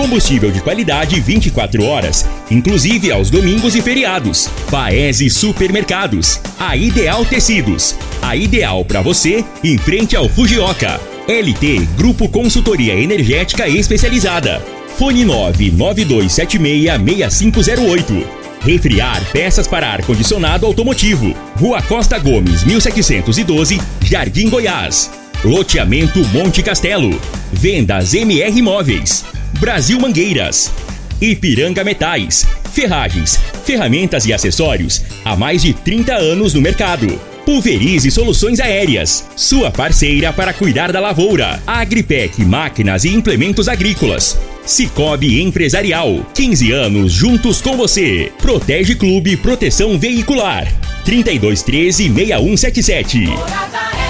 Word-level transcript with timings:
Combustível 0.00 0.50
de 0.50 0.62
qualidade 0.62 1.20
24 1.20 1.84
horas, 1.84 2.24
inclusive 2.50 3.12
aos 3.12 3.28
domingos 3.28 3.74
e 3.74 3.82
feriados. 3.82 4.48
Paese 4.70 5.28
Supermercados. 5.28 6.40
A 6.58 6.74
Ideal 6.74 7.22
Tecidos. 7.26 7.94
A 8.22 8.34
ideal 8.34 8.82
para 8.82 9.02
você 9.02 9.44
em 9.62 9.76
frente 9.76 10.16
ao 10.16 10.26
Fujioka. 10.26 10.98
LT 11.28 11.86
Grupo 11.98 12.30
Consultoria 12.30 12.94
Energética 12.94 13.68
Especializada. 13.68 14.62
Fone 14.96 15.22
992766508. 15.26 18.24
Refriar 18.62 19.22
peças 19.32 19.68
para 19.68 19.86
ar-condicionado 19.86 20.64
automotivo. 20.64 21.34
Rua 21.56 21.82
Costa 21.82 22.18
Gomes, 22.18 22.64
1712, 22.64 23.78
Jardim 24.00 24.48
Goiás. 24.48 25.19
Loteamento 25.42 26.22
Monte 26.34 26.62
Castelo. 26.62 27.18
Vendas 27.50 28.12
MR 28.12 28.58
Imóveis. 28.58 29.24
Brasil 29.58 29.98
Mangueiras. 29.98 30.70
Ipiranga 31.18 31.82
Metais. 31.82 32.46
Ferragens, 32.74 33.40
ferramentas 33.64 34.26
e 34.26 34.34
acessórios 34.34 35.02
há 35.24 35.34
mais 35.34 35.62
de 35.62 35.72
30 35.72 36.14
anos 36.14 36.52
no 36.52 36.60
mercado. 36.60 37.18
Pulverize 37.46 38.10
Soluções 38.10 38.60
Aéreas, 38.60 39.26
sua 39.34 39.70
parceira 39.70 40.30
para 40.30 40.52
cuidar 40.52 40.92
da 40.92 41.00
lavoura. 41.00 41.58
Agripec 41.66 42.44
Máquinas 42.44 43.04
e 43.04 43.08
Implementos 43.08 43.66
Agrícolas. 43.66 44.38
Cicobi 44.66 45.40
Empresarial, 45.40 46.20
15 46.34 46.70
anos 46.70 47.12
juntos 47.14 47.62
com 47.62 47.78
você. 47.78 48.30
Protege 48.38 48.94
Clube 48.94 49.38
Proteção 49.38 49.98
Veicular. 49.98 50.70
3213 51.06 52.12
6177. 52.12 54.09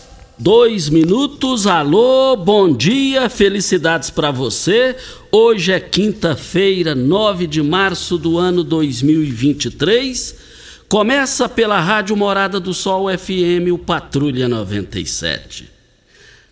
dois 0.41 0.89
minutos. 0.89 1.67
Alô, 1.67 2.35
bom 2.35 2.75
dia, 2.75 3.29
felicidades 3.29 4.09
para 4.09 4.31
você. 4.31 4.95
Hoje 5.31 5.71
é 5.71 5.79
quinta-feira, 5.79 6.95
9 6.95 7.45
de 7.45 7.61
março 7.61 8.17
do 8.17 8.39
ano 8.39 8.63
2023. 8.63 10.35
Começa 10.89 11.47
pela 11.47 11.79
Rádio 11.79 12.17
Morada 12.17 12.59
do 12.59 12.73
Sol 12.73 13.05
FM, 13.15 13.71
o 13.71 13.77
Patrulha 13.77 14.47
97. 14.49 15.69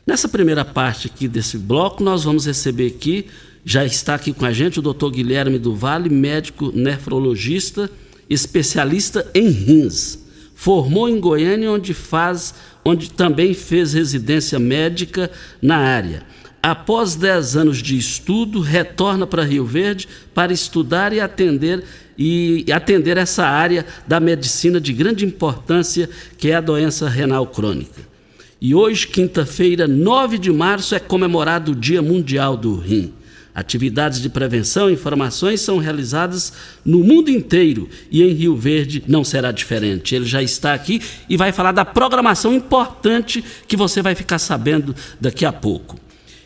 Nessa 0.06 0.30
primeira 0.30 0.64
parte 0.64 1.08
aqui 1.08 1.28
desse 1.28 1.58
bloco, 1.58 2.04
nós 2.04 2.24
vamos 2.24 2.46
receber 2.46 2.94
aqui, 2.96 3.26
já 3.66 3.84
está 3.84 4.14
aqui 4.14 4.32
com 4.32 4.46
a 4.46 4.54
gente 4.54 4.78
o 4.78 4.84
Dr. 4.84 5.10
Guilherme 5.10 5.58
do 5.58 5.74
Vale, 5.74 6.10
médico 6.10 6.72
nefrologista, 6.76 7.90
especialista 8.30 9.28
em 9.34 9.50
rins. 9.50 10.20
Formou 10.60 11.08
em 11.08 11.22
Goiânia, 11.22 11.72
onde 11.72 11.94
faz, 11.94 12.54
onde 12.90 13.12
também 13.12 13.54
fez 13.54 13.94
residência 13.94 14.60
médica 14.60 15.30
na 15.62 15.78
área. 15.78 16.24
Após 16.62 17.16
10 17.16 17.56
anos 17.56 17.78
de 17.78 17.98
estudo, 17.98 18.60
retorna 18.60 19.26
para 19.26 19.44
Rio 19.44 19.66
Verde 19.66 20.08
para 20.34 20.52
estudar 20.52 21.14
e 21.14 21.22
atender 21.22 21.84
e 22.18 22.66
atender 22.74 23.16
essa 23.16 23.46
área 23.46 23.86
da 24.06 24.20
medicina 24.20 24.82
de 24.82 24.92
grande 24.92 25.26
importância, 25.26 26.10
que 26.38 26.50
é 26.52 26.56
a 26.56 26.62
doença 26.62 27.08
renal 27.08 27.48
crônica. 27.48 28.02
E 28.60 28.76
hoje, 28.76 29.08
quinta-feira, 29.08 29.88
9 29.88 30.38
de 30.38 30.52
março, 30.52 30.94
é 30.94 31.00
comemorado 31.00 31.72
o 31.72 31.76
Dia 31.76 32.02
Mundial 32.02 32.58
do 32.58 32.76
Rim. 32.76 33.14
Atividades 33.60 34.22
de 34.22 34.30
prevenção 34.30 34.90
e 34.90 34.94
informações 34.94 35.60
são 35.60 35.80
realizadas 35.80 36.54
no 36.86 37.04
mundo 37.04 37.30
inteiro 37.30 37.90
e 38.10 38.24
em 38.24 38.32
Rio 38.32 38.56
Verde 38.56 39.04
não 39.06 39.22
será 39.22 39.52
diferente. 39.52 40.16
Ele 40.16 40.24
já 40.24 40.42
está 40.42 40.74
aqui 40.74 41.02
e 41.28 41.36
vai 41.36 41.52
falar 41.52 41.74
da 41.74 41.84
programação 41.84 42.54
importante 42.54 43.44
que 43.68 43.76
você 43.76 44.02
vai 44.02 44.16
ficar 44.16 44.40
sabendo 44.40 44.96
daqui 45.20 45.44
a 45.44 45.52
pouco. 45.52 45.98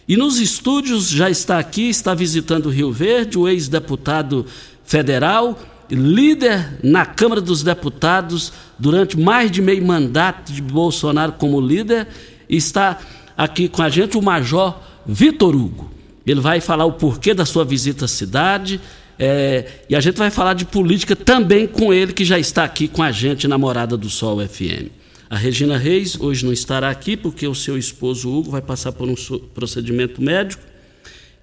E 0.08 0.18
nos 0.18 0.40
estúdios 0.40 1.08
já 1.08 1.30
está 1.30 1.60
aqui, 1.60 1.88
está 1.88 2.16
visitando 2.16 2.72
Rio 2.72 2.92
Verde, 2.92 3.38
o 3.38 3.48
ex-deputado 3.48 4.48
federal, 4.84 5.62
líder 5.92 6.80
na 6.84 7.06
Câmara 7.06 7.40
dos 7.40 7.62
Deputados 7.62 8.52
durante 8.80 9.20
mais 9.20 9.52
de 9.52 9.62
meio 9.62 9.86
mandato 9.86 10.52
de 10.52 10.64
Bolsonaro 10.64 11.34
como 11.34 11.62
líder, 11.62 12.08
está 12.50 12.98
aqui 13.38 13.70
com 13.70 13.84
a 13.84 13.90
gente 13.90 14.18
o 14.18 14.22
Major 14.22 14.80
Vitor 15.06 15.56
Hugo. 15.56 15.93
Ele 16.26 16.40
vai 16.40 16.62
falar 16.62 16.86
o 16.86 16.94
porquê 16.94 17.34
da 17.34 17.46
sua 17.46 17.66
visita 17.66 18.06
à 18.06 18.08
cidade. 18.08 18.80
é, 19.20 19.66
e 19.90 19.96
a 19.96 20.00
gente 20.00 20.18
vai 20.18 20.32
falar 20.32 20.54
de 20.56 20.66
política 20.66 21.16
também 21.16 21.68
com 21.68 21.94
ele, 21.94 22.12
que 22.14 22.26
já 22.26 22.40
está 22.40 22.64
aqui 22.64 22.88
com 22.88 23.04
a 23.04 23.12
gente 23.12 23.48
na 23.48 23.58
Morada 23.60 23.96
do 23.96 24.10
Sol 24.10 24.40
FM. 24.46 24.90
A 25.30 25.38
Regina 25.38 25.78
Reis 25.78 26.20
hoje 26.20 26.44
não 26.46 26.52
estará 26.52 26.90
aqui 26.90 27.16
porque 27.16 27.48
o 27.48 27.54
seu 27.54 27.78
esposo 27.78 28.28
Hugo 28.32 28.50
vai 28.52 28.62
passar 28.62 28.92
por 28.92 29.08
um 29.08 29.14
procedimento 29.54 30.22
médico. 30.22 30.64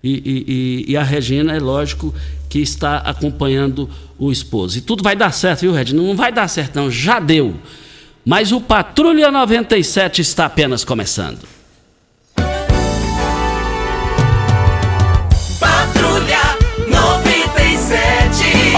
E- 0.03 0.85
e- 0.87 0.93
e 0.93 0.97
a 0.97 1.03
Regina, 1.03 1.55
é 1.55 1.61
lógico, 1.61 2.13
que 2.49 2.59
está 2.59 2.99
acompanhando 2.99 3.89
o 4.19 4.33
esposo. 4.33 4.79
E 4.79 4.81
tudo 4.81 5.03
vai 5.03 5.15
dar 5.15 5.31
certo, 5.33 5.61
viu, 5.61 5.73
Regina? 5.73 6.03
Não 6.03 6.17
vai 6.17 6.33
dar 6.33 6.49
certo, 6.49 6.75
não. 6.77 6.91
Já 6.91 7.21
deu. 7.21 7.55
Mas 8.25 8.51
o 8.51 8.61
Patrulha 8.61 9.31
97 9.31 10.21
está 10.23 10.47
apenas 10.47 10.85
começando. 10.85 11.39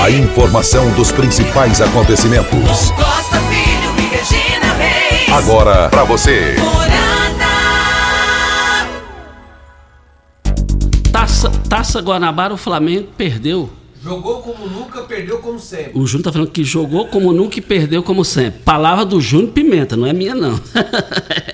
A 0.03 0.11
informação 0.11 0.93
dos 0.95 1.13
principais 1.13 1.81
acontecimentos. 1.81 2.91
Costa 2.91 3.39
Filho 3.43 3.95
e 3.99 4.09
Regina 4.13 4.73
Reis. 4.75 5.29
Agora 5.33 5.89
para 5.91 6.03
você. 6.03 6.57
Taça, 11.13 11.51
Taça 11.69 12.01
Guanabara, 12.01 12.53
o 12.53 12.57
Flamengo 12.57 13.11
perdeu. 13.17 13.71
Jogou 14.03 14.43
como 14.43 14.67
nunca, 14.67 15.03
perdeu 15.03 15.39
como 15.39 15.61
sempre. 15.61 15.93
O 15.95 16.05
Júnior 16.05 16.25
tá 16.25 16.33
falando 16.33 16.51
que 16.51 16.65
jogou 16.65 17.07
como 17.07 17.33
nunca 17.33 17.61
e 17.61 17.63
perdeu 17.63 18.03
como 18.03 18.25
sempre. 18.25 18.59
Palavra 18.65 19.05
do 19.05 19.21
Júnior 19.21 19.53
Pimenta, 19.53 19.97
não 19.97 20.09
é 20.09 20.13
minha, 20.13 20.35
não. 20.35 20.61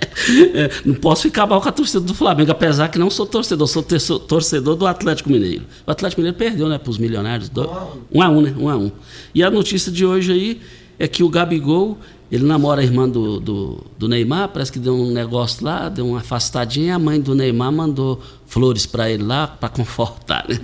É, 0.55 0.71
não 0.85 0.95
posso 0.95 1.23
ficar 1.23 1.47
mal 1.47 1.61
com 1.61 1.69
a 1.69 1.73
torcida 1.73 2.01
do 2.01 2.15
Flamengo, 2.15 2.51
apesar 2.51 2.89
que 2.89 2.99
não 2.99 3.11
sou 3.11 3.27
torcedor, 3.27 3.67
sou 3.67 3.83
torcedor 3.83 4.77
do 4.77 4.87
Atlético 4.87 5.31
Mineiro. 5.31 5.65
O 5.87 5.91
Atlético 5.91 6.21
Mineiro 6.21 6.37
perdeu, 6.37 6.69
né, 6.69 6.79
para 6.79 6.91
os 6.91 6.99
milionários. 6.99 7.49
Do... 7.49 7.69
Um 8.13 8.23
a 8.23 8.29
um, 8.29 8.41
né? 8.41 8.55
Um 8.59 8.69
a 8.69 8.77
um. 8.77 8.91
E 9.35 9.43
a 9.43 9.51
notícia 9.51 9.91
de 9.93 10.05
hoje 10.05 10.33
aí 10.33 10.61
é 10.99 11.07
que 11.07 11.23
o 11.23 11.29
Gabigol, 11.29 11.99
ele 12.31 12.45
namora 12.45 12.81
a 12.81 12.85
irmã 12.85 13.09
do, 13.09 13.39
do, 13.39 13.85
do 13.97 14.09
Neymar, 14.09 14.49
parece 14.49 14.73
que 14.73 14.79
deu 14.79 14.95
um 14.95 15.11
negócio 15.11 15.65
lá, 15.65 15.89
deu 15.89 16.07
uma 16.07 16.19
afastadinha, 16.19 16.97
a 16.97 16.99
mãe 16.99 17.21
do 17.21 17.35
Neymar 17.35 17.73
mandou 17.73 18.21
flores 18.49 18.87
para 18.87 19.11
ele 19.11 19.23
lá 19.23 19.47
para 19.47 19.69
confortar, 19.69 20.47
né? 20.49 20.59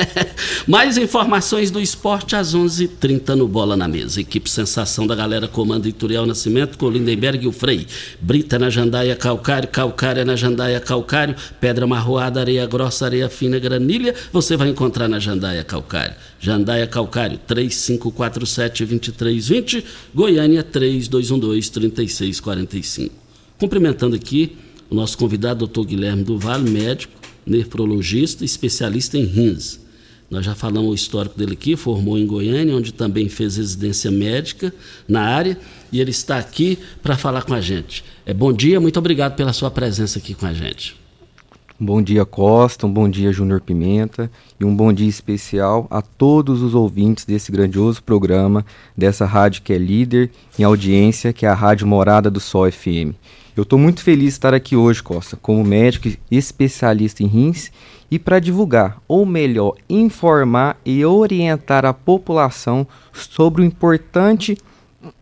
Mais 0.66 0.96
informações 0.96 1.70
do 1.70 1.78
esporte 1.78 2.34
às 2.34 2.54
11h30 2.54 3.34
no 3.34 3.46
Bola 3.46 3.76
na 3.76 3.86
Mesa. 3.86 4.18
Equipe 4.20 4.50
Sensação 4.50 5.06
da 5.06 5.14
galera 5.14 5.46
comanda 5.46 5.86
Ituriel 5.86 6.24
Nascimento, 6.24 6.78
com 6.78 6.88
Lindenberg 6.88 7.44
e 7.44 7.48
o 7.48 7.52
Frei. 7.52 7.86
Brita 8.20 8.58
na 8.58 8.70
Jandaia 8.70 9.14
Calcário, 9.14 9.68
Calcária 9.68 10.24
na 10.24 10.34
Jandaia 10.34 10.80
Calcário, 10.80 11.36
Pedra 11.60 11.86
Marroada, 11.86 12.40
Areia 12.40 12.66
Grossa, 12.66 13.04
Areia 13.04 13.28
Fina, 13.28 13.58
Granilha, 13.58 14.14
você 14.32 14.56
vai 14.56 14.70
encontrar 14.70 15.06
na 15.06 15.18
Jandaia 15.18 15.62
Calcário. 15.62 16.14
Jandaia 16.40 16.86
Calcário, 16.86 17.38
3547-2320, 17.46 19.84
Goiânia 20.14 20.64
3212-3645. 20.64 23.10
Cumprimentando 23.58 24.16
aqui 24.16 24.56
o 24.90 24.94
nosso 24.94 25.18
convidado, 25.18 25.60
doutor 25.60 25.84
Guilherme 25.84 26.24
Duval, 26.24 26.60
médico, 26.60 27.12
nefrologista, 27.46 28.44
especialista 28.44 29.16
em 29.18 29.24
rins. 29.24 29.80
Nós 30.30 30.44
já 30.44 30.54
falamos 30.54 30.90
o 30.90 30.94
histórico 30.94 31.38
dele 31.38 31.54
aqui, 31.54 31.74
formou 31.74 32.18
em 32.18 32.26
Goiânia, 32.26 32.76
onde 32.76 32.92
também 32.92 33.28
fez 33.28 33.56
residência 33.56 34.10
médica 34.10 34.74
na 35.08 35.22
área, 35.22 35.58
e 35.90 36.00
ele 36.00 36.10
está 36.10 36.36
aqui 36.36 36.78
para 37.02 37.16
falar 37.16 37.42
com 37.44 37.54
a 37.54 37.60
gente. 37.60 38.04
É, 38.26 38.34
bom 38.34 38.52
dia, 38.52 38.78
muito 38.78 38.98
obrigado 38.98 39.36
pela 39.36 39.54
sua 39.54 39.70
presença 39.70 40.18
aqui 40.18 40.34
com 40.34 40.44
a 40.44 40.52
gente. 40.52 40.96
Bom 41.80 42.02
dia, 42.02 42.26
Costa, 42.26 42.86
um 42.86 42.92
bom 42.92 43.08
dia, 43.08 43.32
Júnior 43.32 43.60
Pimenta, 43.60 44.30
e 44.58 44.64
um 44.64 44.74
bom 44.74 44.92
dia 44.92 45.08
especial 45.08 45.86
a 45.88 46.02
todos 46.02 46.60
os 46.60 46.74
ouvintes 46.74 47.24
desse 47.24 47.52
grandioso 47.52 48.02
programa, 48.02 48.66
dessa 48.96 49.24
rádio 49.24 49.62
que 49.62 49.72
é 49.72 49.78
líder 49.78 50.30
em 50.58 50.64
audiência, 50.64 51.32
que 51.32 51.46
é 51.46 51.48
a 51.48 51.54
Rádio 51.54 51.86
Morada 51.86 52.28
do 52.28 52.40
Sol 52.40 52.70
FM. 52.70 53.14
Eu 53.58 53.64
estou 53.64 53.76
muito 53.76 54.04
feliz 54.04 54.22
de 54.22 54.28
estar 54.28 54.54
aqui 54.54 54.76
hoje, 54.76 55.02
Costa, 55.02 55.36
como 55.36 55.64
médico 55.64 56.08
especialista 56.30 57.24
em 57.24 57.26
rins 57.26 57.72
e 58.08 58.16
para 58.16 58.38
divulgar, 58.38 59.02
ou 59.08 59.26
melhor, 59.26 59.74
informar 59.90 60.80
e 60.84 61.04
orientar 61.04 61.84
a 61.84 61.92
população 61.92 62.86
sobre 63.12 63.60
o 63.60 63.64
importante 63.64 64.56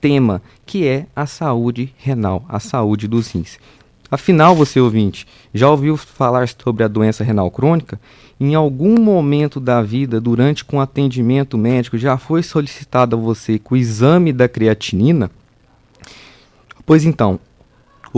tema 0.02 0.42
que 0.66 0.86
é 0.86 1.06
a 1.16 1.24
saúde 1.24 1.94
renal, 1.96 2.44
a 2.46 2.60
saúde 2.60 3.08
dos 3.08 3.30
rins. 3.30 3.58
Afinal, 4.10 4.54
você 4.54 4.78
ouvinte, 4.80 5.26
já 5.54 5.70
ouviu 5.70 5.96
falar 5.96 6.46
sobre 6.46 6.84
a 6.84 6.88
doença 6.88 7.24
renal 7.24 7.50
crônica? 7.50 7.98
Em 8.38 8.54
algum 8.54 9.00
momento 9.00 9.58
da 9.58 9.80
vida, 9.80 10.20
durante 10.20 10.62
com 10.62 10.78
atendimento 10.78 11.56
médico, 11.56 11.96
já 11.96 12.18
foi 12.18 12.42
solicitado 12.42 13.16
a 13.16 13.18
você 13.18 13.58
o 13.70 13.74
exame 13.74 14.30
da 14.30 14.46
creatinina? 14.46 15.30
Pois 16.84 17.02
então, 17.02 17.40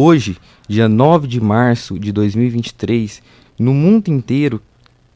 hoje, 0.00 0.38
dia 0.68 0.88
9 0.88 1.26
de 1.26 1.40
março 1.40 1.98
de 1.98 2.12
2023, 2.12 3.20
no 3.58 3.74
mundo 3.74 4.08
inteiro 4.08 4.62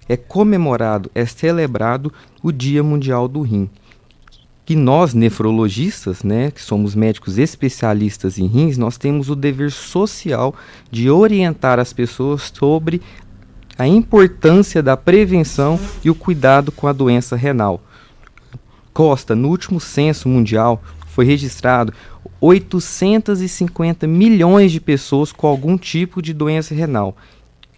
é 0.08 0.16
comemorado, 0.16 1.08
é 1.14 1.24
celebrado 1.24 2.12
o 2.42 2.50
Dia 2.50 2.82
Mundial 2.82 3.28
do 3.28 3.42
Rim. 3.42 3.70
Que 4.66 4.74
nós, 4.74 5.14
nefrologistas, 5.14 6.24
né, 6.24 6.50
que 6.50 6.60
somos 6.60 6.96
médicos 6.96 7.38
especialistas 7.38 8.38
em 8.38 8.46
rins, 8.46 8.76
nós 8.76 8.98
temos 8.98 9.30
o 9.30 9.36
dever 9.36 9.70
social 9.70 10.52
de 10.90 11.08
orientar 11.08 11.78
as 11.78 11.92
pessoas 11.92 12.52
sobre 12.52 13.00
a 13.78 13.86
importância 13.86 14.82
da 14.82 14.96
prevenção 14.96 15.78
e 16.04 16.10
o 16.10 16.14
cuidado 16.14 16.72
com 16.72 16.88
a 16.88 16.92
doença 16.92 17.36
renal. 17.36 17.80
Costa, 18.92 19.36
no 19.36 19.48
último 19.48 19.78
censo 19.78 20.28
mundial, 20.28 20.82
foi 21.06 21.24
registrado 21.24 21.92
850 22.44 24.04
milhões 24.08 24.72
de 24.72 24.80
pessoas 24.80 25.30
com 25.30 25.46
algum 25.46 25.78
tipo 25.78 26.20
de 26.20 26.34
doença 26.34 26.74
renal. 26.74 27.16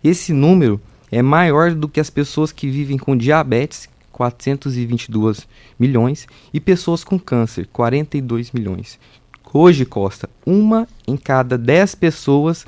Esse 0.02 0.32
número 0.32 0.80
é 1.12 1.20
maior 1.20 1.74
do 1.74 1.86
que 1.86 2.00
as 2.00 2.08
pessoas 2.08 2.50
que 2.50 2.70
vivem 2.70 2.96
com 2.96 3.14
diabetes, 3.14 3.90
422 4.10 5.46
milhões, 5.78 6.26
e 6.52 6.58
pessoas 6.58 7.04
com 7.04 7.18
câncer, 7.18 7.68
42 7.70 8.52
milhões. 8.52 8.98
Hoje, 9.52 9.84
Costa, 9.84 10.30
uma 10.46 10.88
em 11.06 11.16
cada 11.16 11.58
10 11.58 11.94
pessoas 11.96 12.64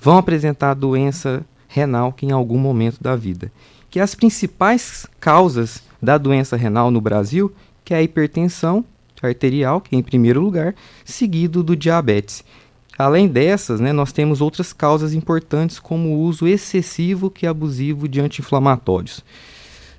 vão 0.00 0.16
apresentar 0.16 0.72
doença 0.72 1.44
renal 1.68 2.10
que 2.10 2.24
em 2.24 2.32
algum 2.32 2.58
momento 2.58 3.02
da 3.02 3.14
vida. 3.14 3.52
Que 3.90 4.00
as 4.00 4.14
principais 4.14 5.06
causas 5.20 5.82
da 6.00 6.16
doença 6.16 6.56
renal 6.56 6.90
no 6.90 7.02
Brasil, 7.02 7.52
que 7.84 7.92
é 7.92 7.98
a 7.98 8.02
hipertensão 8.02 8.82
arterial, 9.22 9.80
que 9.80 9.94
é 9.94 9.98
em 9.98 10.02
primeiro 10.02 10.40
lugar, 10.40 10.74
seguido 11.04 11.62
do 11.62 11.76
diabetes. 11.76 12.44
Além 12.98 13.28
dessas, 13.28 13.78
né, 13.78 13.92
nós 13.92 14.12
temos 14.12 14.40
outras 14.40 14.72
causas 14.72 15.14
importantes, 15.14 15.78
como 15.78 16.08
o 16.08 16.20
uso 16.20 16.48
excessivo 16.48 17.32
e 17.40 17.46
abusivo 17.46 18.08
de 18.08 18.20
anti-inflamatórios. 18.20 19.24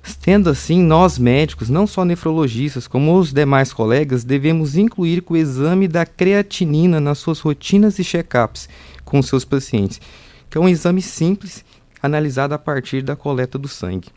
Sendo 0.02 0.50
assim, 0.50 0.82
nós 0.82 1.18
médicos, 1.18 1.68
não 1.68 1.86
só 1.86 2.04
nefrologistas, 2.04 2.86
como 2.86 3.18
os 3.18 3.32
demais 3.32 3.72
colegas, 3.72 4.24
devemos 4.24 4.76
incluir 4.76 5.22
o 5.26 5.36
exame 5.36 5.86
da 5.88 6.04
creatinina 6.04 7.00
nas 7.00 7.18
suas 7.18 7.40
rotinas 7.40 7.98
e 7.98 8.04
check-ups 8.04 8.68
com 9.04 9.22
seus 9.22 9.44
pacientes, 9.44 10.00
que 10.48 10.58
é 10.58 10.60
um 10.60 10.68
exame 10.68 11.02
simples, 11.02 11.64
analisado 12.02 12.54
a 12.54 12.58
partir 12.58 13.02
da 13.02 13.16
coleta 13.16 13.58
do 13.58 13.68
sangue. 13.68 14.08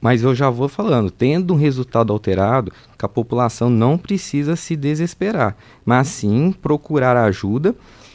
Mas 0.00 0.22
eu 0.22 0.34
já 0.34 0.48
vou 0.48 0.68
falando, 0.68 1.10
tendo 1.10 1.54
um 1.54 1.56
resultado 1.56 2.12
alterado, 2.12 2.72
que 2.96 3.04
a 3.04 3.08
população 3.08 3.68
não 3.68 3.98
precisa 3.98 4.54
se 4.54 4.76
desesperar, 4.76 5.56
mas 5.84 6.08
sim 6.08 6.52
procurar 6.52 7.16
ajuda 7.16 7.74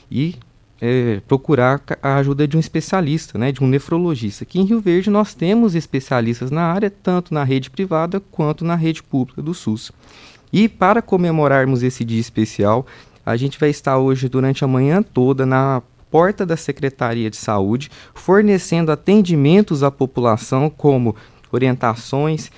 e 0.09 0.35
é, 0.79 1.21
procurar 1.27 1.81
a 2.01 2.15
ajuda 2.15 2.47
de 2.47 2.57
um 2.57 2.59
especialista, 2.59 3.37
né, 3.37 3.51
de 3.51 3.63
um 3.63 3.67
nefrologista. 3.67 4.43
Aqui 4.43 4.59
em 4.59 4.65
Rio 4.65 4.81
Verde 4.81 5.09
nós 5.09 5.33
temos 5.33 5.75
especialistas 5.75 6.51
na 6.51 6.63
área, 6.63 6.89
tanto 6.89 7.33
na 7.33 7.43
rede 7.43 7.69
privada 7.69 8.19
quanto 8.19 8.65
na 8.65 8.75
rede 8.75 9.01
pública 9.01 9.41
do 9.41 9.53
SUS. 9.53 9.91
E 10.51 10.69
para 10.69 11.01
comemorarmos 11.01 11.83
esse 11.83 12.03
dia 12.03 12.19
especial, 12.19 12.85
a 13.25 13.35
gente 13.37 13.59
vai 13.59 13.69
estar 13.69 13.97
hoje 13.97 14.27
durante 14.27 14.63
a 14.63 14.67
manhã 14.67 15.01
toda 15.01 15.45
na 15.45 15.81
porta 16.11 16.45
da 16.45 16.55
Secretaria 16.55 17.29
de 17.29 17.37
Saúde, 17.37 17.89
fornecendo 18.13 18.91
atendimentos 18.91 19.81
à 19.81 19.89
população 19.89 20.69
como 20.69 21.15
orientações, 21.53 22.51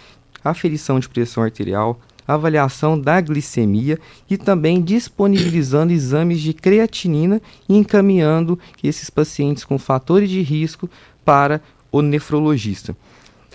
aferição 0.43 0.99
de 0.99 1.09
pressão 1.09 1.43
arterial, 1.43 1.99
avaliação 2.27 2.99
da 2.99 3.21
glicemia 3.21 3.99
e 4.29 4.37
também 4.37 4.81
disponibilizando 4.81 5.93
exames 5.93 6.41
de 6.41 6.53
creatinina 6.53 7.41
e 7.69 7.77
encaminhando 7.77 8.57
esses 8.83 9.09
pacientes 9.09 9.63
com 9.63 9.77
fatores 9.77 10.29
de 10.29 10.41
risco 10.41 10.89
para 11.23 11.61
o 11.91 12.01
nefrologista. 12.01 12.95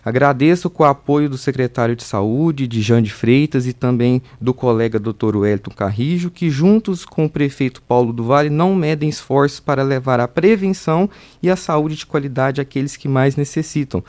Agradeço 0.03 0.71
com 0.71 0.83
o 0.83 0.87
apoio 0.87 1.29
do 1.29 1.37
secretário 1.37 1.95
de 1.95 2.03
Saúde, 2.03 2.67
de 2.67 2.81
Jande 2.81 3.13
Freitas 3.13 3.67
e 3.67 3.73
também 3.75 4.23
do 4.41 4.55
colega 4.55 4.99
Dr. 4.99 5.37
Wellington 5.37 5.73
Carrijo, 5.73 6.31
que 6.31 6.49
juntos 6.49 7.05
com 7.05 7.27
o 7.27 7.31
prefeito 7.31 7.83
Paulo 7.83 8.11
do 8.11 8.25
Vale 8.25 8.49
não 8.49 8.75
medem 8.75 9.11
esforços 9.11 9.61
para 9.61 9.83
levar 9.83 10.19
a 10.19 10.27
prevenção 10.27 11.09
e 11.43 11.51
a 11.51 11.57
saúde 11.57 11.97
de 11.97 12.07
qualidade 12.07 12.63
àqueles 12.63 12.97
que 12.97 13.09
mais 13.09 13.37
necessitam. 13.37 14.03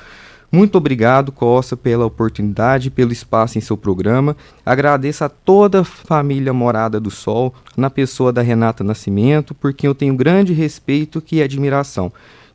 Muito 0.51 0.77
obrigado, 0.77 1.31
Costa, 1.31 1.77
pela 1.77 2.05
oportunidade, 2.05 2.91
pelo 2.91 3.13
espaço 3.13 3.57
em 3.57 3.61
seu 3.61 3.77
programa. 3.77 4.35
Agradeço 4.65 5.23
a 5.23 5.29
toda 5.29 5.79
a 5.79 5.85
família 5.85 6.51
Morada 6.51 6.99
do 6.99 7.09
Sol, 7.09 7.53
na 7.77 7.89
pessoa 7.89 8.33
da 8.33 8.41
Renata 8.41 8.83
Nascimento, 8.83 9.55
por 9.55 9.73
quem 9.73 9.87
eu 9.87 9.95
tenho 9.95 10.13
grande 10.13 10.51
respeito 10.51 11.23
e 11.31 11.41
admiração. 11.41 12.11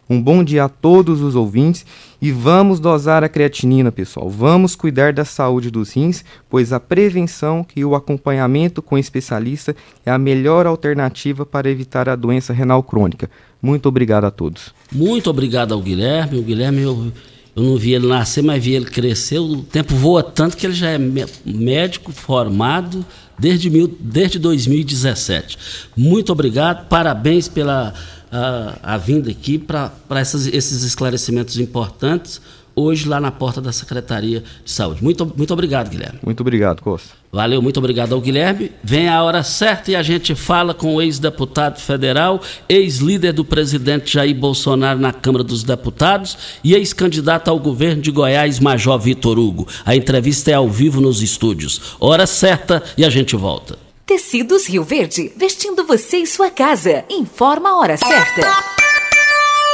Um 0.08 0.22
bom 0.22 0.44
dia 0.44 0.64
a 0.64 0.68
todos 0.68 1.20
os 1.20 1.34
ouvintes 1.34 1.84
e 2.22 2.30
vamos 2.30 2.78
dosar 2.78 3.24
a 3.24 3.28
creatinina, 3.28 3.90
pessoal. 3.90 4.28
Vamos 4.28 4.76
cuidar 4.76 5.12
da 5.12 5.24
saúde 5.24 5.68
dos 5.68 5.94
rins, 5.94 6.22
pois 6.48 6.72
a 6.72 6.78
prevenção 6.78 7.66
e 7.74 7.84
o 7.84 7.94
acompanhamento 7.94 8.80
com 8.80 8.96
especialista 8.96 9.74
é 10.04 10.10
a 10.10 10.18
melhor 10.18 10.64
alternativa 10.64 11.44
para 11.44 11.68
evitar 11.68 12.08
a 12.08 12.14
doença 12.14 12.52
renal 12.52 12.84
crônica. 12.84 13.28
Muito 13.60 13.88
obrigado 13.88 14.26
a 14.26 14.30
todos. 14.30 14.72
Muito 14.92 15.28
obrigado 15.28 15.74
ao 15.74 15.80
Guilherme. 15.80 16.38
O 16.38 16.42
Guilherme, 16.42 16.82
eu 16.82 17.12
eu 17.56 17.62
não 17.62 17.78
vi 17.78 17.94
ele 17.94 18.06
nascer, 18.06 18.42
mas 18.42 18.62
vi 18.62 18.74
ele 18.74 18.84
crescer. 18.84 19.38
O 19.38 19.62
tempo 19.62 19.94
voa 19.96 20.22
tanto 20.22 20.58
que 20.58 20.66
ele 20.66 20.74
já 20.74 20.90
é 20.90 20.98
médico 21.42 22.12
formado 22.12 23.04
desde, 23.38 23.70
mil, 23.70 23.96
desde 23.98 24.38
2017. 24.38 25.58
Muito 25.96 26.30
obrigado, 26.30 26.86
parabéns 26.86 27.48
pela 27.48 27.94
a, 28.30 28.94
a 28.94 28.98
vinda 28.98 29.30
aqui 29.30 29.56
para 29.56 29.90
esses 30.20 30.82
esclarecimentos 30.82 31.58
importantes 31.58 32.40
hoje 32.76 33.08
lá 33.08 33.18
na 33.18 33.32
porta 33.32 33.60
da 33.60 33.72
Secretaria 33.72 34.44
de 34.62 34.70
Saúde. 34.70 35.02
Muito, 35.02 35.32
muito 35.34 35.52
obrigado, 35.52 35.88
Guilherme. 35.88 36.18
Muito 36.22 36.40
obrigado, 36.40 36.82
Costa. 36.82 37.14
Valeu, 37.32 37.60
muito 37.60 37.78
obrigado 37.78 38.14
ao 38.14 38.20
Guilherme. 38.20 38.70
Vem 38.84 39.08
a 39.08 39.22
hora 39.22 39.42
certa 39.42 39.90
e 39.90 39.96
a 39.96 40.02
gente 40.02 40.34
fala 40.34 40.72
com 40.72 40.94
o 40.94 41.02
ex-deputado 41.02 41.80
federal, 41.80 42.40
ex-líder 42.68 43.32
do 43.32 43.44
presidente 43.44 44.12
Jair 44.12 44.34
Bolsonaro 44.34 44.98
na 44.98 45.12
Câmara 45.12 45.42
dos 45.42 45.64
Deputados 45.64 46.36
e 46.62 46.74
ex-candidato 46.74 47.48
ao 47.48 47.58
governo 47.58 48.02
de 48.02 48.10
Goiás, 48.10 48.60
Major 48.60 48.98
Vitor 48.98 49.38
Hugo. 49.38 49.66
A 49.84 49.96
entrevista 49.96 50.50
é 50.50 50.54
ao 50.54 50.68
vivo 50.68 51.00
nos 51.00 51.22
estúdios. 51.22 51.96
Hora 51.98 52.26
certa 52.26 52.82
e 52.96 53.04
a 53.04 53.10
gente 53.10 53.34
volta. 53.36 53.78
Tecidos 54.06 54.68
Rio 54.68 54.84
Verde, 54.84 55.32
vestindo 55.36 55.84
você 55.84 56.18
e 56.18 56.26
sua 56.26 56.48
casa. 56.48 57.04
Informa 57.10 57.70
a 57.70 57.78
hora 57.78 57.96
certa. 57.96 58.76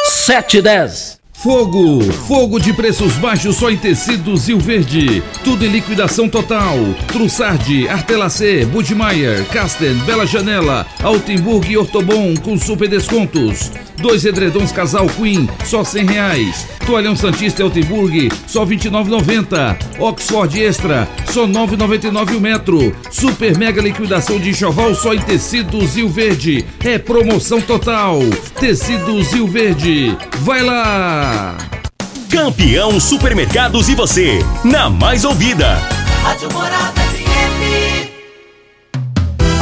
7 0.04 0.56
e 0.56 0.62
10. 0.62 1.21
Fogo! 1.42 2.00
Fogo 2.28 2.60
de 2.60 2.72
preços 2.72 3.14
baixos 3.14 3.56
só 3.56 3.68
em 3.68 3.76
tecidos 3.76 4.46
Rio 4.46 4.60
Verde. 4.60 5.20
Tudo 5.42 5.64
em 5.64 5.68
liquidação 5.68 6.28
total. 6.28 6.76
Trussardi, 7.08 7.88
Artelacê, 7.88 8.64
Budmeier, 8.64 9.44
Casten, 9.48 9.94
Bela 10.06 10.24
Janela, 10.24 10.86
Altenburg 11.02 11.68
e 11.68 11.76
Ortobon 11.76 12.36
com 12.36 12.56
super 12.56 12.88
descontos. 12.88 13.72
Dois 14.02 14.24
edredons 14.24 14.72
casal 14.72 15.06
Queen, 15.06 15.48
só 15.64 15.84
cem 15.84 16.04
reais. 16.04 16.66
Toalhão 16.84 17.14
Santista 17.14 17.62
Eltenburg, 17.62 18.30
só 18.48 18.66
29,90. 18.66 19.76
Oxford 20.00 20.60
Extra, 20.60 21.08
só 21.30 21.46
9,99 21.46 22.36
o 22.36 22.40
metro. 22.40 22.94
Super 23.12 23.56
mega 23.56 23.80
liquidação 23.80 24.40
de 24.40 24.50
enxoval 24.50 24.92
só 24.96 25.14
em 25.14 25.20
tecidos 25.20 25.94
Rio 25.94 26.08
Verde. 26.08 26.66
É 26.84 26.98
promoção 26.98 27.60
total. 27.60 28.18
Tecidos 28.58 29.32
Rio 29.32 29.46
Verde. 29.46 30.16
Vai 30.40 30.62
lá! 30.62 31.56
Campeão 32.28 32.98
Supermercados 32.98 33.88
e 33.88 33.94
você, 33.94 34.40
na 34.64 34.90
mais 34.90 35.24
ouvida. 35.24 35.74
Rádio 36.24 36.52
Morada. 36.52 37.11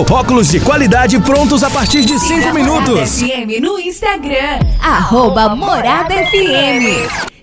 óculos 0.00 0.48
de 0.48 0.60
qualidade 0.60 1.18
prontos 1.18 1.62
a 1.62 1.70
partir 1.70 2.04
de 2.04 2.18
5 2.18 2.54
minutos. 2.54 3.20
FM 3.22 3.60
no 3.60 3.78
Instagram, 3.78 4.60
arroba 4.80 5.54
Morada 5.54 6.14
FM. 6.14 7.37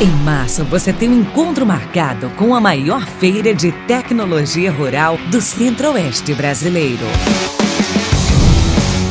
Em 0.00 0.10
março, 0.22 0.64
você 0.64 0.92
tem 0.92 1.08
um 1.08 1.22
encontro 1.22 1.66
marcado 1.66 2.30
com 2.36 2.54
a 2.54 2.60
maior 2.60 3.04
feira 3.04 3.52
de 3.52 3.72
tecnologia 3.88 4.70
rural 4.70 5.18
do 5.28 5.40
Centro-Oeste 5.40 6.34
brasileiro. 6.34 7.04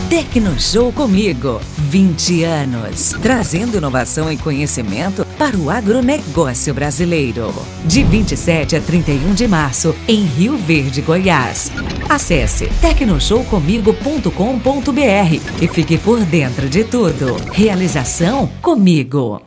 Tecnoshow 0.10 0.94
comigo, 0.94 1.60
20 1.78 2.46
anos, 2.46 3.14
trazendo 3.22 3.76
inovação 3.76 4.32
e 4.32 4.38
conhecimento 4.38 5.26
para 5.38 5.58
o 5.58 5.70
agronegócio 5.70 6.74
brasileiro. 6.74 7.54
De 7.84 8.04
27 8.04 8.78
a 8.78 8.80
31 8.80 9.34
de 9.34 9.46
março, 9.46 9.94
em 10.08 10.24
Rio 10.24 10.56
Verde, 10.56 11.02
Goiás. 11.02 11.70
Acesse 12.08 12.68
tecnoshowcomigo.com.br 12.80 15.62
e 15.62 15.68
fique 15.68 15.98
por 15.98 16.22
dentro 16.22 16.70
de 16.70 16.86
tudo. 16.86 17.36
Realização 17.52 18.48
comigo. 18.62 19.47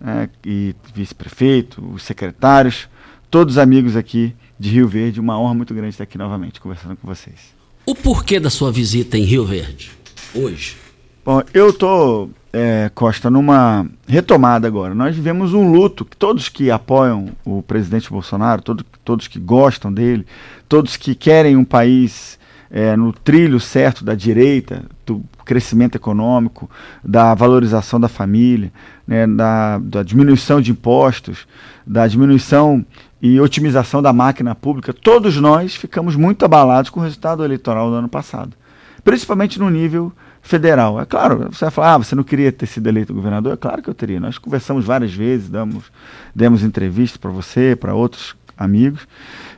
né, 0.00 0.28
e 0.44 0.74
vice-prefeito, 0.94 1.82
os 1.94 2.02
secretários, 2.02 2.88
todos 3.30 3.54
os 3.54 3.58
amigos 3.58 3.96
aqui 3.96 4.34
de 4.58 4.68
Rio 4.70 4.88
Verde. 4.88 5.20
Uma 5.20 5.38
honra 5.38 5.54
muito 5.54 5.72
grande 5.72 5.90
estar 5.90 6.04
aqui 6.04 6.18
novamente 6.18 6.60
conversando 6.60 6.96
com 6.96 7.06
vocês. 7.06 7.54
O 7.86 7.94
porquê 7.94 8.40
da 8.40 8.50
sua 8.50 8.72
visita 8.72 9.16
em 9.16 9.22
Rio 9.22 9.46
Verde, 9.46 9.92
hoje? 10.34 10.85
Bom, 11.26 11.42
eu 11.52 11.70
estou, 11.70 12.30
é, 12.52 12.88
Costa, 12.94 13.28
numa 13.28 13.84
retomada 14.06 14.68
agora. 14.68 14.94
Nós 14.94 15.16
vivemos 15.16 15.52
um 15.54 15.72
luto, 15.72 16.04
que 16.04 16.16
todos 16.16 16.48
que 16.48 16.70
apoiam 16.70 17.30
o 17.44 17.64
presidente 17.64 18.08
Bolsonaro, 18.08 18.62
todo, 18.62 18.86
todos 19.04 19.26
que 19.26 19.40
gostam 19.40 19.92
dele, 19.92 20.24
todos 20.68 20.96
que 20.96 21.16
querem 21.16 21.56
um 21.56 21.64
país 21.64 22.38
é, 22.70 22.94
no 22.94 23.12
trilho 23.12 23.58
certo 23.58 24.04
da 24.04 24.14
direita, 24.14 24.84
do 25.04 25.20
crescimento 25.44 25.96
econômico, 25.96 26.70
da 27.02 27.34
valorização 27.34 27.98
da 27.98 28.08
família, 28.08 28.72
né, 29.04 29.26
da, 29.26 29.78
da 29.78 30.04
diminuição 30.04 30.60
de 30.60 30.70
impostos, 30.70 31.44
da 31.84 32.06
diminuição 32.06 32.86
e 33.20 33.40
otimização 33.40 34.00
da 34.00 34.12
máquina 34.12 34.54
pública, 34.54 34.92
todos 34.92 35.36
nós 35.38 35.74
ficamos 35.74 36.14
muito 36.14 36.44
abalados 36.44 36.88
com 36.88 37.00
o 37.00 37.02
resultado 37.02 37.44
eleitoral 37.44 37.90
do 37.90 37.96
ano 37.96 38.08
passado, 38.08 38.52
principalmente 39.02 39.58
no 39.58 39.68
nível 39.68 40.12
federal. 40.46 41.00
É 41.00 41.04
claro, 41.04 41.48
você 41.50 41.64
vai 41.64 41.70
falar, 41.70 41.94
ah, 41.94 41.98
você 41.98 42.14
não 42.14 42.22
queria 42.22 42.52
ter 42.52 42.66
sido 42.66 42.86
eleito 42.88 43.12
governador? 43.12 43.52
É 43.52 43.56
claro 43.56 43.82
que 43.82 43.90
eu 43.90 43.94
teria. 43.94 44.20
Nós 44.20 44.38
conversamos 44.38 44.84
várias 44.84 45.12
vezes, 45.12 45.48
damos, 45.48 45.84
demos 46.34 46.62
entrevistas 46.62 47.16
para 47.16 47.30
você, 47.30 47.76
para 47.76 47.94
outros 47.94 48.36
amigos. 48.56 49.06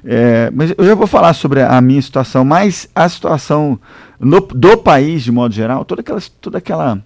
É, 0.04 0.50
mas 0.52 0.72
eu 0.76 0.86
já 0.86 0.94
vou 0.94 1.06
falar 1.06 1.34
sobre 1.34 1.62
a 1.62 1.80
minha 1.80 2.00
situação, 2.00 2.44
mas 2.44 2.88
a 2.94 3.08
situação 3.08 3.78
no, 4.18 4.40
do 4.40 4.76
país, 4.78 5.22
de 5.22 5.30
modo 5.30 5.54
geral, 5.54 5.84
toda 5.84 6.00
aquela, 6.00 6.20
toda 6.40 6.58
aquela 6.58 7.02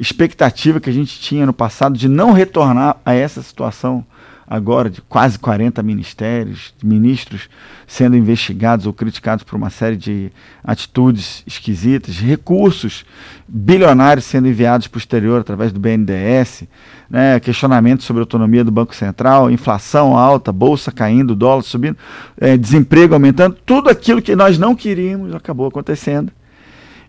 expectativa 0.00 0.80
que 0.80 0.90
a 0.90 0.92
gente 0.92 1.20
tinha 1.20 1.46
no 1.46 1.52
passado 1.52 1.96
de 1.96 2.08
não 2.08 2.32
retornar 2.32 2.96
a 3.04 3.14
essa 3.14 3.42
situação 3.42 4.04
agora 4.52 4.90
de 4.90 5.00
quase 5.00 5.38
40 5.38 5.82
ministérios, 5.82 6.74
ministros 6.84 7.48
sendo 7.86 8.14
investigados 8.18 8.84
ou 8.84 8.92
criticados 8.92 9.42
por 9.42 9.56
uma 9.56 9.70
série 9.70 9.96
de 9.96 10.30
atitudes 10.62 11.42
esquisitas, 11.46 12.18
recursos 12.18 13.06
bilionários 13.48 14.26
sendo 14.26 14.48
enviados 14.48 14.88
para 14.88 14.98
o 14.98 15.00
exterior 15.00 15.40
através 15.40 15.72
do 15.72 15.80
BNDES, 15.80 16.64
né, 17.08 17.40
questionamentos 17.40 18.04
sobre 18.04 18.20
a 18.20 18.24
autonomia 18.24 18.62
do 18.62 18.70
Banco 18.70 18.94
Central, 18.94 19.50
inflação 19.50 20.18
alta, 20.18 20.52
bolsa 20.52 20.92
caindo, 20.92 21.34
dólar 21.34 21.62
subindo, 21.62 21.96
é, 22.38 22.54
desemprego 22.54 23.14
aumentando, 23.14 23.56
tudo 23.64 23.88
aquilo 23.88 24.20
que 24.20 24.36
nós 24.36 24.58
não 24.58 24.74
queríamos 24.74 25.34
acabou 25.34 25.66
acontecendo. 25.66 26.30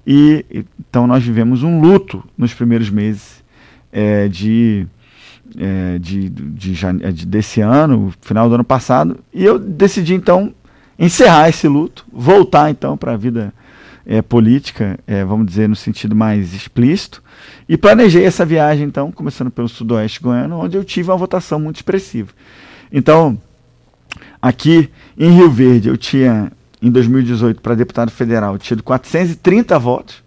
E 0.08 0.46
então 0.80 1.06
nós 1.06 1.22
vivemos 1.22 1.62
um 1.62 1.82
luto 1.82 2.24
nos 2.38 2.54
primeiros 2.54 2.90
meses 2.90 3.44
é, 3.92 4.30
de 4.30 4.88
é, 5.58 5.98
de, 6.00 6.30
de, 6.30 6.74
é, 7.02 7.12
de, 7.12 7.26
desse 7.26 7.62
ano, 7.62 8.14
final 8.22 8.50
do 8.50 8.56
ano 8.56 8.64
passado, 8.64 9.20
e 9.34 9.44
eu 9.44 9.60
decidi 9.60 10.14
então 10.14 10.54
encerrar 10.98 11.50
esse 11.50 11.68
luto, 11.68 12.06
voltar 12.12 12.70
então 12.70 12.98
para 12.98 13.14
a 13.14 13.18
vida 13.18 13.54
é, 14.06 14.22
política, 14.22 15.00
é, 15.08 15.24
vamos 15.24 15.46
dizer 15.46 15.68
no 15.68 15.76
sentido 15.76 16.16
mais 16.16 16.54
explícito, 16.54 17.24
e 17.68 17.78
planejei 17.78 18.26
essa 18.26 18.46
viagem 18.46 18.86
então, 18.86 19.12
começando 19.12 19.50
pelo 19.50 19.70
sudoeste 19.70 20.20
goiano, 20.20 20.60
onde 20.60 20.78
eu 20.78 20.84
tive 20.84 21.10
uma 21.10 21.18
votação 21.18 21.60
muito 21.60 21.78
expressiva. 21.78 22.30
Então, 22.92 23.40
aqui 24.42 24.90
em 25.18 25.32
Rio 25.32 25.50
Verde, 25.50 25.90
eu 25.90 25.98
tinha 25.98 26.52
em 26.82 26.92
2018 26.92 27.62
para 27.62 27.76
deputado 27.76 28.12
federal 28.12 28.58
tido 28.58 28.84
430 28.84 29.80
votos, 29.80 30.24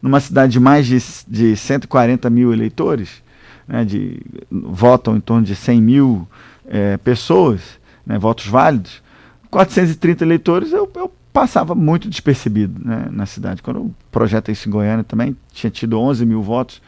numa 0.00 0.20
cidade 0.20 0.52
de 0.52 0.60
mais 0.60 0.86
de, 0.86 0.98
de 1.28 1.56
140 1.56 2.30
mil 2.30 2.52
eleitores, 2.52 3.22
né, 3.66 3.84
de, 3.84 4.20
votam 4.50 5.16
em 5.16 5.20
torno 5.20 5.44
de 5.44 5.54
100 5.54 5.82
mil 5.82 6.28
é, 6.66 6.96
pessoas, 6.98 7.60
né, 8.06 8.18
votos 8.18 8.46
válidos, 8.46 9.02
430 9.50 10.24
eleitores, 10.24 10.72
eu, 10.72 10.90
eu 10.94 11.10
passava 11.32 11.74
muito 11.74 12.08
despercebido 12.08 12.80
né, 12.82 13.08
na 13.10 13.26
cidade. 13.26 13.62
Quando 13.62 13.80
o 13.80 13.94
projeto 14.10 14.50
isso 14.50 14.68
em 14.68 14.72
Goiânia 14.72 15.04
também 15.04 15.36
tinha 15.52 15.70
tido 15.70 16.00
11 16.00 16.24
mil 16.24 16.42
votos 16.42 16.80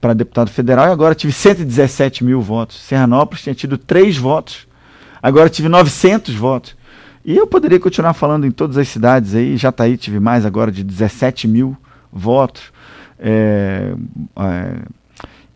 para 0.00 0.14
deputado 0.14 0.48
federal 0.48 0.86
e 0.86 0.92
agora 0.92 1.14
tive 1.14 1.32
117 1.32 2.24
mil 2.24 2.40
votos. 2.40 2.80
Serranópolis 2.80 3.42
tinha 3.42 3.54
tido 3.54 3.76
3 3.76 4.16
votos, 4.16 4.66
agora 5.22 5.48
tive 5.50 5.68
900 5.68 6.34
votos. 6.34 6.76
E 7.24 7.36
eu 7.36 7.46
poderia 7.46 7.78
continuar 7.78 8.14
falando 8.14 8.46
em 8.46 8.50
todas 8.50 8.78
as 8.78 8.88
cidades 8.88 9.34
aí, 9.34 9.56
Jataí 9.56 9.96
tive 9.96 10.18
mais 10.20 10.46
agora 10.46 10.72
de 10.72 10.82
17 10.82 11.46
mil 11.46 11.76
votos. 12.12 12.72
É, 13.18 13.92
é, 14.36 14.76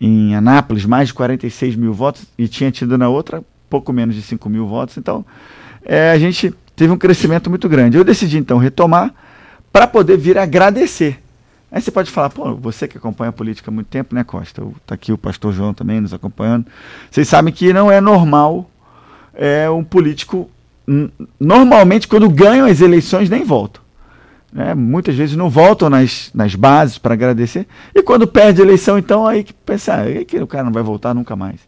em 0.00 0.34
Anápolis 0.34 0.84
mais 0.84 1.08
de 1.08 1.14
46 1.14 1.76
mil 1.76 1.92
votos 1.92 2.24
e 2.36 2.48
tinha 2.48 2.70
tido 2.70 2.98
na 2.98 3.08
outra 3.08 3.42
pouco 3.68 3.92
menos 3.92 4.14
de 4.14 4.22
5 4.22 4.48
mil 4.48 4.66
votos. 4.66 4.96
Então, 4.96 5.24
é, 5.84 6.12
a 6.12 6.18
gente 6.18 6.54
teve 6.76 6.92
um 6.92 6.96
crescimento 6.96 7.50
muito 7.50 7.68
grande. 7.68 7.96
Eu 7.96 8.04
decidi 8.04 8.38
então 8.38 8.58
retomar 8.58 9.12
para 9.72 9.86
poder 9.86 10.16
vir 10.16 10.38
agradecer. 10.38 11.20
Aí 11.72 11.80
você 11.80 11.90
pode 11.90 12.10
falar, 12.10 12.30
pô, 12.30 12.54
você 12.54 12.86
que 12.86 12.96
acompanha 12.96 13.30
a 13.30 13.32
política 13.32 13.70
há 13.70 13.74
muito 13.74 13.88
tempo, 13.88 14.14
né, 14.14 14.22
Costa? 14.22 14.62
Está 14.80 14.94
aqui 14.94 15.12
o 15.12 15.18
pastor 15.18 15.52
João 15.52 15.74
também 15.74 16.00
nos 16.00 16.14
acompanhando. 16.14 16.66
Vocês 17.10 17.26
sabem 17.26 17.52
que 17.52 17.72
não 17.72 17.90
é 17.90 18.00
normal 18.00 18.70
é, 19.34 19.68
um 19.68 19.82
político, 19.82 20.48
normalmente, 21.40 22.06
quando 22.06 22.30
ganham 22.30 22.66
as 22.66 22.80
eleições, 22.80 23.28
nem 23.28 23.42
volta 23.42 23.83
né, 24.54 24.72
muitas 24.72 25.16
vezes 25.16 25.34
não 25.34 25.50
voltam 25.50 25.90
nas, 25.90 26.30
nas 26.32 26.54
bases 26.54 26.96
para 26.96 27.14
agradecer. 27.14 27.66
E 27.92 28.00
quando 28.04 28.24
perde 28.24 28.62
a 28.62 28.64
eleição, 28.64 28.96
então 28.96 29.26
aí 29.26 29.42
que 29.42 29.52
pensa, 29.52 29.94
ah, 29.94 30.24
que 30.24 30.38
o 30.38 30.46
cara 30.46 30.62
não 30.62 30.72
vai 30.72 30.82
voltar 30.82 31.12
nunca 31.12 31.34
mais. 31.34 31.60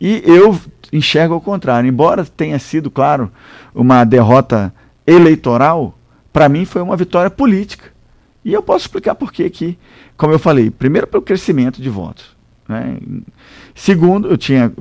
E 0.00 0.22
eu 0.24 0.56
enxergo 0.92 1.34
ao 1.34 1.40
contrário. 1.40 1.88
Embora 1.88 2.24
tenha 2.24 2.56
sido, 2.60 2.92
claro, 2.92 3.28
uma 3.74 4.04
derrota 4.04 4.72
eleitoral, 5.04 5.98
para 6.32 6.48
mim 6.48 6.64
foi 6.64 6.80
uma 6.80 6.96
vitória 6.96 7.28
política. 7.28 7.86
E 8.44 8.52
eu 8.52 8.62
posso 8.62 8.84
explicar 8.84 9.16
por 9.16 9.32
que 9.32 9.42
aqui. 9.42 9.76
Como 10.16 10.32
eu 10.32 10.38
falei, 10.38 10.70
primeiro 10.70 11.08
pelo 11.08 11.22
crescimento 11.22 11.82
de 11.82 11.90
votos. 11.90 12.36
Né? 12.68 12.98
Segundo, 13.74 14.28
eu 14.28 14.38
tinha 14.38 14.72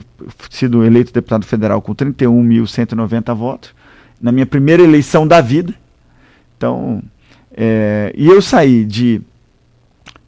sido 0.52 0.86
eleito 0.86 1.12
deputado 1.12 1.44
federal 1.44 1.82
com 1.82 1.96
31.190 1.96 3.34
votos, 3.34 3.74
na 4.22 4.32
minha 4.32 4.46
primeira 4.46 4.84
eleição 4.84 5.28
da 5.28 5.42
vida. 5.42 5.74
Então, 6.56 7.02
é, 7.60 8.14
e 8.16 8.28
eu 8.28 8.40
saí 8.40 8.86
de 8.86 9.20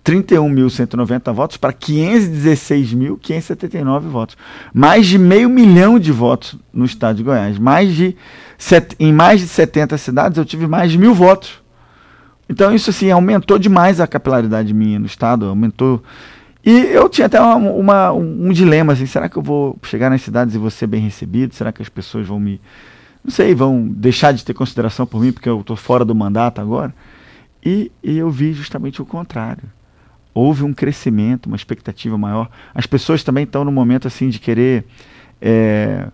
31.190 0.03 1.31
votos 1.31 1.57
para 1.57 1.71
516.579 1.71 3.99
votos. 3.99 4.35
Mais 4.73 5.05
de 5.05 5.19
meio 5.19 5.47
milhão 5.47 5.99
de 5.99 6.11
votos 6.11 6.55
no 6.73 6.85
estado 6.85 7.17
de 7.17 7.23
Goiás. 7.23 7.59
Mais 7.59 7.93
de 7.93 8.17
set, 8.57 8.95
em 8.99 9.13
mais 9.13 9.41
de 9.41 9.47
70 9.47 9.95
cidades 9.99 10.39
eu 10.39 10.45
tive 10.45 10.65
mais 10.65 10.91
de 10.91 10.97
mil 10.97 11.13
votos. 11.13 11.61
Então 12.49 12.73
isso 12.73 12.89
assim 12.89 13.11
aumentou 13.11 13.59
demais 13.59 13.99
a 13.99 14.07
capilaridade 14.07 14.73
minha 14.73 14.97
no 14.97 15.05
estado, 15.05 15.45
aumentou. 15.45 16.01
E 16.65 16.71
eu 16.71 17.07
tinha 17.07 17.27
até 17.27 17.39
uma, 17.39 17.55
uma, 17.55 18.11
um 18.11 18.51
dilema 18.51 18.93
assim, 18.93 19.05
será 19.05 19.29
que 19.29 19.37
eu 19.37 19.43
vou 19.43 19.77
chegar 19.83 20.09
nas 20.09 20.23
cidades 20.23 20.55
e 20.55 20.57
vou 20.57 20.71
ser 20.71 20.87
bem 20.87 21.01
recebido? 21.01 21.53
Será 21.53 21.71
que 21.71 21.83
as 21.83 21.89
pessoas 21.89 22.25
vão 22.25 22.39
me 22.39 22.59
não 23.23 23.31
sei, 23.31 23.53
vão 23.53 23.87
deixar 23.87 24.31
de 24.31 24.43
ter 24.43 24.55
consideração 24.55 25.05
por 25.05 25.21
mim 25.21 25.31
porque 25.31 25.47
eu 25.47 25.59
estou 25.59 25.75
fora 25.75 26.03
do 26.03 26.15
mandato 26.15 26.59
agora? 26.59 26.91
E, 27.63 27.91
e 28.03 28.17
eu 28.17 28.29
vi 28.29 28.53
justamente 28.53 29.01
o 29.01 29.05
contrário. 29.05 29.63
Houve 30.33 30.63
um 30.63 30.73
crescimento, 30.73 31.47
uma 31.47 31.55
expectativa 31.55 32.17
maior. 32.17 32.49
As 32.73 32.85
pessoas 32.85 33.23
também 33.23 33.43
estão 33.43 33.65
no 33.65 33.71
momento 33.71 34.07
assim 34.07 34.29
de 34.29 34.39
querer, 34.39 34.85
é, 35.41 36.07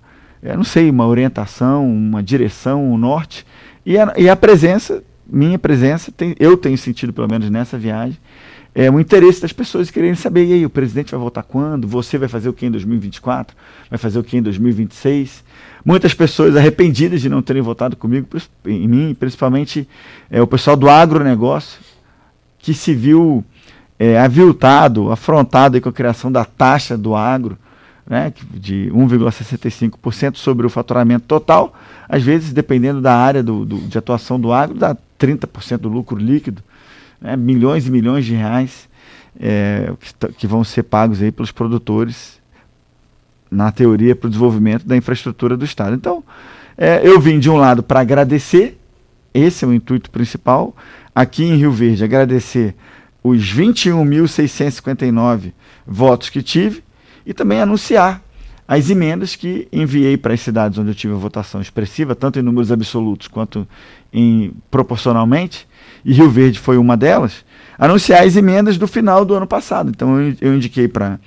não 0.55 0.63
sei, 0.63 0.89
uma 0.89 1.05
orientação, 1.05 1.87
uma 1.87 2.23
direção, 2.23 2.83
um 2.91 2.97
norte. 2.97 3.45
E 3.85 3.97
a, 3.97 4.13
e 4.17 4.27
a 4.27 4.35
presença, 4.35 5.03
minha 5.27 5.59
presença, 5.59 6.11
tem, 6.11 6.35
eu 6.39 6.57
tenho 6.57 6.77
sentido, 6.77 7.13
pelo 7.13 7.27
menos 7.27 7.49
nessa 7.49 7.77
viagem, 7.77 8.17
é 8.73 8.91
o 8.91 8.99
interesse 8.99 9.41
das 9.41 9.53
pessoas 9.53 9.89
querendo 9.89 10.17
saber, 10.17 10.45
e 10.45 10.53
aí, 10.53 10.65
o 10.65 10.69
presidente 10.69 11.11
vai 11.11 11.19
voltar 11.19 11.43
quando? 11.43 11.87
Você 11.87 12.17
vai 12.17 12.27
fazer 12.27 12.49
o 12.49 12.53
que 12.53 12.65
em 12.65 12.71
2024? 12.71 13.55
Vai 13.89 13.97
fazer 13.97 14.19
o 14.19 14.23
que 14.23 14.35
em 14.35 14.41
2026? 14.41 15.45
Muitas 15.85 16.13
pessoas 16.13 16.57
arrependidas 16.57 17.21
de 17.21 17.29
não 17.29 17.41
terem 17.41 17.61
votado 17.61 17.95
comigo, 17.95 18.27
em 18.65 18.87
mim, 18.87 19.15
principalmente 19.17 19.87
é, 20.31 20.41
o 20.41 20.47
pessoal 20.47 20.75
do 20.75 20.89
agronegócio, 20.89 21.79
que 22.57 22.73
se 22.73 22.95
viu 22.95 23.45
é, 23.99 24.19
aviltado, 24.19 25.11
afrontado 25.11 25.79
com 25.79 25.89
a 25.89 25.93
criação 25.93 26.31
da 26.31 26.43
taxa 26.43 26.97
do 26.97 27.15
agro, 27.15 27.57
né, 28.07 28.33
de 28.51 28.91
1,65% 28.93 30.37
sobre 30.37 30.65
o 30.65 30.69
faturamento 30.69 31.25
total, 31.27 31.73
às 32.09 32.23
vezes, 32.23 32.51
dependendo 32.51 33.01
da 33.01 33.15
área 33.15 33.43
do, 33.43 33.65
do, 33.65 33.77
de 33.77 33.97
atuação 33.97 34.39
do 34.39 34.51
agro, 34.51 34.77
dá 34.77 34.97
30% 35.19 35.77
do 35.77 35.89
lucro 35.89 36.17
líquido, 36.17 36.63
né, 37.21 37.35
milhões 37.35 37.87
e 37.87 37.91
milhões 37.91 38.25
de 38.25 38.33
reais 38.33 38.87
é, 39.39 39.91
que, 39.99 40.33
que, 40.33 40.47
vão 40.47 40.63
ser 40.63 40.83
pagos 40.83 41.21
aí 41.21 41.31
pelos 41.31 41.51
produtores 41.51 42.34
na 43.49 43.71
teoria, 43.71 44.15
para 44.15 44.27
o 44.27 44.29
desenvolvimento 44.29 44.85
da 44.85 44.97
infraestrutura 44.97 45.55
do 45.55 45.65
Estado. 45.65 45.95
Então, 45.95 46.23
é, 46.77 47.01
eu 47.03 47.19
vim 47.19 47.39
de 47.39 47.49
um 47.49 47.55
lado 47.55 47.81
para 47.81 48.01
agradecer, 48.01 48.77
esse 49.33 49.63
é 49.63 49.67
o 49.67 49.73
intuito 49.73 50.09
principal, 50.09 50.75
aqui 51.13 51.43
em 51.43 51.55
Rio 51.55 51.71
Verde, 51.71 52.03
agradecer 52.03 52.75
os 53.23 53.53
21.659 53.53 55.53
votos 55.87 56.29
que 56.29 56.43
tive 56.43 56.83
e 57.25 57.33
também 57.33 57.59
anunciar 57.59 58.21
as 58.67 58.89
emendas 58.89 59.35
que 59.35 59.67
enviei 59.71 60.17
para 60.17 60.33
as 60.33 60.41
cidades 60.41 60.77
onde 60.77 60.89
eu 60.89 60.95
tive 60.95 61.13
a 61.13 61.17
votação 61.17 61.61
expressiva, 61.61 62.15
tanto 62.15 62.39
em 62.39 62.41
números 62.41 62.71
absolutos 62.71 63.27
quanto 63.27 63.67
em 64.11 64.53
proporcionalmente, 64.71 65.67
e 66.03 66.13
Rio 66.13 66.29
Verde 66.29 66.59
foi 66.59 66.77
uma 66.77 66.97
delas, 66.97 67.45
anunciar 67.77 68.23
as 68.23 68.35
emendas 68.35 68.77
do 68.77 68.87
final 68.87 69.23
do 69.23 69.35
ano 69.35 69.47
passado. 69.47 69.89
Então 69.89 70.19
eu, 70.41 70.55
indiquei 70.55 70.87
para 70.87 71.19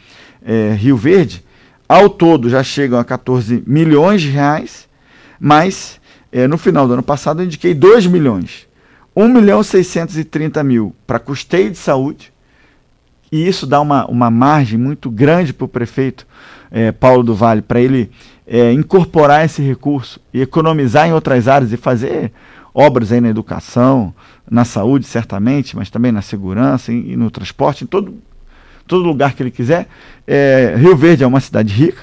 é, 0.45 0.73
Rio 0.73 0.97
Verde 0.97 1.45
ao 1.89 2.11
todo 2.11 2.51
já 2.51 2.63
chegam 2.63 2.99
a 2.99 3.05
14 3.05 3.63
milhões 3.67 4.21
de 4.21 4.29
reais, 4.29 4.89
mas 5.41 5.99
é, 6.31 6.47
no 6.47 6.59
final 6.59 6.87
do 6.87 6.93
ano 6.93 7.03
passado 7.03 7.41
eu 7.41 7.47
indiquei 7.47 7.73
2 7.75 8.07
milhões. 8.07 8.67
1 9.17 9.29
milhão 9.29 9.63
630 9.63 10.63
mil 10.63 10.95
para 11.07 11.19
custeio 11.19 11.71
de 11.71 11.79
saúde, 11.79 12.33
e 13.33 13.47
isso 13.47 13.67
dá 13.67 13.81
uma, 13.81 14.07
uma 14.07 14.31
margem 14.31 14.79
muito 14.79 15.11
grande 15.11 15.53
para 15.53 15.65
o 15.65 15.69
prefeito 15.69 16.27
é, 16.71 16.93
Paulo 16.93 17.23
do 17.23 17.35
Vale, 17.35 17.63
para 17.63 17.81
ele 17.81 18.11
é, 18.47 18.73
incorporar 18.73 19.45
esse 19.45 19.63
recurso 19.63 20.21
e 20.33 20.41
economizar 20.41 21.09
em 21.09 21.13
outras 21.13 21.49
áreas 21.49 21.73
e 21.73 21.77
fazer 21.77 22.33
obras 22.73 23.11
aí 23.11 23.21
na 23.21 23.29
educação, 23.29 24.15
na 24.51 24.65
saúde, 24.65 25.07
certamente, 25.07 25.77
mas 25.77 25.91
também 25.91 26.13
na 26.13 26.23
segurança 26.23 26.93
e, 26.93 27.13
e 27.13 27.17
no 27.17 27.31
transporte, 27.31 27.85
em 27.85 27.87
todo, 27.87 28.15
todo 28.89 29.05
lugar 29.05 29.35
que 29.35 29.43
ele 29.43 29.51
quiser. 29.51 29.87
É, 30.27 30.75
Rio 30.77 30.97
Verde 30.97 31.23
é 31.23 31.27
uma 31.27 31.41
cidade 31.41 31.73
rica, 31.73 32.03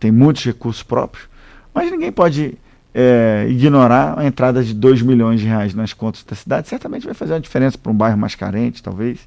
tem 0.00 0.10
muitos 0.10 0.44
recursos 0.44 0.82
próprios, 0.82 1.28
mas 1.72 1.90
ninguém 1.90 2.10
pode 2.10 2.58
é, 2.94 3.46
ignorar 3.48 4.18
a 4.18 4.24
entrada 4.24 4.62
de 4.62 4.74
2 4.74 5.02
milhões 5.02 5.40
de 5.40 5.46
reais 5.46 5.74
nas 5.74 5.92
contas 5.92 6.24
da 6.24 6.34
cidade. 6.34 6.68
Certamente 6.68 7.06
vai 7.06 7.14
fazer 7.14 7.34
uma 7.34 7.40
diferença 7.40 7.78
para 7.78 7.92
um 7.92 7.94
bairro 7.94 8.18
mais 8.18 8.34
carente, 8.34 8.82
talvez. 8.82 9.20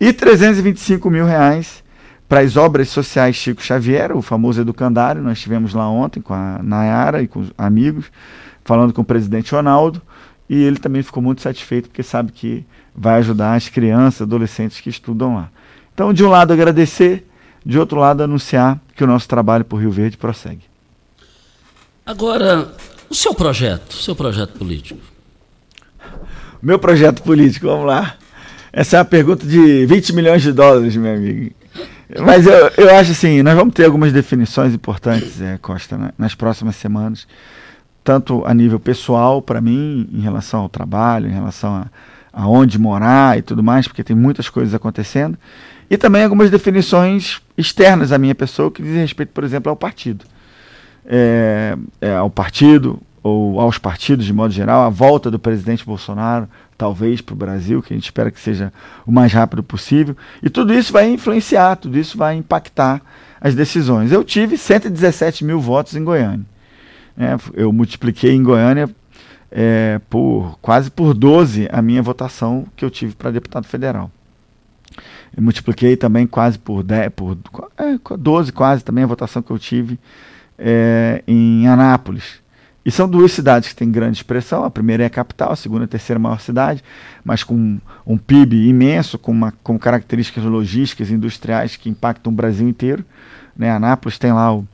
E 0.00 0.12
325 0.12 1.10
mil 1.10 1.26
reais 1.26 1.82
para 2.28 2.40
as 2.40 2.56
obras 2.56 2.88
sociais 2.88 3.36
Chico 3.36 3.62
Xavier, 3.62 4.16
o 4.16 4.22
famoso 4.22 4.60
educandário. 4.60 5.22
Nós 5.22 5.38
estivemos 5.38 5.74
lá 5.74 5.88
ontem 5.88 6.20
com 6.20 6.34
a 6.34 6.60
Nayara 6.62 7.22
e 7.22 7.28
com 7.28 7.40
os 7.40 7.52
amigos, 7.56 8.06
falando 8.64 8.92
com 8.92 9.02
o 9.02 9.04
presidente 9.04 9.54
Ronaldo. 9.54 10.02
E 10.48 10.62
ele 10.62 10.78
também 10.78 11.02
ficou 11.02 11.22
muito 11.22 11.42
satisfeito 11.42 11.88
porque 11.88 12.02
sabe 12.02 12.32
que 12.32 12.64
vai 12.94 13.18
ajudar 13.18 13.54
as 13.54 13.68
crianças, 13.68 14.22
adolescentes 14.22 14.80
que 14.80 14.88
estudam 14.88 15.36
lá. 15.36 15.50
Então, 15.98 16.12
de 16.12 16.24
um 16.24 16.28
lado, 16.28 16.52
agradecer, 16.52 17.26
de 17.66 17.76
outro 17.76 17.98
lado, 17.98 18.22
anunciar 18.22 18.78
que 18.94 19.02
o 19.02 19.06
nosso 19.08 19.26
trabalho 19.26 19.64
por 19.64 19.80
Rio 19.80 19.90
Verde 19.90 20.16
prossegue. 20.16 20.60
Agora, 22.06 22.68
o 23.10 23.14
seu 23.16 23.34
projeto, 23.34 23.90
o 23.90 23.96
seu 23.96 24.14
projeto 24.14 24.56
político. 24.56 25.00
Meu 26.62 26.78
projeto 26.78 27.20
político, 27.20 27.66
vamos 27.66 27.84
lá. 27.84 28.14
Essa 28.72 28.96
é 28.96 29.00
uma 29.00 29.06
pergunta 29.06 29.44
de 29.44 29.86
20 29.86 30.12
milhões 30.12 30.40
de 30.40 30.52
dólares, 30.52 30.94
meu 30.94 31.16
amigo. 31.16 31.52
Mas 32.20 32.46
eu, 32.46 32.70
eu 32.76 32.94
acho 32.94 33.10
assim, 33.10 33.42
nós 33.42 33.56
vamos 33.56 33.74
ter 33.74 33.84
algumas 33.84 34.12
definições 34.12 34.72
importantes, 34.72 35.40
é, 35.40 35.58
Costa, 35.58 35.98
né, 35.98 36.10
nas 36.16 36.32
próximas 36.32 36.76
semanas, 36.76 37.26
tanto 38.04 38.46
a 38.46 38.54
nível 38.54 38.78
pessoal, 38.78 39.42
para 39.42 39.60
mim, 39.60 40.08
em 40.12 40.20
relação 40.20 40.60
ao 40.60 40.68
trabalho, 40.68 41.26
em 41.26 41.34
relação 41.34 41.74
a, 41.74 41.86
a 42.38 42.46
onde 42.46 42.78
morar 42.78 43.36
e 43.36 43.42
tudo 43.42 43.64
mais, 43.64 43.88
porque 43.88 44.04
tem 44.04 44.14
muitas 44.14 44.48
coisas 44.48 44.72
acontecendo, 44.72 45.36
e 45.90 45.96
também 45.96 46.22
algumas 46.22 46.50
definições 46.50 47.42
externas 47.56 48.12
à 48.12 48.18
minha 48.18 48.34
pessoa, 48.34 48.70
que 48.70 48.80
dizem 48.80 49.00
respeito, 49.00 49.30
por 49.32 49.42
exemplo, 49.42 49.68
ao 49.68 49.74
partido 49.74 50.24
é, 51.08 51.74
é, 52.02 52.14
ao 52.14 52.28
partido 52.28 53.00
ou 53.22 53.58
aos 53.58 53.78
partidos 53.78 54.26
de 54.26 54.32
modo 54.32 54.52
geral, 54.52 54.82
a 54.82 54.90
volta 54.90 55.30
do 55.30 55.38
presidente 55.38 55.84
Bolsonaro, 55.84 56.46
talvez 56.76 57.20
para 57.20 57.32
o 57.32 57.36
Brasil, 57.36 57.82
que 57.82 57.94
a 57.94 57.96
gente 57.96 58.04
espera 58.04 58.30
que 58.30 58.38
seja 58.38 58.72
o 59.06 59.10
mais 59.10 59.32
rápido 59.32 59.62
possível. 59.62 60.16
E 60.42 60.50
tudo 60.50 60.72
isso 60.72 60.92
vai 60.92 61.10
influenciar, 61.10 61.76
tudo 61.76 61.98
isso 61.98 62.16
vai 62.16 62.36
impactar 62.36 63.00
as 63.40 63.54
decisões. 63.54 64.12
Eu 64.12 64.22
tive 64.22 64.56
117 64.56 65.44
mil 65.44 65.58
votos 65.60 65.96
em 65.96 66.04
Goiânia. 66.04 66.46
É, 67.16 67.36
eu 67.54 67.72
multipliquei 67.72 68.32
em 68.32 68.42
Goiânia 68.42 68.88
é, 69.50 70.00
por 70.10 70.58
quase 70.60 70.90
por 70.90 71.14
12 71.14 71.68
a 71.72 71.80
minha 71.80 72.02
votação 72.02 72.66
que 72.76 72.84
eu 72.84 72.90
tive 72.90 73.14
para 73.14 73.30
deputado 73.30 73.66
federal. 73.66 74.10
Eu 75.36 75.42
multipliquei 75.42 75.96
também 75.96 76.26
quase 76.26 76.58
por, 76.58 76.82
10, 76.82 77.12
por 77.14 77.36
é, 77.76 78.16
12 78.16 78.52
quase 78.52 78.84
também 78.84 79.04
a 79.04 79.06
votação 79.06 79.42
que 79.42 79.50
eu 79.50 79.58
tive 79.58 79.98
é, 80.58 81.22
em 81.26 81.66
Anápolis. 81.66 82.40
E 82.84 82.90
são 82.90 83.08
duas 83.08 83.32
cidades 83.32 83.68
que 83.68 83.76
têm 83.76 83.90
grande 83.90 84.16
expressão. 84.16 84.64
A 84.64 84.70
primeira 84.70 85.02
é 85.02 85.06
a 85.06 85.10
capital, 85.10 85.52
a 85.52 85.56
segunda 85.56 85.84
é 85.84 85.86
a 85.86 85.88
terceira 85.88 86.18
maior 86.18 86.40
cidade, 86.40 86.82
mas 87.22 87.44
com 87.44 87.78
um 88.06 88.16
PIB 88.16 88.66
imenso, 88.66 89.18
com, 89.18 89.30
uma, 89.30 89.52
com 89.62 89.78
características 89.78 90.44
logísticas 90.44 91.10
e 91.10 91.14
industriais 91.14 91.76
que 91.76 91.90
impactam 91.90 92.32
o 92.32 92.34
Brasil 92.34 92.66
inteiro. 92.66 93.04
Né? 93.54 93.70
Anápolis 93.70 94.18
tem 94.18 94.32
lá 94.32 94.54
o, 94.54 94.66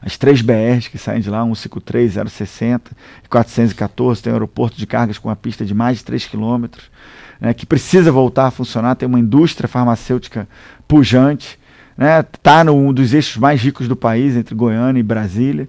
as 0.00 0.16
três 0.16 0.40
BRs 0.40 0.88
que 0.88 0.98
saem 0.98 1.20
de 1.20 1.30
lá, 1.30 1.42
153, 1.42 2.14
060 2.30 2.92
e 3.24 3.28
414. 3.28 4.22
Tem 4.22 4.32
um 4.32 4.36
aeroporto 4.36 4.76
de 4.76 4.86
cargas 4.86 5.18
com 5.18 5.28
uma 5.28 5.36
pista 5.36 5.64
de 5.64 5.74
mais 5.74 5.98
de 5.98 6.04
3 6.04 6.26
quilômetros, 6.26 6.90
né? 7.40 7.52
que 7.54 7.66
precisa 7.66 8.12
voltar 8.12 8.46
a 8.46 8.50
funcionar. 8.50 8.94
Tem 8.94 9.08
uma 9.08 9.20
indústria 9.20 9.68
farmacêutica 9.68 10.48
pujante 10.86 11.58
né? 11.96 12.22
Tá 12.42 12.64
no 12.64 12.74
um 12.74 12.92
dos 12.92 13.12
eixos 13.12 13.36
mais 13.36 13.60
ricos 13.60 13.88
do 13.88 13.96
país, 13.96 14.36
entre 14.36 14.54
Goiânia 14.54 15.00
e 15.00 15.02
Brasília. 15.02 15.68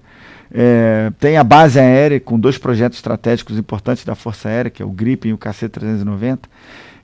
É, 0.51 1.11
tem 1.19 1.37
a 1.37 1.43
base 1.43 1.79
aérea 1.79 2.19
com 2.19 2.39
dois 2.39 2.57
projetos 2.57 2.97
estratégicos 2.97 3.57
importantes 3.57 4.05
da 4.05 4.15
Força 4.15 4.49
Aérea, 4.49 4.69
que 4.69 4.83
é 4.83 4.85
o 4.85 4.89
GRIP 4.89 5.29
e 5.29 5.33
o 5.33 5.37
KC-390. 5.37 6.39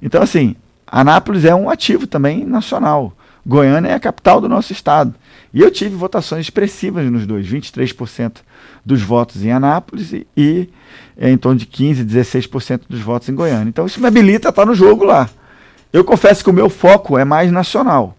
Então, 0.02 0.22
assim, 0.22 0.56
Anápolis 0.86 1.46
é 1.46 1.54
um 1.54 1.70
ativo 1.70 2.06
também 2.06 2.46
nacional. 2.46 3.14
Goiânia 3.50 3.90
é 3.90 3.94
a 3.96 4.00
capital 4.00 4.40
do 4.40 4.48
nosso 4.48 4.72
estado. 4.72 5.14
E 5.54 5.62
eu 5.62 5.72
tive 5.72 5.96
votações 5.96 6.46
expressivas 6.46 7.10
nos 7.12 7.26
dois, 7.26 7.48
23% 7.48 8.38
dos 8.86 9.02
votos 9.02 9.44
em 9.44 9.52
Anápolis 9.52 10.14
e, 10.14 10.28
e 10.38 10.70
é, 11.18 11.30
em 11.30 11.38
torno 11.38 11.58
de 11.58 11.66
15%, 11.66 12.06
16% 12.06 12.82
dos 12.88 13.02
votos 13.02 13.28
em 13.28 13.36
Goiânia. 13.36 13.70
Então 13.70 13.86
isso 13.86 14.00
me 14.00 14.08
habilita 14.08 14.50
a 14.50 14.52
estar 14.52 14.66
no 14.66 14.76
jogo 14.76 15.04
lá. 15.04 15.30
Eu 15.92 16.04
confesso 16.04 16.44
que 16.44 16.50
o 16.50 16.54
meu 16.54 16.70
foco 16.70 17.18
é 17.18 17.26
mais 17.26 17.52
nacional 17.52 18.16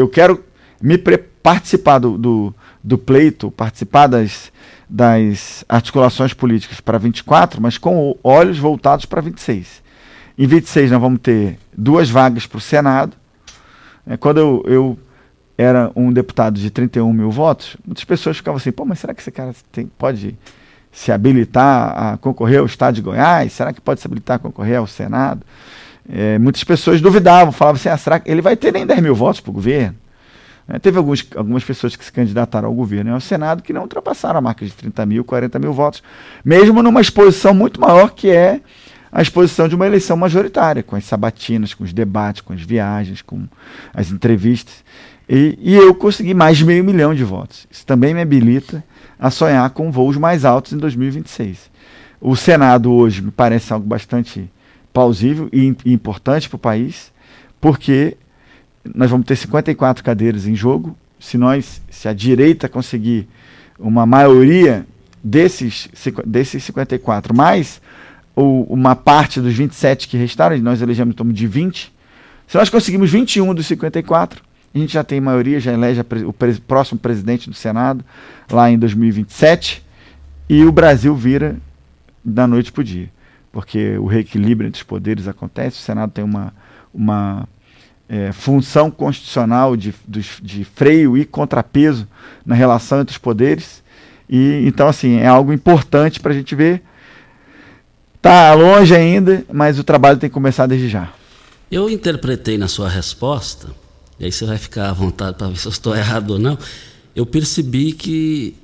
eu 0.00 0.08
quero 0.08 0.42
me 0.80 0.96
participar 0.98 1.98
do, 1.98 2.16
do, 2.16 2.54
do, 2.82 2.96
pleito, 2.96 3.50
participar 3.50 4.06
das, 4.06 4.50
das 4.88 5.64
articulações 5.68 6.32
políticas 6.32 6.80
para 6.80 6.98
24, 6.98 7.60
mas 7.60 7.76
com 7.76 8.16
olhos 8.24 8.58
voltados 8.58 9.04
para 9.04 9.20
26. 9.20 9.82
Em 10.38 10.46
26 10.46 10.90
nós 10.90 11.00
vamos 11.00 11.20
ter 11.20 11.58
duas 11.76 12.08
vagas 12.08 12.46
para 12.46 12.58
o 12.58 12.60
Senado. 12.60 13.12
É, 14.10 14.16
quando 14.16 14.38
eu, 14.38 14.64
eu 14.66 14.98
era 15.56 15.92
um 15.94 16.12
deputado 16.12 16.58
de 16.58 16.68
31 16.68 17.12
mil 17.12 17.30
votos, 17.30 17.76
muitas 17.86 18.02
pessoas 18.02 18.36
ficavam 18.36 18.56
assim, 18.56 18.72
pô, 18.72 18.84
mas 18.84 18.98
será 18.98 19.14
que 19.14 19.20
esse 19.20 19.30
cara 19.30 19.54
tem, 19.70 19.86
pode 19.86 20.36
se 20.90 21.12
habilitar 21.12 21.96
a 21.96 22.16
concorrer 22.16 22.58
ao 22.58 22.66
Estado 22.66 22.96
de 22.96 23.02
Goiás? 23.02 23.52
Será 23.52 23.72
que 23.72 23.80
pode 23.80 24.00
se 24.00 24.08
habilitar 24.08 24.34
a 24.34 24.38
concorrer 24.40 24.78
ao 24.78 24.86
Senado? 24.88 25.46
É, 26.12 26.40
muitas 26.40 26.64
pessoas 26.64 27.00
duvidavam, 27.00 27.52
falavam 27.52 27.78
assim: 27.78 27.88
ah, 27.88 27.96
será 27.96 28.18
que 28.18 28.28
ele 28.28 28.42
vai 28.42 28.56
ter 28.56 28.72
nem 28.72 28.84
10 28.84 29.00
mil 29.00 29.14
votos 29.14 29.40
para 29.40 29.50
o 29.50 29.54
governo? 29.54 29.96
É, 30.68 30.76
teve 30.80 30.98
alguns, 30.98 31.24
algumas 31.36 31.62
pessoas 31.62 31.94
que 31.94 32.04
se 32.04 32.10
candidataram 32.10 32.66
ao 32.66 32.74
governo 32.74 33.12
e 33.12 33.14
ao 33.14 33.20
Senado 33.20 33.62
que 33.62 33.72
não 33.72 33.82
ultrapassaram 33.82 34.38
a 34.38 34.42
marca 34.42 34.64
de 34.64 34.72
30 34.72 35.06
mil, 35.06 35.24
40 35.24 35.56
mil 35.60 35.72
votos, 35.72 36.02
mesmo 36.44 36.82
numa 36.82 37.00
exposição 37.00 37.54
muito 37.54 37.80
maior 37.80 38.10
que 38.10 38.28
é 38.28 38.60
a 39.12 39.20
exposição 39.20 39.68
de 39.68 39.74
uma 39.74 39.86
eleição 39.86 40.16
majoritária, 40.16 40.82
com 40.82 40.96
as 40.96 41.04
sabatinas, 41.04 41.74
com 41.74 41.82
os 41.84 41.92
debates, 41.92 42.42
com 42.42 42.52
as 42.52 42.62
viagens, 42.62 43.22
com 43.22 43.46
as 43.92 44.10
entrevistas. 44.10 44.84
E, 45.28 45.58
e 45.60 45.74
eu 45.74 45.94
consegui 45.94 46.34
mais 46.34 46.58
de 46.58 46.64
meio 46.64 46.84
milhão 46.84 47.14
de 47.14 47.24
votos. 47.24 47.66
Isso 47.70 47.84
também 47.84 48.14
me 48.14 48.20
habilita 48.20 48.84
a 49.18 49.30
sonhar 49.30 49.68
com 49.70 49.90
voos 49.90 50.16
mais 50.16 50.44
altos 50.44 50.72
em 50.72 50.78
2026. 50.78 51.70
O 52.20 52.36
Senado 52.36 52.92
hoje 52.92 53.22
me 53.22 53.30
parece 53.30 53.72
algo 53.72 53.86
bastante 53.86 54.50
plausível 54.92 55.48
e, 55.52 55.74
e 55.84 55.92
importante 55.92 56.48
para 56.48 56.56
o 56.56 56.58
país, 56.58 57.12
porque 57.60 58.16
nós 58.94 59.10
vamos 59.10 59.26
ter 59.26 59.36
54 59.36 60.02
cadeiras 60.02 60.46
em 60.46 60.54
jogo. 60.54 60.96
Se 61.18 61.36
nós, 61.36 61.82
se 61.90 62.08
a 62.08 62.12
direita 62.12 62.68
conseguir 62.68 63.28
uma 63.78 64.06
maioria 64.06 64.86
desses, 65.22 65.88
desses 66.24 66.64
54, 66.64 67.36
mais 67.36 67.80
uma 68.40 68.94
parte 68.94 69.40
dos 69.40 69.54
27 69.54 70.08
que 70.08 70.16
restaram, 70.16 70.56
nós 70.58 70.80
elegemos 70.82 71.14
em 71.14 71.16
torno 71.16 71.32
de 71.32 71.46
20. 71.46 71.92
Se 72.46 72.56
nós 72.56 72.68
conseguimos 72.68 73.10
21 73.10 73.54
dos 73.54 73.66
54, 73.66 74.42
a 74.74 74.78
gente 74.78 74.92
já 74.92 75.04
tem 75.04 75.20
maioria, 75.20 75.60
já 75.60 75.72
elege 75.72 76.00
o 76.26 76.32
próximo 76.60 76.98
presidente 76.98 77.48
do 77.48 77.54
Senado 77.54 78.04
lá 78.50 78.70
em 78.70 78.78
2027 78.78 79.84
e 80.48 80.64
o 80.64 80.72
Brasil 80.72 81.14
vira 81.14 81.56
da 82.24 82.46
noite 82.46 82.70
para 82.72 82.80
o 82.80 82.84
dia 82.84 83.08
porque 83.52 83.98
o 83.98 84.06
reequilíbrio 84.06 84.68
entre 84.68 84.78
os 84.78 84.86
poderes 84.86 85.26
acontece, 85.26 85.78
o 85.78 85.80
Senado 85.80 86.12
tem 86.12 86.24
uma, 86.24 86.54
uma 86.94 87.48
é, 88.08 88.32
função 88.32 88.90
constitucional 88.90 89.76
de, 89.76 89.94
de, 90.06 90.24
de, 90.42 90.64
freio 90.64 91.16
e 91.16 91.24
contrapeso 91.24 92.06
na 92.44 92.54
relação 92.54 93.00
entre 93.00 93.12
os 93.12 93.18
poderes. 93.18 93.82
E 94.28 94.62
então, 94.66 94.86
assim, 94.86 95.16
é 95.16 95.26
algo 95.26 95.52
importante 95.52 96.20
para 96.20 96.32
a 96.32 96.34
gente 96.34 96.54
ver. 96.54 96.82
Está 98.20 98.52
longe 98.54 98.94
ainda, 98.94 99.44
mas 99.50 99.78
o 99.78 99.84
trabalho 99.84 100.18
tem 100.18 100.28
que 100.28 100.34
começar 100.34 100.66
desde 100.66 100.88
já. 100.88 101.10
Eu 101.72 101.88
interpretei 101.88 102.58
na 102.58 102.68
sua 102.68 102.88
resposta, 102.88 103.68
e 104.18 104.26
aí 104.26 104.32
você 104.32 104.44
vai 104.44 104.58
ficar 104.58 104.90
à 104.90 104.92
vontade 104.92 105.38
para 105.38 105.48
ver 105.48 105.56
se 105.56 105.66
eu 105.66 105.70
estou 105.70 105.96
errado 105.96 106.32
ou 106.32 106.38
não. 106.38 106.58
Eu 107.16 107.24
percebi 107.24 107.92
que 107.92 108.54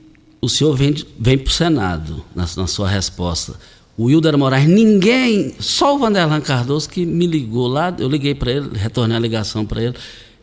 o 0.41 0.49
senhor 0.49 0.75
vem, 0.77 0.95
vem 1.19 1.39
para 1.39 1.51
o 1.51 1.53
Senado 1.53 2.25
na, 2.35 2.47
na 2.57 2.67
sua 2.67 2.89
resposta 2.89 3.55
o 3.99 4.05
Wilder 4.05 4.37
Moraes, 4.37 4.69
ninguém, 4.69 5.55
só 5.59 5.97
o 5.97 5.99
Vanderlan 5.99 6.41
Cardoso 6.43 6.89
que 6.89 7.07
me 7.07 7.27
ligou 7.27 7.67
lá, 7.67 7.95
eu 7.99 8.09
liguei 8.09 8.35
para 8.35 8.53
ele, 8.53 8.77
retornei 8.77 9.17
a 9.17 9.21
ligação 9.21 9.65
para 9.65 9.83
ele. 9.83 9.95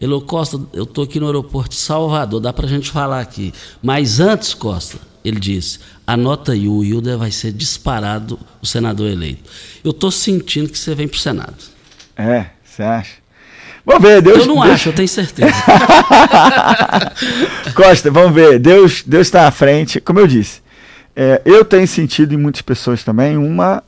Ele, 0.01 0.19
Costa, 0.21 0.59
eu 0.73 0.83
estou 0.83 1.03
aqui 1.03 1.19
no 1.19 1.27
aeroporto 1.27 1.69
de 1.69 1.75
Salvador, 1.75 2.39
dá 2.39 2.51
para 2.51 2.65
a 2.65 2.69
gente 2.69 2.89
falar 2.89 3.21
aqui. 3.21 3.53
Mas 3.81 4.19
antes, 4.19 4.55
Costa, 4.55 4.97
ele 5.23 5.39
disse: 5.39 5.79
anota 6.05 6.51
aí, 6.51 6.67
o 6.67 6.83
Hilda 6.83 7.17
vai 7.17 7.31
ser 7.31 7.51
disparado 7.51 8.39
o 8.61 8.65
senador 8.65 9.09
eleito. 9.09 9.49
Eu 9.83 9.91
estou 9.91 10.11
sentindo 10.11 10.69
que 10.69 10.77
você 10.77 10.93
vem 10.93 11.07
para 11.07 11.17
o 11.17 11.19
Senado. 11.19 11.55
É, 12.15 12.47
você 12.63 12.83
acha? 12.83 13.23
Vamos 13.85 14.01
ver, 14.01 14.21
Deus. 14.21 14.39
Eu 14.39 14.47
não 14.47 14.61
Deus... 14.61 14.75
acho, 14.75 14.89
eu 14.89 14.93
tenho 14.93 15.07
certeza. 15.07 15.53
Costa, 17.75 18.09
vamos 18.09 18.33
ver. 18.33 18.59
Deus 18.59 19.03
Deus 19.05 19.27
está 19.27 19.47
à 19.47 19.51
frente. 19.51 19.99
Como 19.99 20.19
eu 20.19 20.27
disse, 20.27 20.61
é, 21.15 21.41
eu 21.45 21.65
tenho 21.65 21.87
sentido 21.87 22.33
em 22.33 22.37
muitas 22.37 22.61
pessoas 22.61 23.03
também 23.03 23.37
uma. 23.37 23.83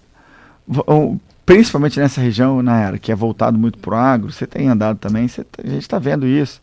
Principalmente 1.46 2.00
nessa 2.00 2.20
região, 2.20 2.62
na 2.62 2.82
era 2.82 2.98
que 2.98 3.12
é 3.12 3.16
voltado 3.16 3.58
muito 3.58 3.78
para 3.78 3.94
o 3.94 3.98
agro, 3.98 4.32
você 4.32 4.48
tem 4.48 4.68
andado 4.68 4.98
também, 4.98 5.28
você, 5.28 5.46
a 5.64 5.68
gente 5.68 5.82
está 5.82 6.00
vendo 6.00 6.26
isso. 6.26 6.60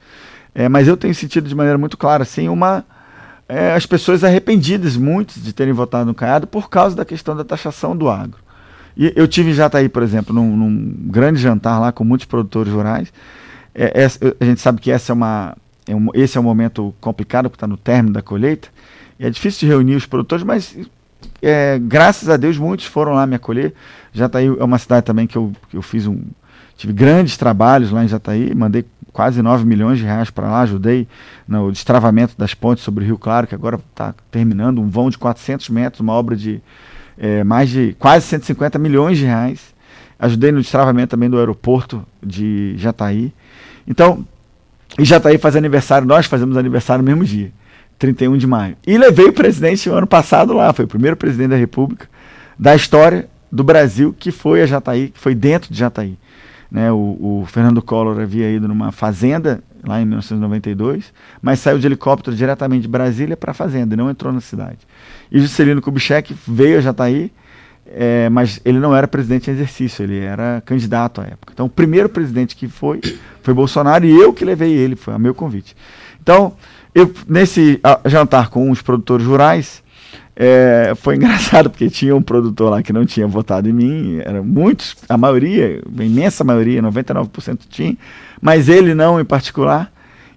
É, 0.55 0.69
mas 0.69 0.89
eu 0.89 0.97
tenho 0.97 1.15
sentido 1.15 1.49
de 1.49 1.55
maneira 1.55 1.79
muito 1.79 1.97
clara, 1.97 2.25
assim, 2.25 2.49
uma. 2.49 2.85
É, 3.55 3.75
as 3.75 3.85
pessoas 3.85 4.25
arrependidas, 4.25 4.97
muitos, 4.97 5.43
de 5.43 5.53
terem 5.53 5.75
votado 5.75 6.07
no 6.07 6.15
Caiado 6.15 6.47
por 6.47 6.71
causa 6.71 6.97
da 6.97 7.05
questão 7.05 7.37
da 7.37 7.45
taxação 7.45 7.95
do 7.95 8.09
agro. 8.09 8.38
E 8.97 9.12
eu 9.15 9.29
tive 9.29 9.51
em 9.51 9.53
Jataí, 9.53 9.91
por 9.91 10.03
exemplo, 10.03 10.35
num, 10.35 10.57
num 10.57 10.95
grande 11.11 11.38
jantar 11.38 11.79
lá 11.79 11.93
com 11.93 12.03
muitos 12.03 12.25
produtores 12.25 12.73
rurais. 12.73 13.12
É, 13.75 14.07
a 14.41 14.45
gente 14.47 14.59
sabe 14.59 14.81
que 14.81 14.91
essa 14.91 15.12
é 15.12 15.15
uma, 15.15 15.55
é 15.87 15.95
um, 15.95 16.09
esse 16.15 16.38
é 16.38 16.41
um 16.41 16.45
momento 16.45 16.95
complicado, 16.99 17.51
porque 17.51 17.57
está 17.57 17.67
no 17.67 17.77
término 17.77 18.15
da 18.15 18.23
colheita. 18.23 18.69
É 19.21 19.29
difícil 19.29 19.61
de 19.61 19.75
reunir 19.75 19.97
os 19.97 20.07
produtores, 20.07 20.43
mas 20.43 20.75
é, 21.43 21.79
graças 21.79 22.31
a 22.31 22.38
Deus 22.38 22.57
muitos 22.57 22.87
foram 22.87 23.12
lá 23.12 23.27
me 23.27 23.37
acolher. 23.37 23.75
Jataí 24.15 24.47
é 24.47 24.65
uma 24.65 24.79
cidade 24.79 25.05
também 25.05 25.27
que 25.27 25.37
eu, 25.37 25.53
que 25.69 25.77
eu 25.77 25.83
fiz 25.83 26.07
um. 26.07 26.23
Tive 26.75 26.95
grandes 26.95 27.37
trabalhos 27.37 27.91
lá 27.91 28.03
em 28.03 28.09
Jataí, 28.09 28.55
mandei 28.55 28.87
quase 29.12 29.42
9 29.42 29.64
milhões 29.66 29.98
de 29.98 30.05
reais 30.05 30.31
para 30.31 30.48
lá, 30.48 30.61
ajudei 30.62 31.07
no 31.46 31.70
destravamento 31.70 32.35
das 32.37 32.55
pontes 32.55 32.83
sobre 32.83 33.05
o 33.05 33.07
Rio 33.07 33.18
Claro, 33.18 33.46
que 33.46 33.55
agora 33.55 33.79
está 33.90 34.14
terminando, 34.31 34.81
um 34.81 34.88
vão 34.88 35.11
de 35.11 35.18
400 35.18 35.68
metros, 35.68 36.01
uma 36.01 36.12
obra 36.12 36.35
de 36.35 36.62
é, 37.18 37.44
mais 37.44 37.68
de 37.68 37.94
quase 37.98 38.27
150 38.27 38.79
milhões 38.79 39.18
de 39.18 39.25
reais. 39.25 39.75
Ajudei 40.18 40.53
no 40.53 40.61
destravamento 40.61 41.11
também 41.11 41.29
do 41.29 41.38
aeroporto 41.38 42.07
de 42.22 42.75
Jataí. 42.79 43.33
Então, 43.87 44.27
e 44.98 45.05
Jataí 45.05 45.38
faz 45.38 45.57
aniversário, 45.57 46.07
nós 46.07 46.27
fazemos 46.27 46.57
aniversário 46.57 47.03
no 47.03 47.07
mesmo 47.09 47.25
dia, 47.25 47.53
31 47.98 48.37
de 48.37 48.46
maio. 48.46 48.77
E 48.87 48.96
levei 48.96 49.27
o 49.27 49.33
presidente 49.33 49.88
o 49.90 49.94
ano 49.94 50.07
passado 50.07 50.53
lá, 50.53 50.72
foi 50.72 50.85
o 50.85 50.88
primeiro 50.88 51.16
presidente 51.16 51.51
da 51.51 51.57
República 51.57 52.09
da 52.59 52.75
história 52.75 53.29
do 53.51 53.64
Brasil 53.64 54.14
que 54.18 54.31
foi 54.31 54.62
a 54.62 54.66
Jataí, 54.66 55.09
que 55.11 55.18
foi 55.18 55.35
dentro 55.35 55.72
de 55.72 55.79
Jataí. 55.79 56.16
Né, 56.73 56.91
o, 56.91 56.97
o, 56.97 57.45
Fernando 57.47 57.83
Collor 57.83 58.19
havia 58.19 58.51
ido 58.51 58.67
numa 58.67 58.91
fazenda 58.91 59.63
lá 59.87 60.01
em 60.01 60.07
1992, 60.07 61.13
mas 61.43 61.59
saiu 61.59 61.79
de 61.79 61.87
helicóptero 61.87 62.35
diretamente 62.35 62.83
de 62.83 62.89
Brasília 62.89 63.37
para 63.37 63.51
a 63.51 63.55
fazenda, 63.55 63.93
e 63.93 63.97
não 63.97 64.09
entrou 64.09 64.33
na 64.33 64.41
cidade. 64.41 64.79
E 65.31 65.39
Juscelino 65.39 65.83
Kubitschek 65.83 66.35
veio 66.49 66.79
a 66.79 66.81
Jataí, 66.81 67.31
é, 67.87 68.31
mas 68.31 68.59
ele 68.65 68.79
não 68.79 68.97
era 68.97 69.07
presidente 69.07 69.51
em 69.51 69.53
exercício, 69.53 70.03
ele 70.03 70.19
era 70.19 70.63
candidato 70.65 71.21
à 71.21 71.25
época. 71.25 71.53
Então, 71.53 71.67
o 71.67 71.69
primeiro 71.71 72.09
presidente 72.09 72.57
que 72.57 72.67
foi 72.67 73.03
foi 73.43 73.53
Bolsonaro 73.53 74.07
e 74.07 74.11
eu 74.11 74.33
que 74.33 74.43
levei 74.43 74.73
ele, 74.73 74.97
foi 74.97 75.13
a 75.13 75.19
meu 75.19 75.35
convite. 75.35 75.77
Então, 76.23 76.55
eu, 76.95 77.13
nesse 77.29 77.83
jantar 78.07 78.49
com 78.49 78.71
os 78.71 78.81
produtores 78.81 79.27
rurais, 79.27 79.82
é, 80.35 80.92
foi 80.97 81.16
engraçado 81.16 81.71
porque 81.71 81.90
tinha 81.90 82.14
um 82.14 82.23
produtor 82.23 82.71
lá 82.71 82.83
que 82.83 82.92
não 82.92 83.05
tinha 83.05 83.27
votado 83.27 83.68
em 83.68 83.73
mim, 83.73 84.21
eram 84.25 84.45
muitos, 84.45 84.97
a 85.09 85.16
maioria, 85.16 85.83
a 85.99 86.03
imensa 86.03 86.42
maioria, 86.45 86.83
99% 86.83 87.61
tinha, 87.68 87.97
mas 88.40 88.68
ele 88.68 88.95
não 88.95 89.21
em 89.21 89.25
particular. 89.25 89.92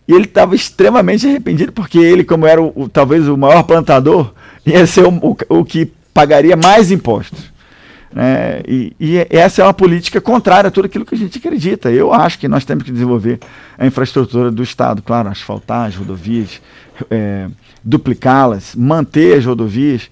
E 0.07 0.13
ele 0.13 0.25
estava 0.25 0.53
extremamente 0.53 1.25
arrependido 1.25 1.71
porque 1.71 1.97
ele, 1.97 2.23
como 2.23 2.45
era 2.45 2.61
o, 2.61 2.71
o, 2.75 2.87
talvez 2.87 3.27
o 3.27 3.35
maior 3.35 3.63
plantador, 3.63 4.33
ia 4.65 4.85
ser 4.85 5.05
o, 5.05 5.09
o, 5.09 5.35
o 5.49 5.65
que 5.65 5.91
pagaria 6.13 6.55
mais 6.55 6.91
impostos. 6.91 7.51
Né? 8.13 8.61
E, 8.65 8.95
e, 8.97 9.27
essa 9.29 9.61
é 9.61 9.65
uma 9.65 9.73
política 9.73 10.21
contrária 10.21 10.69
a 10.69 10.71
tudo 10.71 10.85
aquilo 10.85 11.05
que 11.05 11.15
a 11.15 11.17
gente 11.17 11.37
acredita. 11.37 11.91
Eu 11.91 12.13
acho 12.13 12.39
que 12.39 12.47
nós 12.47 12.63
temos 12.63 12.83
que 12.83 12.91
desenvolver 12.91 13.39
a 13.77 13.85
infraestrutura 13.85 14.49
do 14.49 14.63
Estado, 14.63 15.01
claro, 15.01 15.27
asfaltar 15.27 15.87
as 15.87 15.95
rodovias, 15.95 16.61
é, 17.11 17.47
duplicá-las, 17.85 18.75
manter 18.75 19.37
as 19.37 19.45
rodovias, 19.45 20.09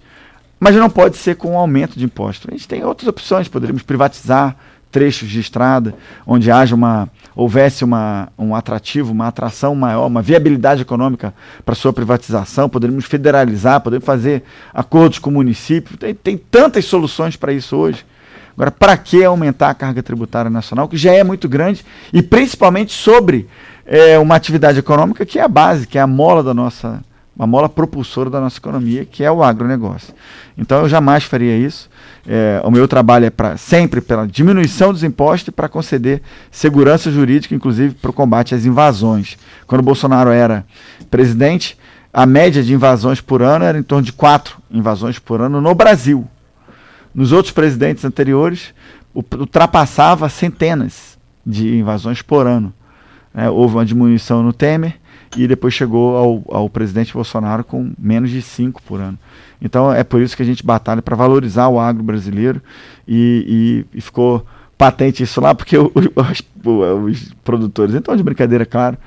mas 0.59 0.75
não 0.75 0.89
pode 0.89 1.17
ser 1.17 1.35
com 1.35 1.53
um 1.53 1.57
aumento 1.57 1.97
de 1.97 2.05
impostos. 2.05 2.47
A 2.47 2.51
gente 2.53 2.67
tem 2.67 2.85
outras 2.85 3.07
opções, 3.07 3.47
poderíamos 3.47 3.81
privatizar 3.81 4.55
trechos 4.91 5.27
de 5.27 5.39
estrada, 5.39 5.95
onde 6.25 6.51
haja 6.51 6.75
uma, 6.75 7.09
houvesse 7.35 7.83
uma, 7.83 8.29
um 8.37 8.55
atrativo, 8.55 9.11
uma 9.11 9.27
atração 9.27 9.73
maior, 9.73 10.05
uma 10.05 10.21
viabilidade 10.21 10.83
econômica 10.83 11.33
para 11.65 11.73
sua 11.73 11.91
privatização, 11.91 12.69
poderíamos 12.69 13.05
federalizar, 13.05 13.81
poderíamos 13.81 14.05
fazer 14.05 14.43
acordos 14.71 15.17
com 15.17 15.31
o 15.31 15.33
município. 15.33 15.97
Tem, 15.97 16.13
tem 16.13 16.37
tantas 16.37 16.85
soluções 16.85 17.35
para 17.35 17.51
isso 17.51 17.75
hoje. 17.75 18.05
Agora, 18.55 18.69
para 18.69 18.95
que 18.95 19.23
aumentar 19.23 19.71
a 19.71 19.73
carga 19.73 20.03
tributária 20.03 20.49
nacional, 20.49 20.87
que 20.87 20.95
já 20.95 21.11
é 21.11 21.23
muito 21.23 21.49
grande, 21.49 21.83
e 22.13 22.21
principalmente 22.21 22.93
sobre 22.93 23.49
é, 23.83 24.19
uma 24.19 24.35
atividade 24.35 24.77
econômica 24.77 25.25
que 25.25 25.39
é 25.39 25.41
a 25.41 25.47
base, 25.47 25.87
que 25.87 25.97
é 25.97 26.01
a 26.01 26.07
mola 26.07 26.43
da 26.43 26.53
nossa, 26.53 27.03
a 27.37 27.47
mola 27.47 27.67
propulsora 27.67 28.29
da 28.29 28.39
nossa 28.39 28.59
economia, 28.59 29.05
que 29.05 29.23
é 29.23 29.31
o 29.31 29.43
agronegócio. 29.43 30.13
Então 30.57 30.81
eu 30.81 30.89
jamais 30.89 31.23
faria 31.23 31.57
isso. 31.57 31.89
É, 32.27 32.61
o 32.63 32.69
meu 32.69 32.87
trabalho 32.87 33.25
é 33.25 33.29
para 33.29 33.57
sempre 33.57 34.01
pela 34.01 34.27
diminuição 34.27 34.93
dos 34.93 35.03
impostos 35.03 35.47
e 35.47 35.51
para 35.51 35.67
conceder 35.67 36.21
segurança 36.51 37.11
jurídica, 37.11 37.55
inclusive 37.55 37.95
para 37.95 38.11
o 38.11 38.13
combate 38.13 38.53
às 38.53 38.65
invasões. 38.65 39.37
Quando 39.65 39.81
o 39.81 39.83
Bolsonaro 39.85 40.29
era 40.29 40.65
presidente, 41.09 41.77
a 42.13 42.25
média 42.25 42.61
de 42.61 42.73
invasões 42.73 43.19
por 43.19 43.41
ano 43.41 43.65
era 43.65 43.77
em 43.77 43.83
torno 43.83 44.03
de 44.03 44.13
quatro 44.13 44.57
invasões 44.69 45.17
por 45.17 45.41
ano 45.41 45.59
no 45.59 45.73
Brasil. 45.73 46.27
Nos 47.13 47.31
outros 47.31 47.51
presidentes 47.51 48.05
anteriores, 48.05 48.73
ultrapassava 49.13 50.29
centenas 50.29 51.17
de 51.45 51.77
invasões 51.77 52.21
por 52.21 52.47
ano. 52.47 52.73
É, 53.33 53.49
houve 53.49 53.75
uma 53.75 53.85
diminuição 53.85 54.43
no 54.43 54.53
Temer 54.53 54.99
e 55.35 55.47
depois 55.47 55.73
chegou 55.73 56.15
ao, 56.15 56.43
ao 56.47 56.69
presidente 56.69 57.13
Bolsonaro 57.13 57.63
com 57.63 57.91
menos 57.97 58.29
de 58.29 58.41
cinco 58.41 58.81
por 58.83 58.99
ano. 58.99 59.17
Então 59.61 59.93
é 59.93 60.03
por 60.03 60.21
isso 60.21 60.35
que 60.35 60.43
a 60.43 60.45
gente 60.45 60.65
batalha 60.65 61.01
para 61.01 61.15
valorizar 61.15 61.69
o 61.69 61.79
agro 61.79 62.03
brasileiro 62.03 62.61
e, 63.07 63.85
e, 63.93 63.97
e, 63.97 64.01
ficou 64.01 64.45
patente 64.77 65.23
isso 65.23 65.39
lá, 65.39 65.55
porque 65.55 65.77
o, 65.77 65.91
os, 65.95 66.43
os, 67.09 67.33
produtores, 67.43 67.95
então 67.95 68.15
de 68.15 68.23
brincadeira, 68.23 68.65
claro, 68.65 68.97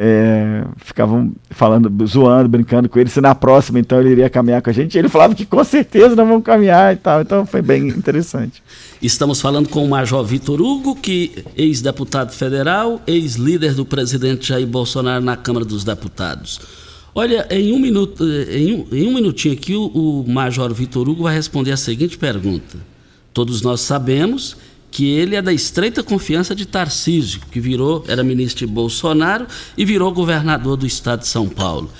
é, 0.00 0.64
ficavam 0.76 1.32
falando, 1.50 1.92
zoando, 2.06 2.48
brincando 2.48 2.88
com 2.88 3.00
ele, 3.00 3.10
se 3.10 3.20
na 3.20 3.34
próxima 3.34 3.80
então 3.80 3.98
ele 4.00 4.10
iria 4.10 4.30
caminhar 4.30 4.62
com 4.62 4.70
a 4.70 4.72
gente. 4.72 4.96
Ele 4.96 5.08
falava 5.08 5.34
que 5.34 5.44
com 5.44 5.62
certeza 5.64 6.14
nós 6.14 6.28
vamos 6.28 6.44
caminhar 6.44 6.94
e 6.94 6.96
tal. 6.96 7.20
Então 7.20 7.44
foi 7.44 7.60
bem 7.60 7.88
interessante. 7.88 8.62
Estamos 9.02 9.40
falando 9.40 9.68
com 9.68 9.84
o 9.84 9.88
Major 9.88 10.24
Vitor 10.24 10.60
Hugo, 10.60 10.94
que 10.94 11.44
ex-deputado 11.56 12.32
federal, 12.32 13.02
ex-líder 13.08 13.74
do 13.74 13.84
presidente 13.84 14.46
Jair 14.46 14.68
Bolsonaro 14.68 15.24
na 15.24 15.36
Câmara 15.36 15.64
dos 15.64 15.82
Deputados. 15.82 16.60
Olha, 17.12 17.48
em 17.50 17.72
um, 17.72 17.80
minuto, 17.80 18.22
em 18.24 18.74
um, 18.74 18.86
em 18.92 19.08
um 19.08 19.14
minutinho 19.14 19.54
aqui, 19.54 19.74
o, 19.74 19.86
o 19.88 20.24
Major 20.30 20.72
Vitor 20.72 21.08
Hugo 21.08 21.24
vai 21.24 21.34
responder 21.34 21.72
a 21.72 21.76
seguinte 21.76 22.16
pergunta. 22.16 22.76
Todos 23.34 23.62
nós 23.62 23.80
sabemos 23.80 24.56
que 24.90 25.10
ele 25.10 25.36
é 25.36 25.42
da 25.42 25.52
estreita 25.52 26.02
confiança 26.02 26.54
de 26.54 26.66
Tarcísio, 26.66 27.40
que 27.50 27.60
virou, 27.60 28.04
era 28.08 28.22
ministro 28.22 28.66
de 28.66 28.72
Bolsonaro 28.72 29.46
e 29.76 29.84
virou 29.84 30.12
governador 30.12 30.76
do 30.76 30.86
estado 30.86 31.20
de 31.20 31.28
São 31.28 31.48
Paulo. 31.48 31.90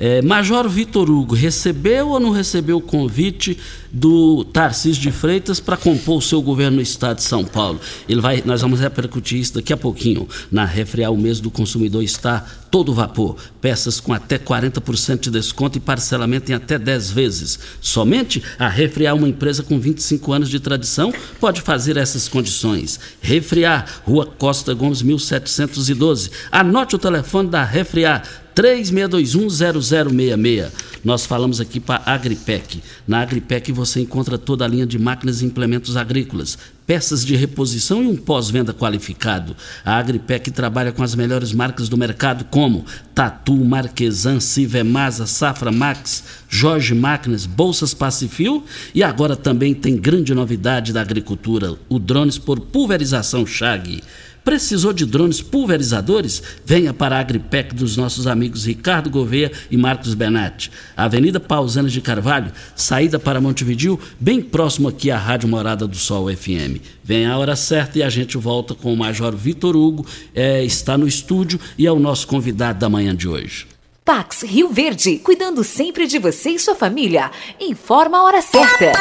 É, 0.00 0.22
Major 0.22 0.68
Vitor 0.68 1.10
Hugo 1.10 1.34
recebeu 1.34 2.10
ou 2.10 2.20
não 2.20 2.30
recebeu 2.30 2.76
o 2.76 2.80
convite 2.80 3.58
do 3.90 4.44
Tarcísio 4.44 5.02
de 5.02 5.10
Freitas 5.10 5.58
para 5.58 5.76
compor 5.76 6.18
o 6.18 6.22
seu 6.22 6.40
governo 6.40 6.76
no 6.76 6.82
estado 6.82 7.16
de 7.16 7.24
São 7.24 7.44
Paulo? 7.44 7.80
Ele 8.08 8.20
vai, 8.20 8.40
nós 8.46 8.60
vamos 8.60 8.78
repercutir 8.78 9.40
isso 9.40 9.54
daqui 9.54 9.72
a 9.72 9.76
pouquinho. 9.76 10.28
Na 10.52 10.64
Refrear, 10.64 11.12
o 11.12 11.18
mês 11.18 11.40
do 11.40 11.50
consumidor 11.50 12.04
está 12.04 12.46
todo 12.70 12.94
vapor. 12.94 13.36
Peças 13.60 13.98
com 13.98 14.12
até 14.12 14.38
40% 14.38 15.20
de 15.20 15.30
desconto 15.30 15.78
e 15.78 15.80
parcelamento 15.80 16.52
em 16.52 16.54
até 16.54 16.78
10 16.78 17.10
vezes. 17.10 17.58
Somente 17.80 18.40
a 18.56 18.68
Refrear, 18.68 19.16
uma 19.16 19.28
empresa 19.28 19.64
com 19.64 19.80
25 19.80 20.32
anos 20.32 20.48
de 20.48 20.60
tradição, 20.60 21.12
pode 21.40 21.60
fazer 21.60 21.96
essas 21.96 22.28
condições. 22.28 23.00
Refrear, 23.20 24.02
Rua 24.04 24.26
Costa 24.26 24.72
Gomes, 24.74 25.02
1712. 25.02 26.30
Anote 26.52 26.94
o 26.94 26.98
telefone 26.98 27.48
da 27.48 27.64
Refrear 27.64 28.22
36210066. 28.58 30.72
Nós 31.04 31.24
falamos 31.24 31.60
aqui 31.60 31.78
para 31.78 32.02
a 32.04 32.14
Agripec. 32.14 32.82
Na 33.06 33.20
Agripec 33.20 33.70
você 33.70 34.00
encontra 34.00 34.36
toda 34.36 34.64
a 34.64 34.68
linha 34.68 34.84
de 34.84 34.98
máquinas 34.98 35.40
e 35.40 35.44
implementos 35.44 35.96
agrícolas, 35.96 36.58
peças 36.84 37.24
de 37.24 37.36
reposição 37.36 38.02
e 38.02 38.08
um 38.08 38.16
pós-venda 38.16 38.74
qualificado. 38.74 39.54
A 39.84 39.96
Agripec 39.96 40.50
trabalha 40.50 40.90
com 40.90 41.04
as 41.04 41.14
melhores 41.14 41.52
marcas 41.52 41.88
do 41.88 41.96
mercado 41.96 42.46
como 42.46 42.84
Tatu, 43.14 43.54
Marquesan, 43.54 44.40
Civemasa, 44.40 45.24
Safra 45.24 45.70
Max, 45.70 46.24
Jorge 46.48 46.96
Máquinas, 46.96 47.46
Bolsas 47.46 47.94
Pacifil 47.94 48.64
e 48.92 49.04
agora 49.04 49.36
também 49.36 49.72
tem 49.72 49.96
grande 49.96 50.34
novidade 50.34 50.92
da 50.92 51.00
agricultura, 51.00 51.76
o 51.88 52.00
drones 52.00 52.38
por 52.38 52.58
pulverização 52.58 53.46
Chag. 53.46 54.02
Precisou 54.48 54.94
de 54.94 55.04
drones 55.04 55.42
pulverizadores? 55.42 56.42
Venha 56.64 56.94
para 56.94 57.16
a 57.16 57.20
Agripec 57.20 57.74
dos 57.74 57.98
nossos 57.98 58.26
amigos 58.26 58.64
Ricardo 58.64 59.10
Gouveia 59.10 59.52
e 59.70 59.76
Marcos 59.76 60.14
Benatti. 60.14 60.70
Avenida 60.96 61.38
Pausanes 61.38 61.92
de 61.92 62.00
Carvalho, 62.00 62.50
saída 62.74 63.18
para 63.18 63.42
Montevidil, 63.42 64.00
bem 64.18 64.40
próximo 64.40 64.88
aqui 64.88 65.10
à 65.10 65.18
Rádio 65.18 65.50
Morada 65.50 65.86
do 65.86 65.96
Sol 65.98 66.34
FM. 66.34 66.80
Vem 67.04 67.26
a 67.26 67.36
hora 67.36 67.54
certa 67.54 67.98
e 67.98 68.02
a 68.02 68.08
gente 68.08 68.38
volta 68.38 68.74
com 68.74 68.90
o 68.90 68.96
Major 68.96 69.36
Vitor 69.36 69.76
Hugo, 69.76 70.06
é, 70.34 70.64
está 70.64 70.96
no 70.96 71.06
estúdio 71.06 71.60
e 71.76 71.86
é 71.86 71.92
o 71.92 71.98
nosso 71.98 72.26
convidado 72.26 72.78
da 72.78 72.88
manhã 72.88 73.14
de 73.14 73.28
hoje. 73.28 73.66
Pax 74.02 74.44
Rio 74.44 74.70
Verde, 74.70 75.18
cuidando 75.18 75.62
sempre 75.62 76.06
de 76.06 76.18
você 76.18 76.52
e 76.52 76.58
sua 76.58 76.74
família. 76.74 77.30
Informa 77.60 78.16
a 78.16 78.22
hora 78.22 78.40
certa. 78.40 78.92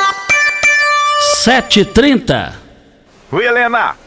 7h30. 1.45 2.53
Oi, 3.31 3.45
Helena! 3.45 4.06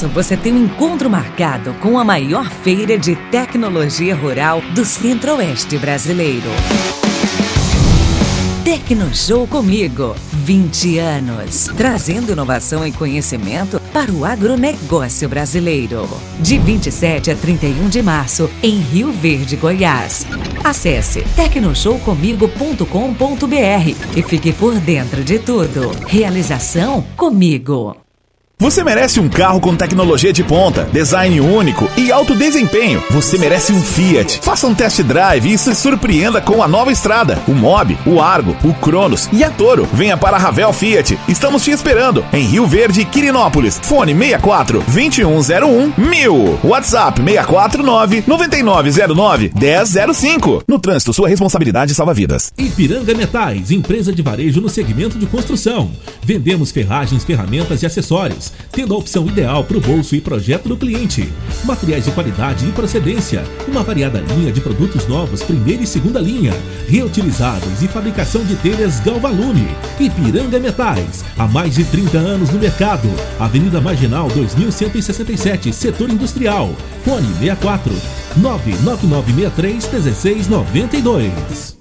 março, 0.00 0.08
você 0.08 0.36
tem 0.36 0.52
um 0.52 0.64
encontro 0.64 1.08
marcado 1.10 1.74
com 1.74 1.96
a 1.98 2.04
maior 2.04 2.48
feira 2.48 2.96
de 2.98 3.16
tecnologia 3.30 4.14
rural 4.14 4.62
do 4.74 4.84
Centro-Oeste 4.84 5.78
brasileiro. 5.78 6.48
Tecnoshow 8.64 9.46
comigo, 9.46 10.16
20 10.32 10.98
anos, 10.98 11.68
trazendo 11.76 12.32
inovação 12.32 12.86
e 12.86 12.92
conhecimento 12.92 13.80
para 13.92 14.12
o 14.12 14.24
agronegócio 14.24 15.28
brasileiro. 15.28 16.08
De 16.38 16.56
27 16.58 17.32
a 17.32 17.36
31 17.36 17.88
de 17.88 18.02
março, 18.02 18.50
em 18.62 18.78
Rio 18.78 19.12
Verde, 19.12 19.56
Goiás. 19.56 20.26
Acesse 20.62 21.22
tecnoshowcomigo.com.br 21.34 24.16
e 24.16 24.22
fique 24.22 24.52
por 24.52 24.78
dentro 24.78 25.24
de 25.24 25.38
tudo. 25.38 25.90
Realização 26.06 27.02
comigo. 27.16 27.96
Você 28.60 28.84
merece 28.84 29.18
um 29.18 29.26
carro 29.26 29.58
com 29.58 29.74
tecnologia 29.74 30.34
de 30.34 30.44
ponta, 30.44 30.84
design 30.92 31.40
único 31.40 31.88
e 31.96 32.12
alto 32.12 32.34
desempenho. 32.34 33.02
Você 33.10 33.38
merece 33.38 33.72
um 33.72 33.80
Fiat. 33.80 34.38
Faça 34.42 34.66
um 34.66 34.74
test 34.74 35.00
drive 35.00 35.50
e 35.50 35.56
se 35.56 35.74
surpreenda 35.74 36.42
com 36.42 36.62
a 36.62 36.68
nova 36.68 36.92
estrada, 36.92 37.38
o 37.48 37.52
Mob, 37.52 37.96
o 38.04 38.20
Argo, 38.20 38.54
o 38.62 38.74
Cronos 38.74 39.30
e 39.32 39.42
a 39.42 39.48
Toro. 39.48 39.88
Venha 39.94 40.14
para 40.14 40.36
a 40.36 40.38
Ravel 40.38 40.74
Fiat. 40.74 41.18
Estamos 41.26 41.64
te 41.64 41.70
esperando 41.70 42.22
em 42.34 42.44
Rio 42.44 42.66
Verde, 42.66 43.02
Quirinópolis. 43.06 43.80
Fone 43.82 44.14
64 44.14 44.80
2101 44.80 45.94
1000. 45.96 46.60
WhatsApp 46.62 47.18
649 47.18 48.24
9909 48.26 49.52
1005. 49.58 50.64
No 50.68 50.78
trânsito, 50.78 51.14
sua 51.14 51.30
responsabilidade 51.30 51.94
salva 51.94 52.12
vidas. 52.12 52.52
Ipiranga 52.58 53.14
Metais, 53.14 53.70
empresa 53.70 54.12
de 54.12 54.20
varejo 54.20 54.60
no 54.60 54.68
segmento 54.68 55.18
de 55.18 55.24
construção. 55.24 55.90
Vendemos 56.22 56.70
ferragens, 56.70 57.24
ferramentas 57.24 57.82
e 57.82 57.86
acessórios 57.86 58.49
tendo 58.72 58.94
a 58.94 58.98
opção 58.98 59.26
ideal 59.26 59.64
para 59.64 59.76
o 59.76 59.80
bolso 59.80 60.14
e 60.14 60.20
projeto 60.20 60.68
do 60.68 60.76
cliente. 60.76 61.32
Materiais 61.64 62.04
de 62.04 62.10
qualidade 62.12 62.68
e 62.68 62.72
procedência, 62.72 63.44
uma 63.66 63.82
variada 63.82 64.20
linha 64.20 64.52
de 64.52 64.60
produtos 64.60 65.06
novos, 65.06 65.42
primeira 65.42 65.82
e 65.82 65.86
segunda 65.86 66.20
linha, 66.20 66.52
reutilizáveis 66.88 67.82
e 67.82 67.88
fabricação 67.88 68.44
de 68.44 68.56
telhas 68.56 69.00
Galvalume. 69.00 69.68
Ipiranga 69.98 70.58
Metais, 70.58 71.24
há 71.38 71.46
mais 71.46 71.74
de 71.74 71.84
30 71.84 72.18
anos 72.18 72.50
no 72.50 72.58
mercado. 72.58 73.08
Avenida 73.38 73.80
Marginal 73.80 74.28
2167, 74.28 75.72
Setor 75.72 76.10
Industrial. 76.10 76.70
Fone 77.04 77.28
64 77.38 77.92
99963 78.36 79.88
1692. 79.88 81.80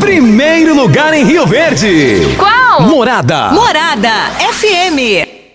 Primeiro 0.00 0.74
lugar 0.74 1.14
em 1.14 1.24
Rio 1.24 1.46
Verde. 1.46 2.36
Qual? 2.36 2.82
Morada. 2.82 3.50
Morada 3.52 4.30
FM. 4.52 5.37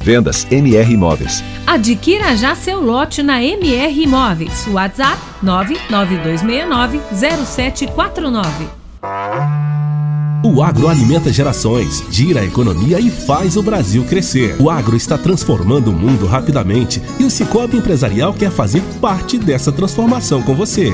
Vendas 0.00 0.46
MR 0.50 0.92
Imóveis. 0.92 1.42
Adquira 1.66 2.36
já 2.36 2.54
seu 2.54 2.80
lote 2.80 3.22
na 3.22 3.42
MR 3.42 4.02
Imóveis. 4.02 4.66
WhatsApp 4.70 5.18
992690749. 5.44 8.44
O 10.44 10.62
agro 10.62 10.86
alimenta 10.88 11.32
gerações, 11.32 12.04
gira 12.10 12.40
a 12.40 12.44
economia 12.44 13.00
e 13.00 13.10
faz 13.10 13.56
o 13.56 13.62
Brasil 13.62 14.04
crescer. 14.04 14.54
O 14.60 14.70
agro 14.70 14.96
está 14.96 15.18
transformando 15.18 15.90
o 15.90 15.92
mundo 15.92 16.26
rapidamente 16.26 17.02
e 17.18 17.24
o 17.24 17.30
Cicobi 17.30 17.76
Empresarial 17.76 18.32
quer 18.32 18.52
fazer 18.52 18.80
parte 19.00 19.36
dessa 19.36 19.72
transformação 19.72 20.40
com 20.40 20.54
você. 20.54 20.92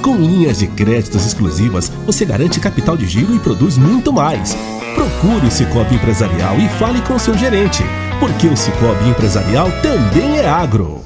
Com 0.00 0.16
linhas 0.16 0.60
de 0.60 0.66
créditos 0.66 1.26
exclusivas, 1.26 1.92
você 2.06 2.24
garante 2.24 2.58
capital 2.58 2.96
de 2.96 3.06
giro 3.06 3.36
e 3.36 3.38
produz 3.38 3.76
muito 3.76 4.10
mais. 4.10 4.56
Procure 4.96 5.46
o 5.46 5.50
Cicobi 5.50 5.96
Empresarial 5.96 6.58
e 6.58 6.70
fale 6.70 7.02
com 7.02 7.18
seu 7.18 7.36
gerente, 7.36 7.84
porque 8.18 8.46
o 8.46 8.56
Cicobi 8.56 9.10
Empresarial 9.10 9.68
também 9.82 10.38
é 10.38 10.48
agro. 10.48 11.05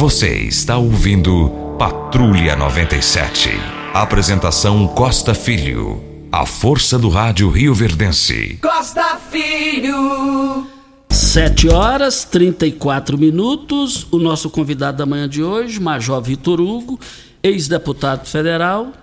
Você 0.00 0.34
está 0.44 0.78
ouvindo 0.78 1.76
Patrulha 1.78 2.56
97. 2.56 3.50
Apresentação 3.92 4.88
Costa 4.88 5.34
Filho. 5.34 6.02
A 6.32 6.46
força 6.46 6.98
do 6.98 7.10
rádio 7.10 7.50
Rio 7.50 7.74
Verdense. 7.74 8.58
Costa 8.62 9.20
Filho. 9.30 10.66
7 11.10 11.68
horas 11.68 12.24
34 12.24 13.18
minutos. 13.18 14.06
O 14.10 14.18
nosso 14.18 14.48
convidado 14.48 14.96
da 14.96 15.04
manhã 15.04 15.28
de 15.28 15.42
hoje, 15.42 15.78
Major 15.78 16.22
Vitor 16.22 16.62
Hugo, 16.62 16.98
ex-deputado 17.42 18.26
federal, 18.26 18.94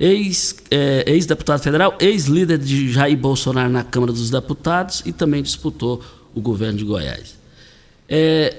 ex, 0.00 0.56
é, 0.70 1.04
ex-deputado 1.06 1.60
federal, 1.60 1.94
ex-líder 2.00 2.56
de 2.56 2.90
Jair 2.90 3.18
Bolsonaro 3.18 3.68
na 3.68 3.84
Câmara 3.84 4.14
dos 4.14 4.30
Deputados 4.30 5.02
e 5.04 5.12
também 5.12 5.42
disputou 5.42 6.02
o 6.34 6.40
governo 6.40 6.78
de 6.78 6.84
Goiás. 6.86 7.36
É, 8.08 8.56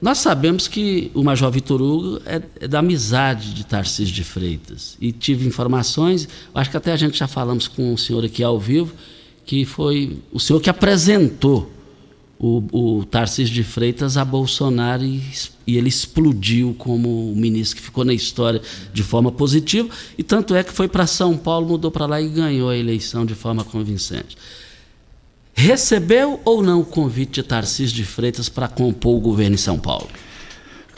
nós 0.00 0.18
sabemos 0.18 0.68
que 0.68 1.10
o 1.14 1.24
Major 1.24 1.50
Vitor 1.50 1.80
Hugo 1.80 2.20
é, 2.26 2.42
é, 2.60 2.68
da 2.68 2.80
amizade 2.80 3.54
de 3.54 3.64
Tarcísio 3.64 4.14
de 4.14 4.22
Freitas. 4.22 4.96
E 5.00 5.10
tive 5.10 5.46
informações, 5.46 6.28
acho 6.54 6.70
que 6.70 6.76
até 6.76 6.92
a 6.92 6.96
gente 6.96 7.18
já 7.18 7.26
falamos 7.26 7.66
com 7.66 7.94
o 7.94 7.98
senhor 7.98 8.24
aqui 8.24 8.42
ao 8.42 8.60
vivo, 8.60 8.92
que 9.44 9.64
foi 9.64 10.18
o 10.30 10.38
senhor 10.38 10.60
que 10.60 10.68
apresentou 10.68 11.70
o, 12.38 12.98
o 12.98 13.04
Tarcísio 13.06 13.54
de 13.54 13.62
Freitas 13.62 14.18
a 14.18 14.24
Bolsonaro 14.24 15.02
e, 15.02 15.22
e, 15.66 15.78
ele 15.78 15.88
explodiu 15.88 16.74
como 16.76 17.32
o 17.32 17.36
ministro 17.36 17.76
que 17.76 17.82
ficou 17.82 18.04
na 18.04 18.12
história 18.12 18.60
de 18.92 19.02
forma 19.02 19.32
positiva. 19.32 19.88
E 20.18 20.22
tanto 20.22 20.54
é 20.54 20.62
que 20.62 20.72
foi 20.72 20.88
para 20.88 21.06
São 21.06 21.36
Paulo, 21.36 21.66
mudou 21.66 21.90
para 21.90 22.04
lá 22.04 22.20
e 22.20 22.28
ganhou 22.28 22.68
a 22.68 22.76
eleição 22.76 23.24
de 23.24 23.34
forma 23.34 23.64
convincente. 23.64 24.36
Recebeu 25.58 26.38
ou 26.44 26.62
não 26.62 26.80
o 26.80 26.84
convite 26.84 27.40
de 27.40 27.42
Tarcísio 27.42 27.96
de 27.96 28.04
Freitas 28.04 28.46
para 28.46 28.68
compor 28.68 29.16
o 29.16 29.20
governo 29.20 29.54
em 29.54 29.58
São 29.58 29.78
Paulo? 29.78 30.06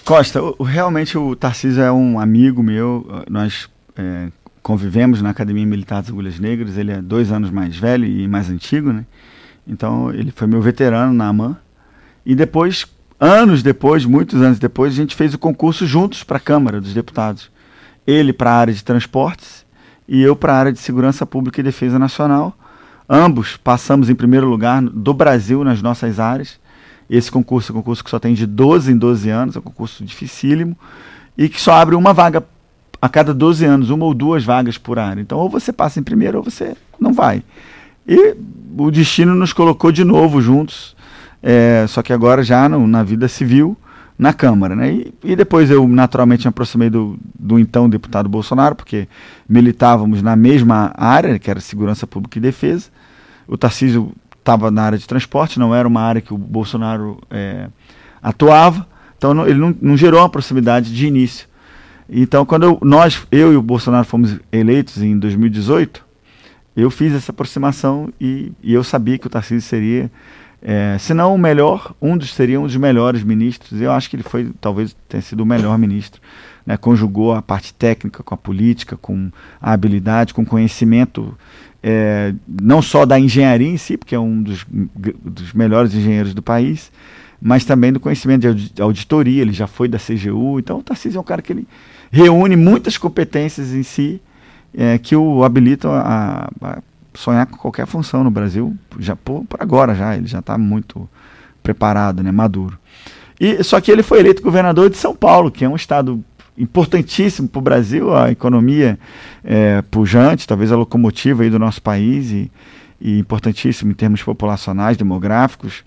Costa, 0.04 0.42
o, 0.42 0.64
realmente 0.64 1.16
o 1.16 1.36
Tarcísio 1.36 1.80
é 1.80 1.92
um 1.92 2.18
amigo 2.18 2.60
meu. 2.60 3.06
Nós 3.30 3.68
é, 3.96 4.26
convivemos 4.60 5.22
na 5.22 5.30
Academia 5.30 5.64
Militar 5.64 6.02
das 6.02 6.10
Agulhas 6.10 6.40
Negras. 6.40 6.76
Ele 6.76 6.90
é 6.90 7.00
dois 7.00 7.30
anos 7.30 7.52
mais 7.52 7.76
velho 7.76 8.04
e 8.04 8.26
mais 8.26 8.50
antigo, 8.50 8.92
né? 8.92 9.06
Então 9.64 10.12
ele 10.12 10.32
foi 10.34 10.48
meu 10.48 10.60
veterano 10.60 11.14
na 11.14 11.28
AMAN. 11.28 11.56
E 12.26 12.34
depois, 12.34 12.84
anos 13.20 13.62
depois, 13.62 14.04
muitos 14.04 14.42
anos 14.42 14.58
depois, 14.58 14.92
a 14.92 14.96
gente 14.96 15.14
fez 15.14 15.32
o 15.34 15.38
concurso 15.38 15.86
juntos 15.86 16.24
para 16.24 16.38
a 16.38 16.40
Câmara 16.40 16.80
dos 16.80 16.92
Deputados. 16.92 17.48
Ele 18.04 18.32
para 18.32 18.50
a 18.50 18.56
área 18.56 18.74
de 18.74 18.82
transportes 18.82 19.64
e 20.08 20.20
eu 20.20 20.34
para 20.34 20.52
a 20.52 20.56
área 20.56 20.72
de 20.72 20.80
segurança 20.80 21.24
pública 21.24 21.60
e 21.60 21.62
defesa 21.62 21.96
nacional. 21.96 22.58
Ambos 23.08 23.56
passamos 23.56 24.10
em 24.10 24.14
primeiro 24.14 24.46
lugar 24.46 24.82
do 24.82 25.14
Brasil 25.14 25.64
nas 25.64 25.80
nossas 25.80 26.20
áreas. 26.20 26.60
Esse 27.08 27.30
concurso 27.30 27.72
é 27.72 27.74
um 27.74 27.78
concurso 27.78 28.04
que 28.04 28.10
só 28.10 28.18
tem 28.18 28.34
de 28.34 28.46
12 28.46 28.92
em 28.92 28.96
12 28.98 29.30
anos, 29.30 29.56
é 29.56 29.58
um 29.58 29.62
concurso 29.62 30.04
dificílimo 30.04 30.76
e 31.36 31.48
que 31.48 31.60
só 31.60 31.72
abre 31.72 31.94
uma 31.94 32.12
vaga 32.12 32.44
a 33.00 33.08
cada 33.08 33.32
12 33.32 33.64
anos, 33.64 33.90
uma 33.90 34.04
ou 34.04 34.12
duas 34.12 34.44
vagas 34.44 34.76
por 34.76 34.98
área. 34.98 35.20
Então, 35.20 35.38
ou 35.38 35.48
você 35.48 35.72
passa 35.72 36.00
em 36.00 36.02
primeiro 36.02 36.38
ou 36.38 36.44
você 36.44 36.76
não 37.00 37.12
vai. 37.12 37.42
E 38.06 38.36
o 38.76 38.90
destino 38.90 39.34
nos 39.34 39.52
colocou 39.52 39.90
de 39.90 40.04
novo 40.04 40.42
juntos, 40.42 40.96
é, 41.42 41.86
só 41.88 42.02
que 42.02 42.12
agora 42.12 42.42
já 42.42 42.68
no, 42.68 42.86
na 42.86 43.02
vida 43.02 43.28
civil, 43.28 43.76
na 44.18 44.32
Câmara. 44.32 44.74
Né? 44.74 44.92
E, 44.92 45.14
e, 45.22 45.36
depois 45.36 45.70
eu 45.70 45.86
naturalmente 45.86 46.44
me 46.44 46.48
aproximei 46.48 46.90
do, 46.90 47.16
do 47.38 47.58
então 47.58 47.88
deputado 47.88 48.28
Bolsonaro, 48.28 48.74
porque 48.74 49.06
militávamos 49.48 50.20
na 50.20 50.34
mesma 50.34 50.92
área, 50.96 51.38
que 51.38 51.50
era 51.50 51.60
segurança 51.60 52.06
pública 52.06 52.38
e 52.38 52.42
defesa. 52.42 52.90
O 53.46 53.56
Tarcísio 53.56 54.12
estava 54.38 54.70
na 54.70 54.82
área 54.82 54.98
de 54.98 55.06
transporte, 55.06 55.58
não 55.58 55.74
era 55.74 55.86
uma 55.86 56.00
área 56.00 56.20
que 56.20 56.34
o 56.34 56.38
Bolsonaro 56.38 57.20
é, 57.30 57.68
atuava, 58.22 58.86
então 59.16 59.34
não, 59.34 59.46
ele 59.46 59.58
não, 59.58 59.74
não, 59.80 59.96
gerou 59.96 60.20
uma 60.20 60.28
proximidade 60.28 60.94
de 60.94 61.06
início. 61.06 61.46
Então, 62.08 62.46
quando 62.46 62.62
eu, 62.62 62.78
nós, 62.82 63.26
eu 63.30 63.52
e 63.52 63.56
o 63.56 63.62
Bolsonaro 63.62 64.06
fomos 64.06 64.38
eleitos 64.50 65.02
em 65.02 65.18
2018, 65.18 66.02
eu 66.74 66.90
fiz 66.90 67.12
essa 67.12 67.32
aproximação 67.32 68.10
e, 68.20 68.52
e 68.62 68.72
eu 68.72 68.82
sabia 68.82 69.18
que 69.18 69.26
o 69.26 69.30
Tarcísio 69.30 69.68
seria, 69.68 70.10
é, 70.62 70.96
se 70.98 71.14
não 71.14 71.34
o 71.34 71.38
melhor, 71.38 71.94
um 72.02 72.16
dos 72.16 72.34
seria 72.34 72.60
um 72.60 72.66
dos 72.66 72.76
melhores 72.76 73.22
ministros. 73.22 73.80
Eu 73.80 73.92
acho 73.92 74.10
que 74.10 74.16
ele 74.16 74.22
foi, 74.22 74.50
talvez, 74.60 74.96
tenha 75.08 75.22
sido 75.22 75.40
o 75.40 75.46
melhor 75.46 75.78
ministro. 75.78 76.20
Né? 76.66 76.76
Conjugou 76.76 77.32
a 77.32 77.40
parte 77.40 77.72
técnica 77.72 78.22
com 78.22 78.34
a 78.34 78.38
política, 78.38 78.96
com 78.96 79.30
a 79.60 79.72
habilidade, 79.72 80.34
com 80.34 80.44
conhecimento 80.44 81.36
é, 81.82 82.34
não 82.46 82.82
só 82.82 83.06
da 83.06 83.18
engenharia 83.18 83.68
em 83.68 83.76
si, 83.76 83.96
porque 83.96 84.14
é 84.14 84.18
um 84.18 84.42
dos, 84.42 84.66
dos 85.24 85.52
melhores 85.52 85.94
engenheiros 85.94 86.34
do 86.34 86.42
país, 86.42 86.90
mas 87.40 87.64
também 87.64 87.92
do 87.92 88.00
conhecimento 88.00 88.52
de 88.52 88.82
auditoria, 88.82 89.42
ele 89.42 89.52
já 89.52 89.68
foi 89.68 89.86
da 89.86 89.98
CGU, 89.98 90.58
então 90.58 90.78
o 90.78 90.82
Tarcísio 90.82 91.18
é 91.18 91.20
um 91.20 91.24
cara 91.24 91.40
que 91.40 91.52
ele 91.52 91.68
reúne 92.10 92.56
muitas 92.56 92.98
competências 92.98 93.72
em 93.72 93.84
si 93.84 94.20
é, 94.76 94.98
que 94.98 95.14
o 95.14 95.44
habilitam 95.44 95.92
a, 95.92 96.50
a, 96.60 96.82
sonhar 97.18 97.46
com 97.46 97.56
qualquer 97.56 97.84
função 97.84 98.22
no 98.22 98.30
Brasil, 98.30 98.76
já 98.96 99.16
por, 99.16 99.44
por 99.44 99.60
agora 99.60 99.92
já, 99.92 100.16
ele 100.16 100.28
já 100.28 100.38
está 100.38 100.56
muito 100.56 101.08
preparado, 101.64 102.22
né, 102.22 102.30
maduro. 102.30 102.78
E, 103.40 103.62
só 103.64 103.80
que 103.80 103.90
ele 103.90 104.04
foi 104.04 104.20
eleito 104.20 104.40
governador 104.40 104.88
de 104.88 104.96
São 104.96 105.16
Paulo, 105.16 105.50
que 105.50 105.64
é 105.64 105.68
um 105.68 105.74
estado 105.74 106.24
importantíssimo 106.56 107.48
para 107.48 107.58
o 107.58 107.62
Brasil, 107.62 108.14
a 108.14 108.30
economia 108.30 108.98
é, 109.42 109.82
pujante, 109.82 110.46
talvez 110.46 110.70
a 110.70 110.76
locomotiva 110.76 111.42
aí 111.42 111.50
do 111.50 111.58
nosso 111.58 111.82
país 111.82 112.30
e, 112.30 112.52
e 113.00 113.18
importantíssimo 113.18 113.90
em 113.90 113.94
termos 113.94 114.22
populacionais, 114.22 114.96
demográficos, 114.96 115.84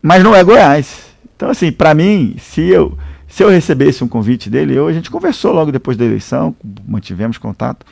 mas 0.00 0.22
não 0.22 0.34
é 0.34 0.44
Goiás. 0.44 1.06
Então, 1.34 1.50
assim, 1.50 1.72
para 1.72 1.92
mim, 1.92 2.36
se 2.38 2.62
eu, 2.62 2.96
se 3.26 3.42
eu 3.42 3.48
recebesse 3.48 4.04
um 4.04 4.08
convite 4.08 4.48
dele, 4.48 4.74
eu, 4.74 4.86
a 4.86 4.92
gente 4.92 5.10
conversou 5.10 5.52
logo 5.52 5.72
depois 5.72 5.96
da 5.96 6.04
eleição, 6.04 6.54
mantivemos 6.86 7.36
contato, 7.36 7.84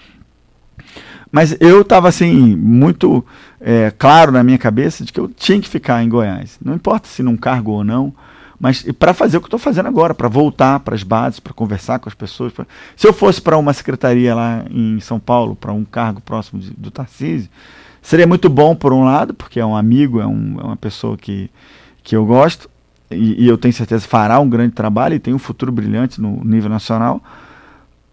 mas 1.35 1.57
eu 1.59 1.81
estava 1.81 2.09
assim, 2.09 2.55
muito 2.55 3.27
é, 3.61 3.93
claro 3.99 4.31
na 4.31 4.45
minha 4.45 4.57
cabeça 4.57 5.05
de 5.05 5.13
que 5.13 5.19
eu 5.19 5.27
tinha 5.27 5.61
que 5.61 5.69
ficar 5.69 6.01
em 6.01 6.09
Goiás. 6.09 6.61
Não 6.65 6.75
importa 6.75 7.09
se 7.09 7.25
num 7.25 7.37
cargo 7.37 7.73
ou 7.73 7.83
não, 7.83 8.15
mas 8.61 8.85
para 9.01 9.13
fazer 9.13 9.39
o 9.39 9.41
que 9.41 9.49
estou 9.49 9.59
fazendo 9.59 9.87
agora, 9.87 10.15
para 10.15 10.29
voltar 10.29 10.79
para 10.79 10.95
as 10.95 11.03
bases, 11.03 11.41
para 11.41 11.53
conversar 11.53 11.99
com 11.99 12.09
as 12.09 12.15
pessoas. 12.15 12.53
Pra... 12.53 12.65
Se 12.95 13.09
eu 13.09 13.13
fosse 13.13 13.43
para 13.43 13.59
uma 13.59 13.73
secretaria 13.73 14.33
lá 14.33 14.65
em 14.71 15.01
São 15.01 15.19
Paulo, 15.19 15.57
para 15.57 15.73
um 15.73 15.85
cargo 15.85 16.21
próximo 16.21 16.61
de, 16.61 16.71
do 16.71 16.89
Tarcísio, 16.89 17.51
seria 18.01 18.29
muito 18.29 18.49
bom 18.49 18.77
por 18.77 18.93
um 18.93 19.03
lado, 19.03 19.35
porque 19.35 19.59
é 19.59 19.67
um 19.67 19.77
amigo, 19.77 20.21
é, 20.21 20.27
um, 20.29 20.61
é 20.61 20.63
uma 20.63 20.77
pessoa 20.77 21.17
que, 21.17 21.51
que 22.05 22.15
eu 22.15 22.25
gosto, 22.25 22.71
e, 23.11 23.43
e, 23.43 23.49
eu 23.49 23.59
tenho 23.59 23.75
certeza 23.75 24.07
fará 24.07 24.39
um 24.39 24.49
grande 24.49 24.73
trabalho 24.73 25.17
e 25.17 25.19
tem 25.19 25.35
um 25.35 25.39
futuro 25.41 25.73
brilhante 25.73 26.21
no 26.21 26.45
nível 26.45 26.71
nacional. 26.71 27.21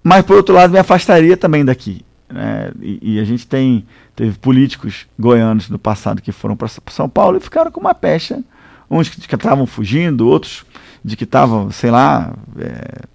Mas 0.04 0.26
por 0.26 0.38
outro 0.38 0.56
lado, 0.56 0.74
me 0.74 0.80
afastaria 0.80 1.38
também 1.38 1.64
daqui. 1.64 2.04
Né? 2.32 2.72
E, 2.82 3.16
e, 3.16 3.20
a 3.20 3.24
gente 3.24 3.46
tem 3.46 3.86
teve 4.16 4.38
políticos 4.38 5.06
goianos 5.18 5.70
no 5.70 5.80
passado 5.80 6.22
que 6.22 6.32
foram 6.32 6.56
para 6.56 6.68
São 6.68 7.10
Paulo 7.10 7.38
e 7.38 7.42
ficaram 7.42 7.72
com 7.72 7.80
uma 7.80 7.94
pecha 7.94 8.44
uns 8.90 9.08
que 9.08 9.36
estavam 9.36 9.66
fugindo, 9.66 10.28
outros 10.28 10.66
de 11.04 11.16
que 11.16 11.24
estavam, 11.24 11.72
sei 11.72 11.90
lá, 11.90 12.34
é, 12.60 13.06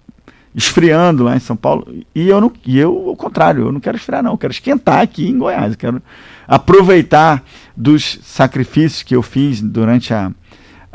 esfriando 0.55 1.23
lá 1.23 1.35
em 1.35 1.39
São 1.39 1.55
Paulo. 1.55 1.87
E 2.15 2.27
eu 2.27 2.41
não, 2.41 2.51
e 2.65 2.79
eu, 2.79 3.09
ao 3.09 3.15
contrário, 3.15 3.65
eu 3.65 3.71
não 3.71 3.79
quero 3.79 3.95
esfriar, 3.95 4.23
não, 4.23 4.31
eu 4.31 4.37
quero 4.37 4.51
esquentar 4.51 5.01
aqui 5.01 5.27
em 5.27 5.37
Goiás, 5.37 5.73
eu 5.73 5.77
quero 5.77 6.01
aproveitar 6.47 7.43
dos 7.75 8.19
sacrifícios 8.23 9.03
que 9.03 9.15
eu 9.15 9.21
fiz 9.21 9.61
durante 9.61 10.13
a, 10.13 10.31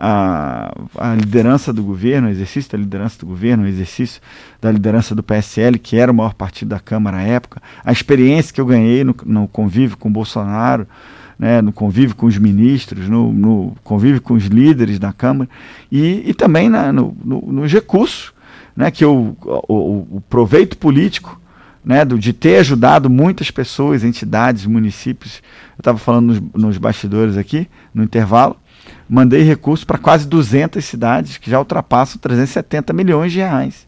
a, 0.04 0.74
a, 0.98 1.14
liderança 1.14 1.72
do 1.72 1.80
governo, 1.80 2.26
o 2.26 2.30
exercício 2.32 2.72
da 2.72 2.76
liderança 2.76 3.20
do 3.20 3.26
governo, 3.26 3.62
o 3.62 3.68
exercício 3.68 4.20
da 4.60 4.68
liderança 4.72 5.14
do 5.14 5.22
PSL, 5.22 5.78
que 5.78 5.96
era 5.96 6.10
o 6.10 6.14
maior 6.14 6.34
partido 6.34 6.70
da 6.70 6.80
Câmara 6.80 7.18
à 7.18 7.22
época, 7.22 7.62
a 7.84 7.92
experiência 7.92 8.52
que 8.52 8.60
eu 8.60 8.66
ganhei 8.66 9.04
no, 9.04 9.14
no 9.24 9.46
convívio 9.46 9.96
com 9.96 10.08
o 10.08 10.12
Bolsonaro, 10.12 10.88
né, 11.38 11.62
no 11.62 11.72
convívio 11.72 12.16
com 12.16 12.26
os 12.26 12.36
ministros, 12.36 13.08
no, 13.08 13.32
no, 13.32 13.76
convívio 13.84 14.20
com 14.20 14.34
os 14.34 14.46
líderes 14.46 14.98
da 14.98 15.12
Câmara 15.12 15.48
e, 15.90 16.24
e 16.26 16.34
também 16.34 16.68
na, 16.68 16.92
no, 16.92 17.16
no, 17.24 17.40
nos 17.52 17.72
recursos, 17.72 18.32
né, 18.74 18.90
que 18.90 19.04
o, 19.04 19.36
o, 19.44 20.16
o 20.16 20.22
proveito 20.28 20.76
político 20.78 21.40
né, 21.84 22.04
do, 22.04 22.18
de 22.18 22.32
ter 22.32 22.58
ajudado 22.58 23.08
muitas 23.08 23.52
pessoas, 23.52 24.02
entidades, 24.02 24.66
municípios. 24.66 25.42
Eu 25.76 25.82
estava 25.82 25.98
falando 25.98 26.26
nos, 26.26 26.40
nos, 26.54 26.78
bastidores 26.78 27.36
aqui, 27.36 27.68
no 27.94 28.02
intervalo, 28.02 28.56
mandei 29.12 29.42
recursos 29.42 29.84
para 29.84 29.98
quase 29.98 30.26
200 30.26 30.82
cidades 30.82 31.36
que 31.36 31.50
já 31.50 31.58
ultrapassam 31.58 32.18
370 32.18 32.94
milhões 32.94 33.30
de 33.30 33.40
reais. 33.40 33.86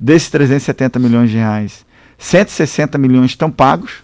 Desses 0.00 0.30
370 0.30 0.98
milhões 0.98 1.30
de 1.30 1.36
reais, 1.36 1.84
160 2.16 2.96
milhões 2.96 3.32
estão 3.32 3.50
pagos, 3.50 3.96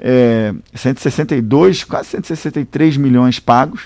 é, 0.00 0.52
162, 0.74 1.84
quase 1.84 2.08
163 2.08 2.96
milhões 2.96 3.38
pagos, 3.38 3.82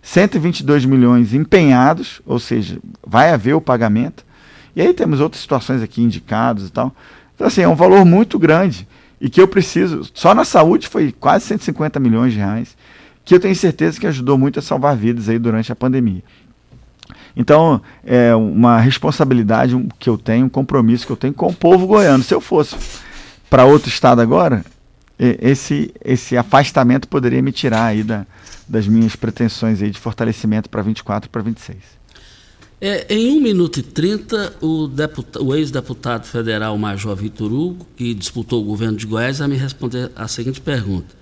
122 0.00 0.84
milhões 0.84 1.34
empenhados, 1.34 2.22
ou 2.24 2.38
seja, 2.38 2.78
vai 3.04 3.32
haver 3.32 3.54
o 3.54 3.60
pagamento. 3.60 4.24
E 4.76 4.80
aí 4.80 4.94
temos 4.94 5.18
outras 5.18 5.42
situações 5.42 5.82
aqui 5.82 6.00
indicadas 6.00 6.68
e 6.68 6.70
tal. 6.70 6.94
Então, 7.34 7.48
assim, 7.48 7.62
é 7.62 7.68
um 7.68 7.74
valor 7.74 8.04
muito 8.04 8.38
grande 8.38 8.86
e 9.20 9.28
que 9.28 9.40
eu 9.40 9.48
preciso. 9.48 10.08
Só 10.14 10.32
na 10.32 10.44
saúde 10.44 10.86
foi 10.86 11.10
quase 11.10 11.46
150 11.46 11.98
milhões 11.98 12.34
de 12.34 12.38
reais, 12.38 12.76
que 13.30 13.34
eu 13.36 13.38
tenho 13.38 13.54
certeza 13.54 14.00
que 14.00 14.08
ajudou 14.08 14.36
muito 14.36 14.58
a 14.58 14.62
salvar 14.62 14.96
vidas 14.96 15.28
aí 15.28 15.38
durante 15.38 15.70
a 15.70 15.76
pandemia. 15.76 16.20
Então, 17.36 17.80
é 18.04 18.34
uma 18.34 18.80
responsabilidade 18.80 19.80
que 20.00 20.10
eu 20.10 20.18
tenho, 20.18 20.46
um 20.46 20.48
compromisso 20.48 21.06
que 21.06 21.12
eu 21.12 21.16
tenho 21.16 21.32
com 21.32 21.46
o 21.46 21.54
povo 21.54 21.86
goiano. 21.86 22.24
Se 22.24 22.34
eu 22.34 22.40
fosse 22.40 22.74
para 23.48 23.64
outro 23.64 23.88
estado 23.88 24.20
agora, 24.20 24.64
esse, 25.16 25.94
esse 26.04 26.36
afastamento 26.36 27.06
poderia 27.06 27.40
me 27.40 27.52
tirar 27.52 27.84
aí 27.84 28.02
da, 28.02 28.26
das 28.68 28.88
minhas 28.88 29.14
pretensões 29.14 29.80
aí 29.80 29.92
de 29.92 30.00
fortalecimento 30.00 30.68
para 30.68 30.82
24 30.82 31.30
para 31.30 31.40
26. 31.40 31.78
É, 32.80 33.14
em 33.14 33.38
1 33.38 33.40
minuto 33.40 33.78
e 33.78 33.82
30, 33.84 34.54
o, 34.60 34.90
o 35.38 35.54
ex-deputado 35.54 36.26
federal 36.26 36.76
Major 36.76 37.14
Vitor 37.14 37.52
Hugo, 37.52 37.86
que 37.94 38.12
disputou 38.12 38.60
o 38.60 38.64
governo 38.64 38.98
de 38.98 39.06
Goiás, 39.06 39.38
vai 39.38 39.46
me 39.46 39.56
responder 39.56 40.10
a 40.16 40.26
seguinte 40.26 40.60
pergunta. 40.60 41.19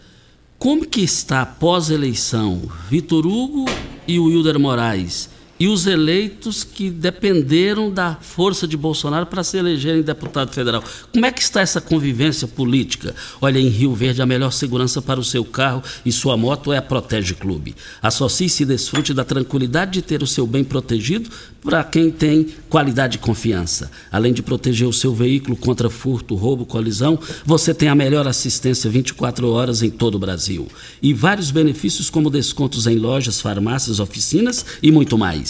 Como 0.59 0.85
que 0.85 1.01
está 1.03 1.47
pós-eleição? 1.47 2.61
Vitor 2.91 3.25
Hugo 3.25 3.67
e 4.09 4.19
o 4.19 4.25
Wilder 4.25 4.59
Moraes, 4.59 5.31
e 5.59 5.67
os 5.69 5.87
eleitos 5.87 6.63
que 6.65 6.91
dependeram 6.91 7.91
da 7.91 8.17
força 8.21 8.67
de 8.67 8.77
Bolsonaro 8.77 9.27
para 9.27 9.43
se 9.43 9.57
elegerem 9.57 10.03
deputado 10.03 10.53
federal. 10.53 10.83
Como 11.13 11.27
é 11.27 11.33
que 11.33 11.43
está 11.43 11.61
essa 11.61 11.81
convivência 11.81 12.47
política? 12.47 13.15
Olha, 13.41 13.59
em 13.59 13.69
Rio 13.69 13.95
Verde, 13.95 14.23
a 14.23 14.27
melhor 14.27 14.53
segurança 14.53 15.03
para 15.03 15.19
o 15.19 15.25
seu 15.25 15.45
carro 15.45 15.83
e 16.05 16.13
sua 16.13 16.37
moto 16.37 16.73
é 16.73 16.79
a 16.79 16.83
Protege 16.83 17.35
Clube. 17.35 17.75
Associe-se 18.01 18.63
e 18.63 18.67
desfrute 18.67 19.13
da 19.13 19.25
tranquilidade 19.25 19.93
de 19.93 20.03
ter 20.03 20.23
o 20.23 20.27
seu 20.27 20.47
bem 20.47 20.63
protegido 20.63 21.31
para 21.63 21.83
quem 21.83 22.11
tem 22.11 22.47
qualidade 22.69 23.17
e 23.17 23.21
confiança. 23.21 23.91
Além 24.11 24.33
de 24.33 24.43
proteger 24.43 24.87
o 24.87 24.93
seu 24.93 25.13
veículo 25.15 25.57
contra 25.57 25.91
furto, 25.91 26.35
roubo, 26.35 26.65
colisão, 26.65 27.19
você 27.45 27.75
tem 27.75 27.89
a 27.89 27.95
melhor 27.95 28.27
assistência 28.27 28.91
24 28.91 29.51
horas 29.51 29.83
em 29.83 29.91
todo 29.91 30.15
o 30.15 30.19
Brasil. 30.19 30.69
E 31.03 31.13
vários 31.13 31.51
benefícios 31.51 32.09
como 32.09 32.31
descontos 32.31 32.87
em 32.87 32.97
lojas, 32.97 33.41
farmácias, 33.41 34.01
oficinas 34.01 34.65
e 34.83 34.91
muito 34.91 35.19
mais. 35.19 35.48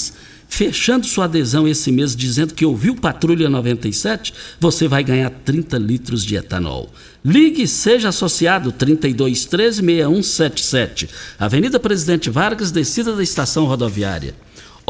Fechando 0.49 1.07
sua 1.07 1.26
adesão 1.26 1.68
esse 1.68 1.92
mês 1.92 2.16
dizendo 2.16 2.55
que 2.55 2.64
ouviu 2.64 2.96
Patrulha 2.96 3.51
97, 3.51 4.32
você 4.59 4.88
vai 4.88 5.05
ganhar 5.05 5.30
30 5.30 5.76
litros 5.76 6.24
de 6.24 6.36
etanol. 6.36 6.90
Ligue 7.22 7.66
seja 7.68 8.09
associado 8.09 8.72
3213 8.72 9.82
6177. 9.82 11.09
Avenida 11.38 11.78
Presidente 11.78 12.30
Vargas, 12.30 12.72
descida 12.72 13.14
da 13.14 13.22
estação 13.22 13.66
rodoviária. 13.66 14.34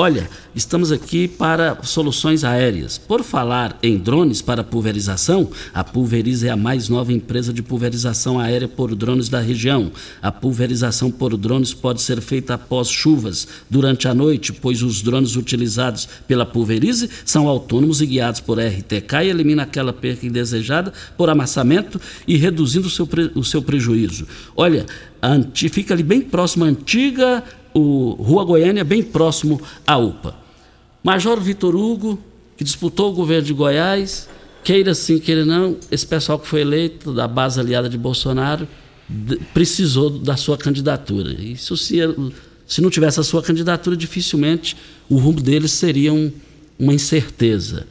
Olha, 0.01 0.30
estamos 0.55 0.92
aqui 0.92 1.26
para 1.26 1.76
soluções 1.82 2.44
aéreas. 2.44 2.96
Por 2.96 3.24
falar 3.24 3.76
em 3.82 3.99
drones 3.99 4.40
para 4.40 4.62
pulverização, 4.62 5.51
a 5.74 5.82
Pulveriza 5.82 6.46
é 6.46 6.51
a 6.51 6.57
mais 6.57 6.88
nova 6.88 7.12
empresa 7.12 7.53
de 7.53 7.64
pulverização 7.64 8.38
aérea 8.38 8.68
por 8.68 8.94
drones 8.94 9.28
da 9.28 9.40
região. 9.40 9.90
A 10.22 10.30
pulverização 10.30 11.11
por 11.11 11.36
drones 11.36 11.74
pode 11.74 12.01
ser 12.01 12.20
feita 12.20 12.55
após 12.55 12.88
chuvas, 12.88 13.49
durante 13.68 14.07
a 14.07 14.14
noite, 14.14 14.53
pois 14.53 14.84
os 14.84 15.03
drones 15.03 15.34
utilizados 15.34 16.09
pela 16.28 16.46
Pulverize 16.46 17.11
são 17.24 17.49
autônomos 17.49 18.01
e 18.01 18.07
guiados 18.07 18.38
por 18.38 18.61
RTK 18.61 19.24
e 19.24 19.30
elimina 19.30 19.64
aquela 19.64 19.92
perca 19.92 20.24
indesejada 20.24 20.92
por 21.16 21.28
amassamento 21.28 22.01
e 22.24 22.36
reduzindo 22.36 22.86
o 22.86 22.90
seu, 22.90 23.05
pre, 23.05 23.32
o 23.34 23.42
seu 23.42 23.61
prejuízo. 23.61 24.28
Olha, 24.57 24.86
fica 25.72 25.92
ali 25.92 26.05
bem 26.05 26.20
próximo 26.20 26.64
à 26.64 26.68
antiga 26.68 27.42
o 27.74 28.12
Rua 28.12 28.44
Goiânia, 28.44 28.84
bem 28.84 29.02
próximo 29.02 29.60
à 29.86 29.96
UPA. 29.96 30.34
Major 31.02 31.40
Vitor 31.40 31.74
Hugo, 31.74 32.18
que 32.56 32.64
disputou 32.64 33.10
o 33.10 33.14
governo 33.14 33.46
de 33.46 33.52
Goiás, 33.52 34.28
queira 34.64 34.94
sim, 34.94 35.18
queira 35.18 35.44
não, 35.44 35.76
esse 35.90 36.06
pessoal 36.06 36.38
que 36.38 36.46
foi 36.46 36.60
eleito 36.60 37.12
da 37.12 37.28
base 37.28 37.58
aliada 37.58 37.88
de 37.88 37.96
Bolsonaro 37.96 38.68
precisou 39.54 40.10
da 40.10 40.36
sua 40.36 40.58
candidatura. 40.58 41.32
Isso 41.32 41.76
se, 41.76 41.98
se 42.66 42.80
não 42.80 42.90
tivesse 42.90 43.20
a 43.20 43.22
sua 43.22 43.42
candidatura, 43.42 43.96
dificilmente 43.96 44.76
o 45.08 45.16
rumo 45.16 45.40
deles 45.40 45.72
seria 45.72 46.12
um, 46.12 46.30
uma 46.78 46.92
incerteza. 46.92 47.86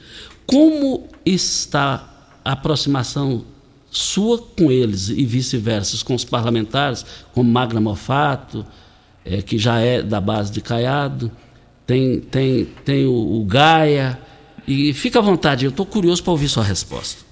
Como 0.45 1.07
está 1.25 2.37
a 2.45 2.51
aproximação 2.51 3.43
sua 3.89 4.37
com 4.37 4.71
eles 4.71 5.09
e 5.09 5.25
vice-versa, 5.25 6.03
com 6.05 6.13
os 6.13 6.23
parlamentares, 6.23 7.05
como 7.33 7.49
Magna 7.51 7.81
Mofato, 7.81 8.65
é, 9.29 9.41
que 9.41 9.57
já 9.57 9.79
é 9.79 10.01
da 10.01 10.21
base 10.21 10.51
de 10.51 10.61
Caiado, 10.61 11.31
tem, 11.85 12.19
tem, 12.19 12.65
tem 12.85 13.05
o, 13.05 13.41
o 13.41 13.45
Gaia. 13.45 14.19
E 14.67 14.93
fica 14.93 15.19
à 15.19 15.21
vontade, 15.21 15.65
eu 15.65 15.69
estou 15.69 15.85
curioso 15.85 16.23
para 16.23 16.31
ouvir 16.31 16.47
sua 16.47 16.63
resposta. 16.63 17.23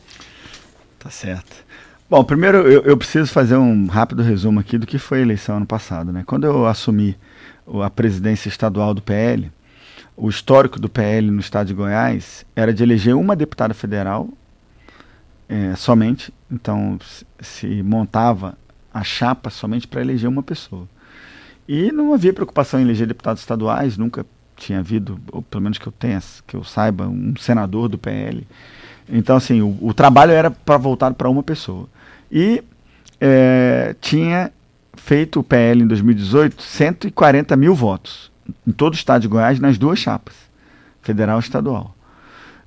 Tá 0.99 1.09
certo. 1.09 1.65
Bom, 2.09 2.23
primeiro 2.23 2.59
eu, 2.59 2.83
eu, 2.83 2.97
preciso 2.97 3.31
fazer 3.31 3.57
um 3.57 3.87
rápido 3.87 4.21
resumo 4.21 4.59
aqui 4.59 4.77
do 4.77 4.85
que 4.85 4.97
foi 4.97 5.19
a 5.19 5.21
eleição 5.21 5.57
ano 5.57 5.65
passado. 5.65 6.11
Né? 6.11 6.23
Quando 6.25 6.45
eu 6.45 6.65
assumi 6.65 7.17
a 7.83 7.89
presidência 7.89 8.47
estadual 8.47 8.93
do 8.93 9.01
PL, 9.01 9.51
o 10.15 10.29
histórico 10.29 10.79
do 10.79 10.87
PL 10.87 11.29
no 11.31 11.39
estado 11.39 11.67
de 11.67 11.73
Goiás 11.73 12.45
era 12.55 12.73
de 12.73 12.83
eleger 12.83 13.15
uma 13.15 13.35
deputada 13.35 13.73
federal 13.73 14.29
é, 15.49 15.75
somente. 15.75 16.33
Então 16.49 16.97
se 17.39 17.81
montava 17.83 18.57
a 18.93 19.03
chapa 19.03 19.49
somente 19.49 19.87
para 19.87 20.01
eleger 20.01 20.29
uma 20.29 20.43
pessoa. 20.43 20.87
E 21.67 21.91
não 21.91 22.13
havia 22.13 22.33
preocupação 22.33 22.79
em 22.79 22.83
eleger 22.83 23.07
deputados 23.07 23.41
estaduais, 23.41 23.97
nunca 23.97 24.25
tinha 24.55 24.79
havido, 24.79 25.19
ou 25.31 25.41
pelo 25.41 25.63
menos 25.63 25.77
que 25.77 25.87
eu 25.87 25.91
tenha, 25.91 26.21
que 26.47 26.55
eu 26.55 26.63
saiba, 26.63 27.07
um 27.07 27.33
senador 27.37 27.89
do 27.89 27.97
PL. 27.97 28.47
Então, 29.09 29.35
assim, 29.35 29.61
o, 29.61 29.77
o 29.81 29.93
trabalho 29.93 30.31
era 30.31 30.49
para 30.49 30.77
voltado 30.77 31.15
para 31.15 31.29
uma 31.29 31.43
pessoa. 31.43 31.87
E 32.31 32.63
é, 33.19 33.95
tinha 33.99 34.51
feito 34.95 35.39
o 35.39 35.43
PL 35.43 35.83
em 35.83 35.87
2018 35.87 36.61
140 36.61 37.55
mil 37.55 37.75
votos 37.75 38.31
em 38.65 38.71
todo 38.71 38.93
o 38.93 38.95
estado 38.95 39.21
de 39.23 39.27
Goiás, 39.27 39.59
nas 39.59 39.77
duas 39.77 39.99
chapas, 39.99 40.35
federal 41.01 41.37
e 41.37 41.41
estadual. 41.41 41.95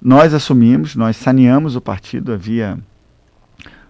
Nós 0.00 0.32
assumimos, 0.32 0.94
nós 0.94 1.16
saneamos 1.16 1.76
o 1.76 1.80
partido, 1.80 2.32
havia 2.32 2.78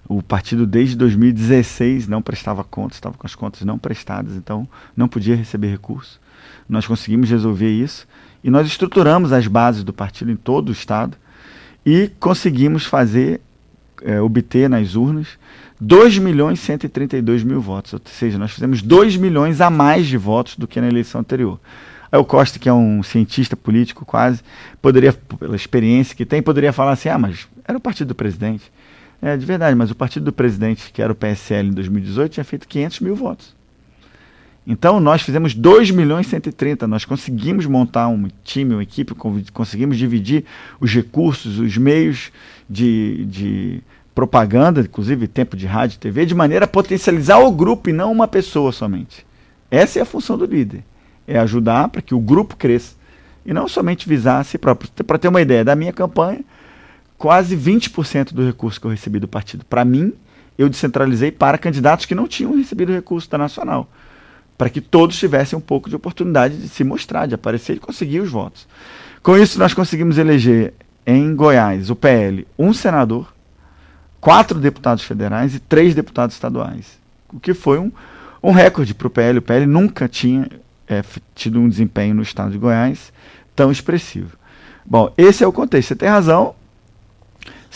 o 0.08 0.22
partido 0.22 0.66
desde 0.66 0.96
2016 0.96 2.08
não 2.08 2.22
prestava 2.22 2.64
contas, 2.64 2.96
estava 2.96 3.16
com 3.16 3.26
as 3.26 3.34
contas 3.34 3.62
não 3.62 3.78
prestadas, 3.78 4.34
então 4.34 4.66
não 4.96 5.06
podia 5.06 5.36
receber 5.36 5.68
recursos. 5.68 6.18
Nós 6.68 6.86
conseguimos 6.86 7.28
resolver 7.28 7.70
isso 7.70 8.08
e 8.42 8.48
nós 8.48 8.66
estruturamos 8.66 9.32
as 9.32 9.46
bases 9.46 9.84
do 9.84 9.92
partido 9.92 10.30
em 10.30 10.36
todo 10.36 10.70
o 10.70 10.72
estado 10.72 11.16
e 11.84 12.10
conseguimos 12.18 12.86
fazer, 12.86 13.40
é, 14.02 14.20
obter 14.20 14.68
nas 14.68 14.94
urnas 14.94 15.38
2 15.80 16.18
milhões 16.18 16.58
e 16.58 16.62
132 16.62 17.44
mil 17.44 17.60
votos, 17.60 17.92
ou 17.92 18.00
seja, 18.06 18.38
nós 18.38 18.50
fizemos 18.50 18.82
2 18.82 19.16
milhões 19.16 19.60
a 19.60 19.70
mais 19.70 20.06
de 20.06 20.16
votos 20.16 20.56
do 20.56 20.66
que 20.66 20.80
na 20.80 20.88
eleição 20.88 21.20
anterior. 21.20 21.60
Aí 22.10 22.18
o 22.18 22.24
Costa, 22.24 22.58
que 22.58 22.68
é 22.68 22.72
um 22.72 23.02
cientista 23.02 23.54
político 23.54 24.04
quase, 24.04 24.40
poderia, 24.80 25.12
pela 25.12 25.54
experiência 25.54 26.16
que 26.16 26.24
tem, 26.24 26.42
poderia 26.42 26.72
falar 26.72 26.92
assim, 26.92 27.10
ah, 27.10 27.18
mas 27.18 27.46
era 27.66 27.76
o 27.76 27.80
partido 27.80 28.08
do 28.08 28.14
presidente. 28.14 28.72
É, 29.20 29.36
de 29.36 29.44
verdade, 29.44 29.74
mas 29.74 29.90
o 29.90 29.94
partido 29.94 30.26
do 30.26 30.32
presidente, 30.32 30.92
que 30.92 31.02
era 31.02 31.12
o 31.12 31.14
PSL 31.14 31.68
em 31.68 31.72
2018, 31.72 32.32
tinha 32.32 32.44
feito 32.44 32.68
500 32.68 33.00
mil 33.00 33.16
votos. 33.16 33.56
Então 34.70 35.00
nós 35.00 35.22
fizemos 35.22 35.54
2 35.54 35.90
milhões 35.90 36.26
e 36.26 36.30
130, 36.30 36.86
nós 36.86 37.04
conseguimos 37.06 37.64
montar 37.64 38.06
um 38.08 38.28
time, 38.44 38.74
uma 38.74 38.82
equipe, 38.82 39.14
conseguimos 39.50 39.96
dividir 39.96 40.44
os 40.78 40.92
recursos, 40.92 41.58
os 41.58 41.76
meios 41.78 42.30
de, 42.68 43.24
de 43.24 43.80
propaganda, 44.14 44.82
inclusive 44.82 45.26
tempo 45.26 45.56
de 45.56 45.66
rádio 45.66 45.96
e 45.96 45.98
TV, 45.98 46.26
de 46.26 46.34
maneira 46.34 46.66
a 46.66 46.68
potencializar 46.68 47.38
o 47.38 47.50
grupo 47.50 47.88
e 47.88 47.94
não 47.94 48.12
uma 48.12 48.28
pessoa 48.28 48.70
somente. 48.70 49.26
Essa 49.70 50.00
é 50.00 50.02
a 50.02 50.04
função 50.04 50.36
do 50.36 50.44
líder, 50.44 50.84
é 51.26 51.38
ajudar 51.38 51.88
para 51.88 52.02
que 52.02 52.14
o 52.14 52.20
grupo 52.20 52.54
cresça 52.54 52.94
e 53.46 53.54
não 53.54 53.66
somente 53.66 54.06
visar 54.06 54.40
a 54.40 54.44
si 54.44 54.58
próprio. 54.58 54.90
Para 55.06 55.18
ter 55.18 55.28
uma 55.28 55.40
ideia, 55.40 55.64
da 55.64 55.74
minha 55.74 55.94
campanha, 55.94 56.40
quase 57.18 57.56
20% 57.56 58.32
do 58.32 58.46
recurso 58.46 58.80
que 58.80 58.86
eu 58.86 58.90
recebi 58.90 59.18
do 59.18 59.28
partido. 59.28 59.64
Para 59.64 59.84
mim, 59.84 60.14
eu 60.56 60.68
descentralizei 60.68 61.32
para 61.32 61.58
candidatos 61.58 62.06
que 62.06 62.14
não 62.14 62.28
tinham 62.28 62.56
recebido 62.56 62.92
recurso 62.92 63.28
da 63.28 63.36
Nacional, 63.36 63.90
para 64.56 64.70
que 64.70 64.80
todos 64.80 65.18
tivessem 65.18 65.58
um 65.58 65.62
pouco 65.62 65.90
de 65.90 65.96
oportunidade 65.96 66.56
de 66.56 66.68
se 66.68 66.84
mostrar, 66.84 67.26
de 67.26 67.34
aparecer 67.34 67.76
e 67.76 67.80
conseguir 67.80 68.20
os 68.20 68.30
votos. 68.30 68.66
Com 69.22 69.36
isso, 69.36 69.58
nós 69.58 69.74
conseguimos 69.74 70.16
eleger 70.16 70.72
em 71.04 71.34
Goiás, 71.34 71.90
o 71.90 71.96
PL, 71.96 72.46
um 72.58 72.72
senador, 72.72 73.32
quatro 74.20 74.58
deputados 74.58 75.04
federais 75.04 75.54
e 75.54 75.60
três 75.60 75.94
deputados 75.94 76.34
estaduais, 76.34 76.98
o 77.32 77.40
que 77.40 77.54
foi 77.54 77.78
um, 77.78 77.90
um 78.42 78.52
recorde 78.52 78.94
para 78.94 79.06
o 79.06 79.10
PL. 79.10 79.38
O 79.38 79.42
PL 79.42 79.66
nunca 79.66 80.08
tinha 80.08 80.48
é, 80.86 81.02
tido 81.34 81.60
um 81.60 81.68
desempenho 81.68 82.14
no 82.14 82.22
estado 82.22 82.52
de 82.52 82.58
Goiás 82.58 83.12
tão 83.54 83.70
expressivo. 83.70 84.36
Bom, 84.84 85.12
esse 85.18 85.44
é 85.44 85.46
o 85.46 85.52
contexto. 85.52 85.88
Você 85.88 85.96
tem 85.96 86.08
razão, 86.08 86.54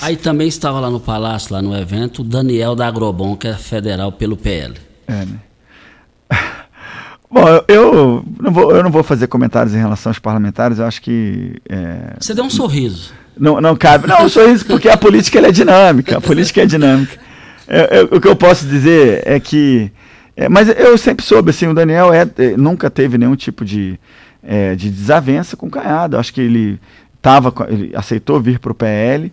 Aí 0.02 0.16
também 0.16 0.48
estava 0.48 0.80
lá 0.80 0.90
no 0.90 0.98
palácio, 0.98 1.54
lá 1.54 1.62
no 1.62 1.76
evento, 1.76 2.22
o 2.22 2.24
Daniel 2.24 2.74
da 2.74 2.88
Agrobon, 2.88 3.36
que 3.36 3.46
é 3.46 3.54
federal 3.54 4.10
pelo 4.10 4.36
PL. 4.36 4.74
É, 5.06 5.24
né? 5.24 5.38
Bom, 7.30 7.44
eu 7.68 8.24
não, 8.40 8.50
vou, 8.50 8.74
eu 8.74 8.82
não 8.82 8.90
vou 8.90 9.04
fazer 9.04 9.28
comentários 9.28 9.76
em 9.76 9.78
relação 9.78 10.10
aos 10.10 10.18
parlamentares, 10.18 10.80
eu 10.80 10.86
acho 10.86 11.00
que. 11.00 11.54
É... 11.68 12.14
Você 12.18 12.34
deu 12.34 12.44
um 12.44 12.50
sorriso. 12.50 13.12
Não, 13.38 13.60
não 13.60 13.76
cabe. 13.76 14.08
Não, 14.08 14.24
um 14.24 14.28
sorriso 14.28 14.66
porque 14.66 14.88
a 14.88 14.96
política 14.96 15.38
é 15.38 15.52
dinâmica. 15.52 16.18
A 16.18 16.20
política 16.20 16.62
é 16.62 16.66
dinâmica. 16.66 17.16
É, 17.68 18.00
é, 18.00 18.02
o 18.02 18.20
que 18.20 18.26
eu 18.26 18.34
posso 18.34 18.66
dizer 18.66 19.22
é 19.24 19.38
que. 19.38 19.90
É, 20.36 20.48
mas 20.48 20.68
eu 20.68 20.98
sempre 20.98 21.24
soube, 21.24 21.50
assim, 21.50 21.68
o 21.68 21.74
Daniel 21.74 22.12
é, 22.12 22.28
é 22.38 22.56
nunca 22.56 22.90
teve 22.90 23.16
nenhum 23.16 23.36
tipo 23.36 23.64
de, 23.64 23.98
de 24.76 24.90
desavença 24.90 25.56
com 25.56 25.68
o 25.68 25.70
Caiado. 25.70 26.18
Acho 26.18 26.34
que 26.34 26.40
ele, 26.40 26.80
tava, 27.20 27.54
ele 27.68 27.92
aceitou 27.94 28.40
vir 28.40 28.58
para 28.58 28.72
o 28.72 28.74
PL. 28.74 29.32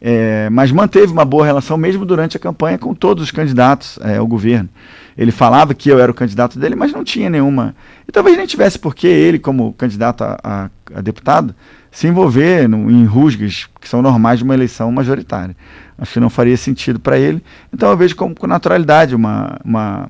É, 0.00 0.48
mas 0.50 0.70
manteve 0.70 1.12
uma 1.12 1.24
boa 1.24 1.44
relação 1.44 1.76
mesmo 1.76 2.04
durante 2.04 2.36
a 2.36 2.40
campanha 2.40 2.78
com 2.78 2.94
todos 2.94 3.24
os 3.24 3.30
candidatos 3.30 3.98
é, 4.02 4.18
ao 4.18 4.26
governo. 4.26 4.68
Ele 5.16 5.32
falava 5.32 5.74
que 5.74 5.88
eu 5.88 5.98
era 5.98 6.10
o 6.10 6.14
candidato 6.14 6.58
dele, 6.58 6.76
mas 6.76 6.92
não 6.92 7.02
tinha 7.02 7.28
nenhuma. 7.28 7.74
E 8.06 8.12
talvez 8.12 8.36
nem 8.36 8.46
tivesse 8.46 8.78
por 8.78 8.94
que 8.94 9.08
ele, 9.08 9.38
como 9.38 9.72
candidato 9.72 10.22
a, 10.22 10.38
a, 10.42 10.70
a 10.94 11.00
deputado, 11.00 11.52
se 11.90 12.06
envolver 12.06 12.68
no, 12.68 12.88
em 12.88 13.04
rusgas 13.04 13.68
que 13.80 13.88
são 13.88 14.00
normais 14.00 14.38
de 14.38 14.44
uma 14.44 14.54
eleição 14.54 14.92
majoritária. 14.92 15.56
Acho 15.98 16.12
que 16.12 16.20
não 16.20 16.30
faria 16.30 16.56
sentido 16.56 17.00
para 17.00 17.18
ele. 17.18 17.42
Então 17.72 17.90
eu 17.90 17.96
vejo 17.96 18.14
como, 18.14 18.34
com 18.34 18.46
naturalidade 18.46 19.16
uma, 19.16 19.58
uma 19.64 20.08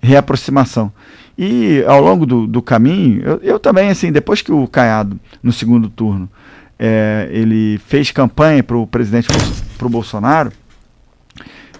reaproximação. 0.00 0.90
E 1.36 1.84
ao 1.86 2.00
longo 2.00 2.24
do, 2.24 2.46
do 2.46 2.62
caminho, 2.62 3.22
eu, 3.22 3.40
eu, 3.42 3.58
também, 3.58 3.90
assim, 3.90 4.10
depois 4.10 4.40
que 4.40 4.50
o 4.50 4.66
Caiado, 4.66 5.20
no 5.42 5.52
segundo 5.52 5.90
turno, 5.90 6.30
é, 6.78 7.28
ele 7.30 7.78
fez 7.78 8.10
campanha 8.10 8.62
para 8.62 8.76
o 8.76 8.86
presidente, 8.86 9.28
para 9.76 9.86
o 9.86 9.90
Bolsonaro, 9.90 10.52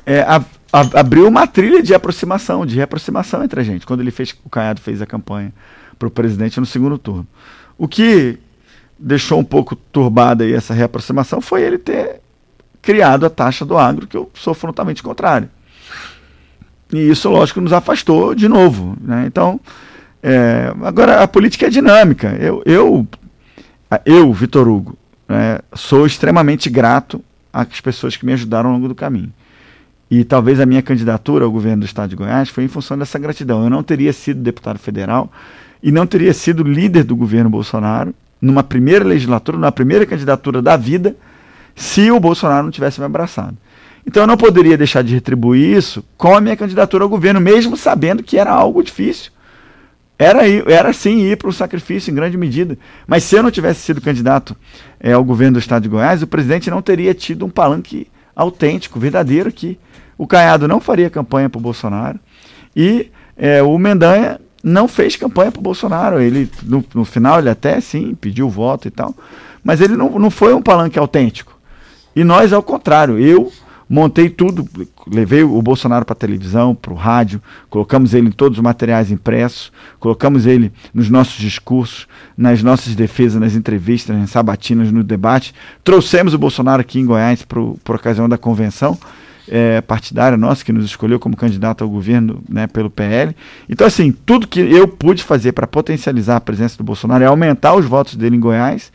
é, 0.05 0.21
a, 0.21 0.43
a, 0.73 1.01
abriu 1.01 1.27
uma 1.29 1.47
trilha 1.47 1.83
de 1.83 1.95
aproximação, 1.95 2.65
de 2.65 2.77
reaproximação 2.77 3.43
entre 3.43 3.61
a 3.61 3.65
gente, 3.65 3.87
quando 3.87 4.01
ele 4.01 4.11
fez, 4.11 4.35
o 4.45 4.49
Caiado 4.49 4.81
fez 4.81 5.03
a 5.03 5.07
campanha 5.07 5.53
para 5.99 6.09
o 6.09 6.11
presidente 6.11 6.61
no 6.61 6.67
segundo 6.67 6.97
turno. 6.99 7.27
O 7.77 7.89
que 7.89 8.39
deixou 8.99 9.39
um 9.39 9.45
pouco 9.45 9.77
turbada 9.77 10.45
aí 10.45 10.53
essa 10.53 10.73
reaproximação 10.73 11.41
foi 11.41 11.63
ele 11.63 11.79
ter 11.79 12.21
criado 12.81 13.27
a 13.27 13.31
taxa 13.31 13.65
do 13.65 13.77
agro, 13.77 14.07
que 14.07 14.17
eu 14.17 14.31
sou 14.35 14.55
frontalmente 14.55 15.03
contrário. 15.03 15.51
E 16.93 17.11
isso, 17.11 17.29
lógico, 17.29 17.61
nos 17.61 17.73
afastou 17.73 18.35
de 18.35 18.49
novo. 18.49 18.97
Né? 19.01 19.25
Então, 19.27 19.61
é, 20.23 20.73
agora 20.83 21.23
a 21.23 21.29
política 21.29 21.67
é 21.67 21.71
dinâmica. 21.71 22.29
Eu, 22.39 22.63
eu, 22.65 23.07
eu 24.05 24.33
Vitor 24.33 24.69
Hugo, 24.69 24.97
né, 25.29 25.61
sou 25.75 26.07
extremamente 26.07 26.69
grato 26.69 27.23
às 27.53 27.81
pessoas 27.81 28.17
que 28.17 28.27
me 28.27 28.33
ajudaram 28.33 28.71
ao 28.71 28.77
longo 28.77 28.89
do 28.89 28.95
caminho. 28.95 29.33
E 30.11 30.25
talvez 30.25 30.61
a 30.61 30.67
minha 30.67 30.83
candidatura 30.83 31.45
ao 31.45 31.51
governo 31.51 31.81
do 31.81 31.87
estado 31.87 32.11
de 32.11 32.17
Goiás 32.17 32.49
foi 32.49 32.65
em 32.65 32.69
função 32.69 32.97
dessa 32.97 33.19
gratidão. 33.19 33.65
Eu 33.65 33.71
não 33.71 33.83
teria 33.83 34.13
sido 34.13 34.41
deputado 34.41 34.79
federal 34.79 35.31
e 35.83 35.91
não 35.91 36.07
teria 36.07 36.33
sido 36.33 36.63
líder 36.63 37.05
do 37.05 37.17
governo 37.17 37.51
Bolsonaro 37.51 38.15
numa 38.41 38.63
primeira 38.63 39.05
legislatura, 39.05 39.59
numa 39.59 39.73
primeira 39.73 40.07
candidatura 40.07 40.63
da 40.63 40.77
vida, 40.77 41.17
se 41.75 42.11
o 42.11 42.21
Bolsonaro 42.21 42.65
não 42.65 42.71
tivesse 42.71 43.01
me 43.01 43.07
abraçado. 43.07 43.57
Então 44.07 44.23
eu 44.23 44.27
não 44.27 44.37
poderia 44.37 44.79
deixar 44.79 45.03
de 45.03 45.15
retribuir 45.15 45.77
isso 45.77 46.05
com 46.17 46.37
a 46.37 46.41
minha 46.41 46.57
candidatura 46.57 47.03
ao 47.03 47.11
governo, 47.11 47.41
mesmo 47.41 47.77
sabendo 47.77 48.23
que 48.23 48.39
era 48.39 48.53
algo 48.53 48.83
difícil. 48.83 49.33
Era, 50.19 50.49
era 50.49 50.93
sim 50.93 51.19
ir 51.19 51.37
para 51.37 51.49
o 51.49 51.53
sacrifício 51.53 52.11
em 52.11 52.15
grande 52.15 52.37
medida. 52.39 52.79
Mas 53.07 53.25
se 53.25 53.37
eu 53.37 53.43
não 53.43 53.51
tivesse 53.51 53.81
sido 53.81 54.01
candidato 54.01 54.57
é, 54.99 55.13
ao 55.13 55.23
governo 55.23 55.55
do 55.55 55.59
estado 55.59 55.83
de 55.83 55.89
Goiás, 55.89 56.23
o 56.23 56.27
presidente 56.27 56.71
não 56.71 56.81
teria 56.81 57.13
tido 57.13 57.45
um 57.45 57.51
palanque 57.51 58.09
autêntico, 58.35 58.99
verdadeiro 58.99 59.49
aqui. 59.49 59.79
O 60.17 60.27
Caiado 60.27 60.67
não 60.67 60.81
faria 60.81 61.11
campanha 61.11 61.51
para 61.51 61.59
o 61.59 61.63
Bolsonaro 61.63 62.19
e 62.75 63.11
é, 63.37 63.63
o 63.63 63.77
Mendanha 63.79 64.41
não 64.65 64.89
fez 64.89 65.17
campanha 65.17 65.53
para 65.53 65.61
o 65.61 65.63
Bolsonaro. 65.63 66.21
Ele, 66.21 66.51
no, 66.63 66.83
no, 66.95 67.05
final, 67.05 67.39
ele 67.39 67.51
até 67.51 67.79
sim 67.81 68.15
pediu 68.15 68.49
voto 68.49 68.89
e 68.89 68.91
tal, 68.91 69.15
mas 69.63 69.83
ele 69.83 69.97
não, 69.97 70.19
não 70.19 70.31
foi 70.31 70.55
um 70.55 70.63
palanque 70.63 70.99
autêntico. 70.99 71.57
E 72.15 72.25
nós, 72.25 72.53
ao 72.55 72.63
contrário, 72.63 73.19
eu 73.19 73.53
montei 73.89 74.29
tudo, 74.29 74.69
levei 75.07 75.43
o 75.43 75.61
Bolsonaro 75.63 76.05
para 76.05 76.13
a 76.13 76.17
televisão, 76.17 76.75
para 76.75 76.93
o 76.93 76.97
rádio, 76.97 77.41
colocamos 77.71 78.15
ele 78.15 78.29
em 78.29 78.33
todos 78.33 78.59
os 78.59 78.63
materiais 78.63 79.11
impressos, 79.11 79.73
colocamos 80.01 80.47
ele 80.47 80.73
nos 80.93 81.09
nossos 81.09 81.37
discursos, 81.37 82.07
nas 82.37 82.63
nossas 82.63 82.95
defesas, 82.95 83.41
nas 83.41 83.55
entrevistas, 83.55 84.17
nas 84.17 84.31
sabatinas, 84.31 84.91
no 84.91 85.05
debate. 85.05 85.55
Trouxemos 85.85 86.35
o 86.35 86.39
Bolsonaro 86.39 86.81
aqui 86.81 86.99
em 86.99 87.07
Goiás 87.07 87.43
por, 87.43 87.77
ocasião 87.87 88.29
da 88.29 88.37
convenção 88.37 88.99
é, 89.49 89.81
partidária 89.81 90.37
nossa, 90.37 90.65
que 90.65 90.73
nos 90.73 90.85
escolheu 90.85 91.19
como 91.19 91.37
candidato 91.37 91.85
ao 91.85 91.91
governo 91.91 92.43
né, 92.49 92.67
pelo 92.67 92.91
PL. 92.91 93.35
Então, 93.69 93.87
assim, 93.87 94.13
tudo 94.13 94.47
que 94.47 94.61
eu 94.61 94.89
pude 94.89 95.23
fazer 95.23 95.53
para 95.53 95.67
potencializar 95.67 96.37
a 96.37 96.41
presença 96.41 96.77
do 96.77 96.85
Bolsonaro 96.85 97.23
e 97.23 97.27
aumentar 97.27 97.75
os 97.75 97.87
votos 97.87 98.17
dele 98.17 98.37
em 98.37 98.41
Goiás, 98.41 98.93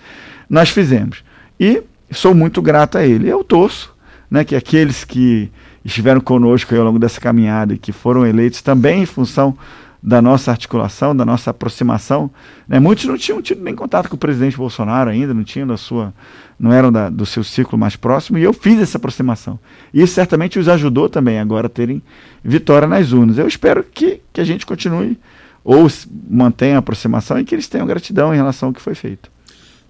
nós 0.50 0.70
fizemos. 0.70 1.24
E 1.60 1.82
sou 2.12 2.36
muito 2.36 2.62
grato 2.62 2.98
a 2.98 3.06
ele. 3.06 3.30
Eu 3.30 3.44
torço 3.44 3.94
né, 4.32 4.46
que 4.46 4.56
aqueles 4.56 5.04
que 5.04 5.52
estiveram 5.84 6.22
conosco 6.22 6.74
ao 6.74 6.86
longo 6.86 6.98
dessa 6.98 7.20
caminhada 7.20 7.74
e 7.74 7.78
que 7.78 7.92
foram 7.92 8.26
eleitos 8.26 8.62
também 8.62 9.04
em 9.04 9.06
função 9.06 9.58
da 10.02 10.22
nossa 10.22 10.50
articulação, 10.50 11.16
da 11.16 11.26
nossa 11.26 11.52
aproximação. 11.52 12.32
Né? 12.68 12.80
Muitos 12.80 13.06
não 13.06 13.18
tinham 13.18 13.42
tido 13.42 13.62
nem 13.62 13.76
contato 13.76 14.10
com 14.10 14.16
o 14.16 14.18
presidente 14.18 14.58
Bolsonaro 14.58 15.10
ainda, 15.10 15.34
não 15.34 15.44
tinham 15.44 15.68
da 15.68 15.78
sua, 15.78 16.14
não 16.58 16.72
eram 16.72 16.92
da, 16.92 17.10
do 17.10 17.26
seu 17.26 17.44
círculo 17.44 17.78
mais 17.78 17.96
próximo, 17.96 18.38
e 18.38 18.44
eu 18.44 18.54
fiz 18.54 18.80
essa 18.80 18.98
aproximação. 18.98 19.60
E 19.94 20.02
isso 20.02 20.14
certamente 20.14 20.58
os 20.58 20.70
ajudou 20.70 21.10
também 21.10 21.38
agora 21.38 21.68
a 21.68 21.70
terem 21.70 22.02
vitória 22.44 22.88
nas 22.88 23.12
urnas. 23.12 23.38
Eu 23.38 23.48
espero 23.48 23.84
que, 23.84 24.22
que 24.34 24.42
a 24.42 24.46
gente 24.46 24.66
continue 24.66 25.20
ou 25.64 25.88
mantenha 26.28 26.78
a 26.78 26.80
aproximação 26.80 27.38
e 27.40 27.44
que 27.44 27.54
eles 27.54 27.68
tenham 27.68 27.86
gratidão 27.86 28.34
em 28.34 28.38
relação 28.38 28.70
ao 28.70 28.74
que 28.74 28.82
foi 28.82 28.96
feito. 28.96 29.30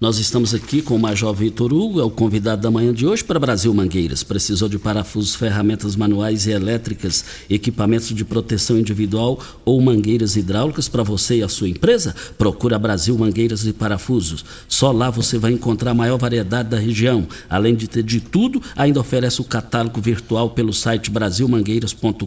Nós 0.02 0.18
estamos 0.18 0.52
aqui 0.52 0.82
com 0.82 0.96
o 0.96 0.98
Major 0.98 1.32
Vitor 1.32 1.72
Hugo, 1.72 2.00
é 2.00 2.02
o 2.02 2.10
convidado 2.10 2.60
da 2.60 2.72
manhã 2.72 2.92
de 2.92 3.06
hoje 3.06 3.22
para 3.22 3.38
Brasil 3.38 3.72
Mangueiras. 3.72 4.24
Precisou 4.24 4.68
de 4.68 4.76
parafusos, 4.76 5.36
ferramentas 5.36 5.94
manuais 5.94 6.44
e 6.44 6.50
elétricas, 6.50 7.24
equipamentos 7.48 8.08
de 8.08 8.24
proteção 8.24 8.76
individual 8.76 9.38
ou 9.64 9.80
mangueiras 9.80 10.34
hidráulicas 10.34 10.88
para 10.88 11.04
você 11.04 11.36
e 11.36 11.42
a 11.44 11.48
sua 11.48 11.68
empresa? 11.68 12.16
Procura 12.36 12.80
Brasil 12.80 13.16
Mangueiras 13.16 13.64
e 13.64 13.72
Parafusos. 13.72 14.44
Só 14.66 14.90
lá 14.90 15.08
você 15.08 15.38
vai 15.38 15.52
encontrar 15.52 15.92
a 15.92 15.94
maior 15.94 16.18
variedade 16.18 16.70
da 16.70 16.80
região. 16.80 17.24
Além 17.48 17.76
de 17.76 17.86
ter 17.86 18.02
de 18.02 18.18
tudo, 18.18 18.60
ainda 18.74 18.98
oferece 18.98 19.40
o 19.40 19.44
catálogo 19.44 20.00
virtual 20.00 20.50
pelo 20.50 20.72
site 20.72 21.12
brasilmangueiras.com.br. 21.12 22.26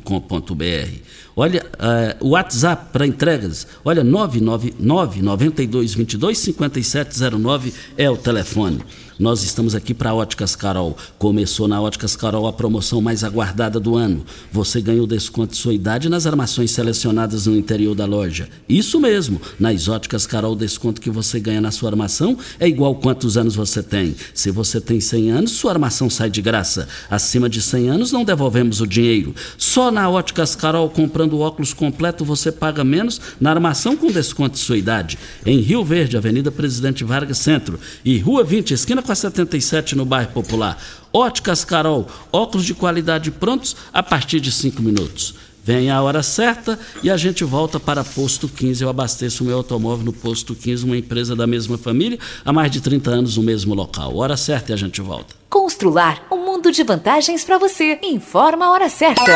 Olha, 1.35 1.65
uh, 1.73 2.25
o 2.25 2.29
WhatsApp 2.29 2.93
para 2.93 3.05
entregas, 3.05 3.67
olha, 3.83 4.01
999 4.01 5.21
92 5.21 5.93
22 5.93 6.37
5709 6.37 7.64
é 7.97 8.09
o 8.09 8.17
telefone. 8.17 8.81
Nós 9.17 9.43
estamos 9.43 9.73
aqui 9.73 9.93
para 9.93 10.13
Óticas 10.13 10.57
Carol. 10.57 10.97
Começou 11.17 11.69
na 11.69 11.81
Óticas 11.81 12.17
Carol 12.17 12.47
a 12.47 12.51
promoção 12.51 12.99
mais 12.99 13.23
aguardada 13.23 13.79
do 13.79 13.95
ano. 13.95 14.25
Você 14.51 14.81
ganhou 14.81 15.07
desconto 15.07 15.53
de 15.53 15.57
sua 15.57 15.73
idade 15.73 16.09
nas 16.09 16.27
armações 16.27 16.71
selecionadas 16.71 17.45
no 17.45 17.55
interior 17.55 17.95
da 17.95 18.05
loja. 18.05 18.49
Isso 18.67 18.99
mesmo, 18.99 19.41
nas 19.57 19.87
Óticas 19.87 20.27
Carol, 20.27 20.51
o 20.51 20.55
desconto 20.55 20.99
que 20.99 21.09
você 21.09 21.39
ganha 21.39 21.61
na 21.61 21.71
sua 21.71 21.91
armação 21.91 22.37
é 22.59 22.67
igual 22.67 22.93
quantos 22.95 23.37
anos 23.37 23.55
você 23.55 23.81
tem. 23.81 24.13
Se 24.33 24.51
você 24.51 24.81
tem 24.81 24.99
100 24.99 25.31
anos, 25.31 25.51
sua 25.51 25.71
armação 25.71 26.09
sai 26.09 26.29
de 26.29 26.41
graça. 26.41 26.85
Acima 27.09 27.47
de 27.47 27.61
100 27.61 27.89
anos, 27.89 28.11
não 28.11 28.25
devolvemos 28.25 28.81
o 28.81 28.87
dinheiro. 28.87 29.33
Só 29.57 29.91
na 29.91 30.09
Óticas 30.09 30.57
Carol, 30.57 30.89
comprando 30.89 31.39
óculos 31.39 31.73
completo, 31.73 32.25
você 32.25 32.51
paga 32.51 32.83
menos 32.83 33.21
na 33.39 33.51
armação 33.51 33.95
com 33.95 34.11
desconto 34.11 34.55
de 34.55 34.59
sua 34.59 34.77
idade. 34.77 35.17
Em 35.45 35.61
Rio 35.61 35.85
Verde, 35.85 36.17
Avenida 36.17 36.51
Presidente 36.51 37.05
Vargas 37.05 37.37
Centro 37.37 37.79
e 38.03 38.17
Rua 38.19 38.43
20, 38.43 38.73
esquina 38.73 39.04
com 39.05 39.11
a 39.11 39.15
77 39.15 39.95
no 39.95 40.05
bairro 40.05 40.31
Popular. 40.31 40.77
Óticas 41.13 41.63
Carol, 41.63 42.07
óculos 42.31 42.65
de 42.65 42.73
qualidade 42.73 43.31
prontos 43.31 43.75
a 43.93 44.03
partir 44.03 44.39
de 44.39 44.51
5 44.51 44.81
minutos. 44.81 45.35
Vem 45.63 45.89
a 45.89 45.99
hora 46.01 46.21
certa 46.21 46.77
e 47.01 47.09
a 47.09 47.17
gente 47.17 47.43
volta 47.43 47.79
para 47.79 48.03
Posto 48.03 48.47
15. 48.47 48.83
Eu 48.83 48.89
abasteço 48.89 49.43
o 49.43 49.47
meu 49.47 49.57
automóvel 49.57 50.05
no 50.05 50.13
Posto 50.13 50.53
15, 50.53 50.85
uma 50.85 50.97
empresa 50.97 51.35
da 51.35 51.47
mesma 51.47 51.75
família, 51.75 52.19
há 52.43 52.53
mais 52.53 52.69
de 52.69 52.81
30 52.81 53.09
anos 53.09 53.37
no 53.37 53.43
mesmo 53.43 53.73
local. 53.73 54.15
Hora 54.15 54.37
certa 54.37 54.71
e 54.71 54.73
a 54.73 54.77
gente 54.77 55.01
volta. 55.01 55.33
Constrular 55.49 56.23
um 56.31 56.45
mundo 56.45 56.71
de 56.71 56.83
vantagens 56.83 57.43
para 57.43 57.57
você. 57.57 57.97
Informa 58.03 58.65
a 58.65 58.71
hora 58.71 58.89
certa. 58.89 59.31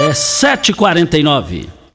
É 0.00 0.10
7h49. 0.10 1.83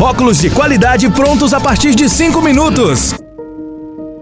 óculos 0.00 0.38
de 0.38 0.50
qualidade 0.50 1.08
prontos 1.10 1.54
a 1.54 1.60
partir 1.60 1.94
de 1.94 2.08
5 2.08 2.40
minutos. 2.42 3.14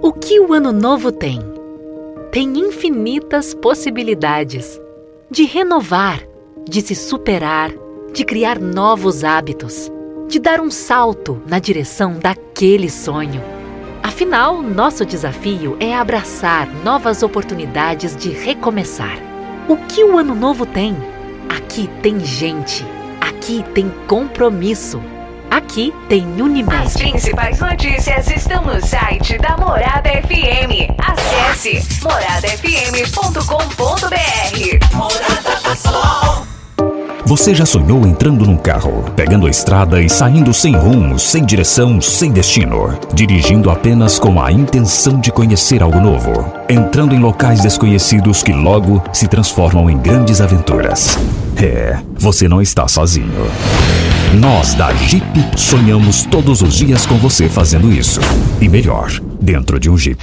O 0.03 0.13
que 0.13 0.41
o 0.41 0.53
ano 0.53 0.73
novo 0.73 1.11
tem? 1.11 1.41
Tem 2.31 2.59
infinitas 2.59 3.55
possibilidades 3.55 4.81
de 5.31 5.45
renovar, 5.45 6.21
de 6.69 6.81
se 6.81 6.95
superar, 6.95 7.73
de 8.13 8.25
criar 8.25 8.59
novos 8.59 9.25
hábitos 9.25 9.91
de 10.33 10.39
dar 10.39 10.61
um 10.61 10.71
salto 10.71 11.43
na 11.47 11.59
direção 11.59 12.15
daquele 12.19 12.89
sonho. 12.89 13.43
Afinal, 14.03 14.63
nosso 14.63 15.05
desafio 15.05 15.77
é 15.79 15.95
abraçar 15.95 16.67
novas 16.83 17.23
oportunidades 17.23 18.17
de 18.17 18.31
recomeçar. 18.31 19.19
O 19.69 19.77
que 19.77 20.03
o 20.03 20.17
ano 20.17 20.35
novo 20.35 20.65
tem? 20.65 20.97
Aqui 21.55 21.87
tem 22.01 22.19
gente, 22.19 22.83
aqui 23.21 23.63
tem 23.75 23.93
compromisso. 24.09 25.03
Aqui 25.53 25.93
tem 26.09 26.25
Unimed. 26.41 26.75
As 26.75 26.95
principais 26.95 27.61
notícias 27.61 28.27
estão 28.31 28.65
no 28.65 28.81
site 28.81 29.37
da 29.37 29.55
Morada 29.59 30.09
FM. 30.09 30.89
Acesse 30.97 31.87
moradafm.com.br. 32.03 34.97
Morada 34.97 35.61
do 35.63 35.77
Sol. 35.77 36.47
Você 37.27 37.55
já 37.55 37.67
sonhou 37.67 38.07
entrando 38.07 38.47
num 38.47 38.57
carro, 38.57 39.05
pegando 39.15 39.47
a 39.47 39.51
estrada 39.51 40.01
e 40.01 40.09
saindo 40.09 40.55
sem 40.55 40.75
rumo, 40.75 41.19
sem 41.19 41.45
direção, 41.45 42.01
sem 42.01 42.33
destino, 42.33 42.99
dirigindo 43.13 43.71
apenas 43.71 44.19
com 44.19 44.41
a 44.41 44.51
intenção 44.51 45.21
de 45.21 45.31
conhecer 45.31 45.83
algo 45.83 46.01
novo, 46.01 46.51
entrando 46.67 47.15
em 47.15 47.21
locais 47.21 47.61
desconhecidos 47.61 48.43
que 48.43 48.55
logo 48.55 49.03
se 49.13 49.29
transformam 49.29 49.91
em 49.91 49.99
grandes 49.99 50.41
aventuras? 50.41 51.19
É, 51.57 51.99
você 52.19 52.49
não 52.49 52.61
está 52.61 52.89
sozinho. 52.89 53.51
Nós 54.35 54.75
da 54.75 54.93
Jeep 54.95 55.25
sonhamos 55.57 56.25
todos 56.25 56.63
os 56.63 56.75
dias 56.75 57.05
com 57.05 57.17
você 57.19 57.49
fazendo 57.49 57.93
isso. 57.93 58.21
E 58.61 58.69
melhor, 58.69 59.11
dentro 59.41 59.79
de 59.79 59.91
um 59.91 59.99
Jeep. 59.99 60.23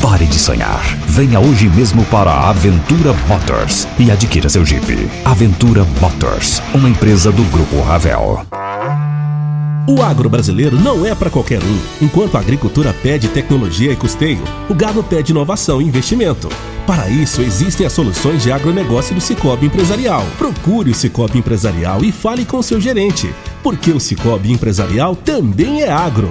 Pare 0.00 0.26
de 0.26 0.38
sonhar. 0.38 0.80
Venha 1.08 1.40
hoje 1.40 1.68
mesmo 1.68 2.04
para 2.04 2.30
a 2.30 2.50
Aventura 2.50 3.12
Motors 3.26 3.88
e 3.98 4.10
adquira 4.10 4.48
seu 4.48 4.64
Jeep. 4.64 5.08
Aventura 5.24 5.84
Motors, 6.00 6.62
uma 6.72 6.88
empresa 6.88 7.32
do 7.32 7.42
Grupo 7.44 7.80
Ravel. 7.82 8.46
O 9.86 10.02
agro 10.02 10.28
brasileiro 10.28 10.78
não 10.78 11.06
é 11.06 11.14
para 11.14 11.30
qualquer 11.30 11.60
um. 11.62 12.04
Enquanto 12.04 12.36
a 12.36 12.40
agricultura 12.40 12.94
pede 13.02 13.28
tecnologia 13.28 13.92
e 13.92 13.96
custeio, 13.96 14.42
o 14.68 14.74
gado 14.74 15.02
pede 15.02 15.32
inovação 15.32 15.80
e 15.80 15.84
investimento. 15.86 16.48
Para 16.86 17.08
isso, 17.08 17.40
existem 17.40 17.86
as 17.86 17.92
soluções 17.92 18.42
de 18.42 18.52
agronegócio 18.52 19.14
do 19.14 19.20
Cicobi 19.20 19.66
Empresarial. 19.66 20.24
Procure 20.38 20.90
o 20.90 20.94
Cicobi 20.94 21.38
Empresarial 21.38 22.04
e 22.04 22.12
fale 22.12 22.44
com 22.44 22.62
seu 22.62 22.80
gerente, 22.80 23.32
porque 23.62 23.90
o 23.90 24.00
Cicobi 24.00 24.52
Empresarial 24.52 25.16
também 25.16 25.82
é 25.82 25.90
agro. 25.90 26.30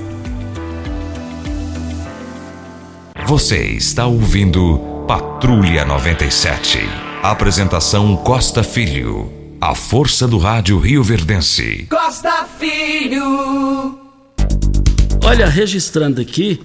Você 3.31 3.63
está 3.63 4.05
ouvindo 4.07 4.77
Patrulha 5.07 5.85
97. 5.85 6.79
Apresentação 7.23 8.17
Costa 8.17 8.61
Filho. 8.61 9.31
A 9.61 9.73
força 9.73 10.27
do 10.27 10.37
rádio 10.37 10.77
Rio 10.77 11.01
Verdense. 11.01 11.87
Costa 11.89 12.43
Filho. 12.59 13.97
Olha, 15.23 15.47
registrando 15.47 16.19
aqui, 16.19 16.59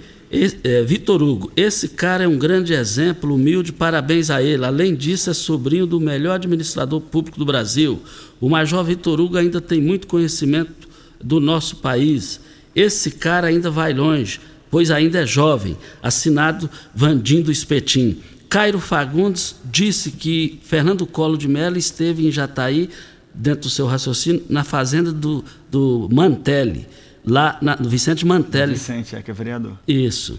é, 0.64 0.82
Vitor 0.82 1.22
Hugo, 1.22 1.52
esse 1.54 1.90
cara 1.90 2.24
é 2.24 2.28
um 2.28 2.36
grande 2.36 2.74
exemplo, 2.74 3.32
humilde, 3.32 3.72
parabéns 3.72 4.28
a 4.28 4.42
ele. 4.42 4.64
Além 4.64 4.92
disso, 4.92 5.30
é 5.30 5.34
sobrinho 5.34 5.86
do 5.86 6.00
melhor 6.00 6.34
administrador 6.34 7.00
público 7.00 7.38
do 7.38 7.46
Brasil. 7.46 8.02
O 8.40 8.48
Major 8.48 8.82
Vitor 8.82 9.20
Hugo 9.20 9.38
ainda 9.38 9.60
tem 9.60 9.80
muito 9.80 10.08
conhecimento 10.08 10.88
do 11.22 11.38
nosso 11.38 11.76
país. 11.76 12.40
Esse 12.74 13.12
cara 13.12 13.46
ainda 13.46 13.70
vai 13.70 13.94
longe 13.94 14.40
pois 14.76 14.90
ainda 14.90 15.20
é 15.20 15.26
jovem. 15.26 15.74
Assinado 16.02 16.68
Vandindo 16.94 17.50
Espetim. 17.50 18.18
Cairo 18.46 18.78
Fagundes 18.78 19.56
disse 19.64 20.10
que 20.10 20.60
Fernando 20.64 21.06
Collor 21.06 21.38
de 21.38 21.48
Mello 21.48 21.78
esteve 21.78 22.28
em 22.28 22.30
Jataí, 22.30 22.90
dentro 23.32 23.62
do 23.62 23.70
seu 23.70 23.86
raciocínio, 23.86 24.44
na 24.50 24.64
fazenda 24.64 25.10
do, 25.10 25.42
do 25.70 26.10
Mantelli, 26.12 26.86
lá 27.24 27.56
na, 27.62 27.74
do 27.74 27.88
Vicente 27.88 28.26
Mantelli. 28.26 28.74
Vicente, 28.74 29.16
é 29.16 29.22
que 29.22 29.30
é 29.30 29.34
vereador. 29.34 29.78
Isso. 29.88 30.38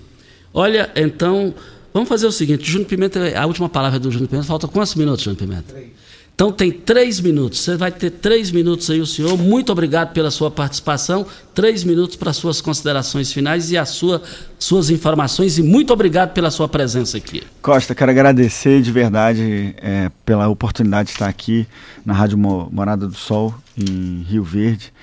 Olha, 0.54 0.92
então, 0.96 1.52
vamos 1.92 2.08
fazer 2.08 2.28
o 2.28 2.32
seguinte: 2.32 2.70
Júnior 2.70 2.88
Pimenta, 2.88 3.20
a 3.36 3.44
última 3.48 3.68
palavra 3.68 3.98
do 3.98 4.12
Júnior 4.12 4.30
Pimenta. 4.30 4.48
Falta 4.48 4.68
quantos 4.68 4.94
minutos, 4.94 5.24
Júnior 5.24 5.40
Pimenta? 5.40 5.74
Três. 5.74 5.90
Então 6.38 6.52
tem 6.52 6.72
três 6.72 7.20
minutos. 7.20 7.62
Você 7.62 7.76
vai 7.76 7.92
ter 7.92 8.12
três 8.12 8.52
minutos 8.52 8.92
aí, 8.92 9.02
o 9.02 9.08
senhor. 9.08 9.36
Muito 9.36 9.72
obrigado 9.72 10.14
pela 10.14 10.30
sua 10.30 10.52
participação. 10.52 11.26
Três 11.52 11.84
minutos 11.84 12.16
para 12.16 12.32
suas 12.32 12.62
considerações 12.62 13.34
finais 13.34 13.72
e 13.72 13.78
as 13.78 13.90
sua, 13.90 14.22
suas 14.60 14.92
informações. 14.92 15.58
E 15.58 15.64
muito 15.64 15.92
obrigado 15.92 16.34
pela 16.34 16.52
sua 16.52 16.68
presença 16.68 17.18
aqui. 17.18 17.42
Costa, 17.60 17.96
quero 17.96 18.12
agradecer 18.12 18.84
de 18.84 18.92
verdade 18.92 19.74
é, 19.82 20.12
pela 20.24 20.48
oportunidade 20.48 21.08
de 21.08 21.14
estar 21.14 21.28
aqui 21.28 21.66
na 22.06 22.14
Rádio 22.14 22.38
Morada 22.38 23.08
do 23.08 23.16
Sol, 23.16 23.56
em 23.76 24.24
Rio 24.30 24.44
Verde. 24.44 24.94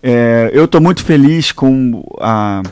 É, 0.00 0.52
eu 0.52 0.66
estou 0.66 0.80
muito 0.80 1.02
feliz 1.02 1.50
com 1.50 2.04
a, 2.20 2.62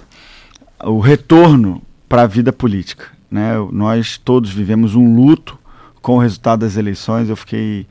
o 0.84 1.00
retorno 1.00 1.82
para 2.08 2.22
a 2.22 2.26
vida 2.28 2.52
política. 2.52 3.06
Né? 3.28 3.54
Nós 3.72 4.16
todos 4.18 4.50
vivemos 4.50 4.94
um 4.94 5.16
luto 5.16 5.58
com 6.04 6.16
o 6.16 6.18
resultado 6.18 6.60
das 6.60 6.76
eleições. 6.76 7.30
Eu 7.30 7.36
fiquei 7.36 7.86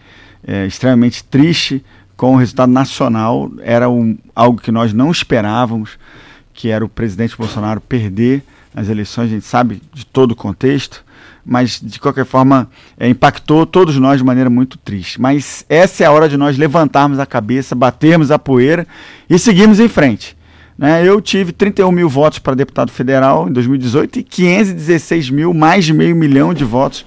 é, 0.46 0.68
extremamente 0.68 1.24
triste 1.24 1.84
com 2.16 2.36
o 2.36 2.38
resultado 2.38 2.72
nacional. 2.72 3.52
Era 3.64 3.90
um, 3.90 4.16
algo 4.36 4.62
que 4.62 4.72
nós 4.72 4.94
não 4.94 5.10
esperávamos, 5.10 5.98
que 6.54 6.70
era 6.70 6.86
o 6.86 6.88
presidente 6.88 7.36
Bolsonaro 7.36 7.82
perder 7.82 8.44
as 8.76 8.88
eleições. 8.88 9.26
A 9.26 9.30
gente 9.30 9.46
sabe 9.46 9.82
de 9.92 10.06
todo 10.06 10.34
o 10.34 10.36
contexto, 10.36 11.04
mas 11.44 11.82
de 11.82 12.00
qualquer 12.00 12.24
forma 12.24 12.70
é, 13.00 13.10
impactou 13.10 13.66
todos 13.66 13.98
nós 13.98 14.20
de 14.20 14.24
maneira 14.24 14.50
muito 14.50 14.78
triste. 14.78 15.20
Mas 15.20 15.66
essa 15.68 16.04
é 16.04 16.06
a 16.06 16.12
hora 16.12 16.30
de 16.30 16.38
nós 16.38 16.56
levantarmos 16.56 17.18
a 17.18 17.26
cabeça, 17.26 17.74
batermos 17.74 18.30
a 18.30 18.38
poeira 18.38 18.86
e 19.28 19.40
seguirmos 19.40 19.80
em 19.80 19.90
frente. 19.90 20.38
Né? 20.78 21.04
Eu 21.04 21.20
tive 21.20 21.52
31 21.52 21.92
mil 21.92 22.08
votos 22.08 22.38
para 22.38 22.54
deputado 22.54 22.92
federal 22.92 23.50
em 23.50 23.52
2018 23.52 24.20
e 24.20 24.24
516 24.24 25.32
mil, 25.32 25.52
mais 25.52 25.84
de 25.84 25.94
meio 25.94 26.16
milhão 26.16 26.54
de 26.54 26.64
votos 26.64 27.04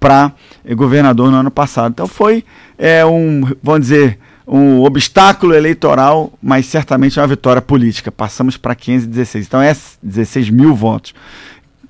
para 0.00 0.32
eh, 0.64 0.74
governador 0.74 1.30
no 1.30 1.36
ano 1.36 1.50
passado. 1.50 1.92
Então 1.92 2.08
foi 2.08 2.42
é, 2.78 3.04
um, 3.04 3.42
vamos 3.62 3.82
dizer, 3.82 4.18
um 4.46 4.82
obstáculo 4.82 5.54
eleitoral, 5.54 6.32
mas 6.42 6.66
certamente 6.66 7.20
uma 7.20 7.26
vitória 7.26 7.62
política. 7.62 8.10
Passamos 8.10 8.56
para 8.56 8.74
516. 8.74 9.46
Então 9.46 9.60
é 9.60 9.76
16 10.02 10.50
mil 10.50 10.74
votos. 10.74 11.14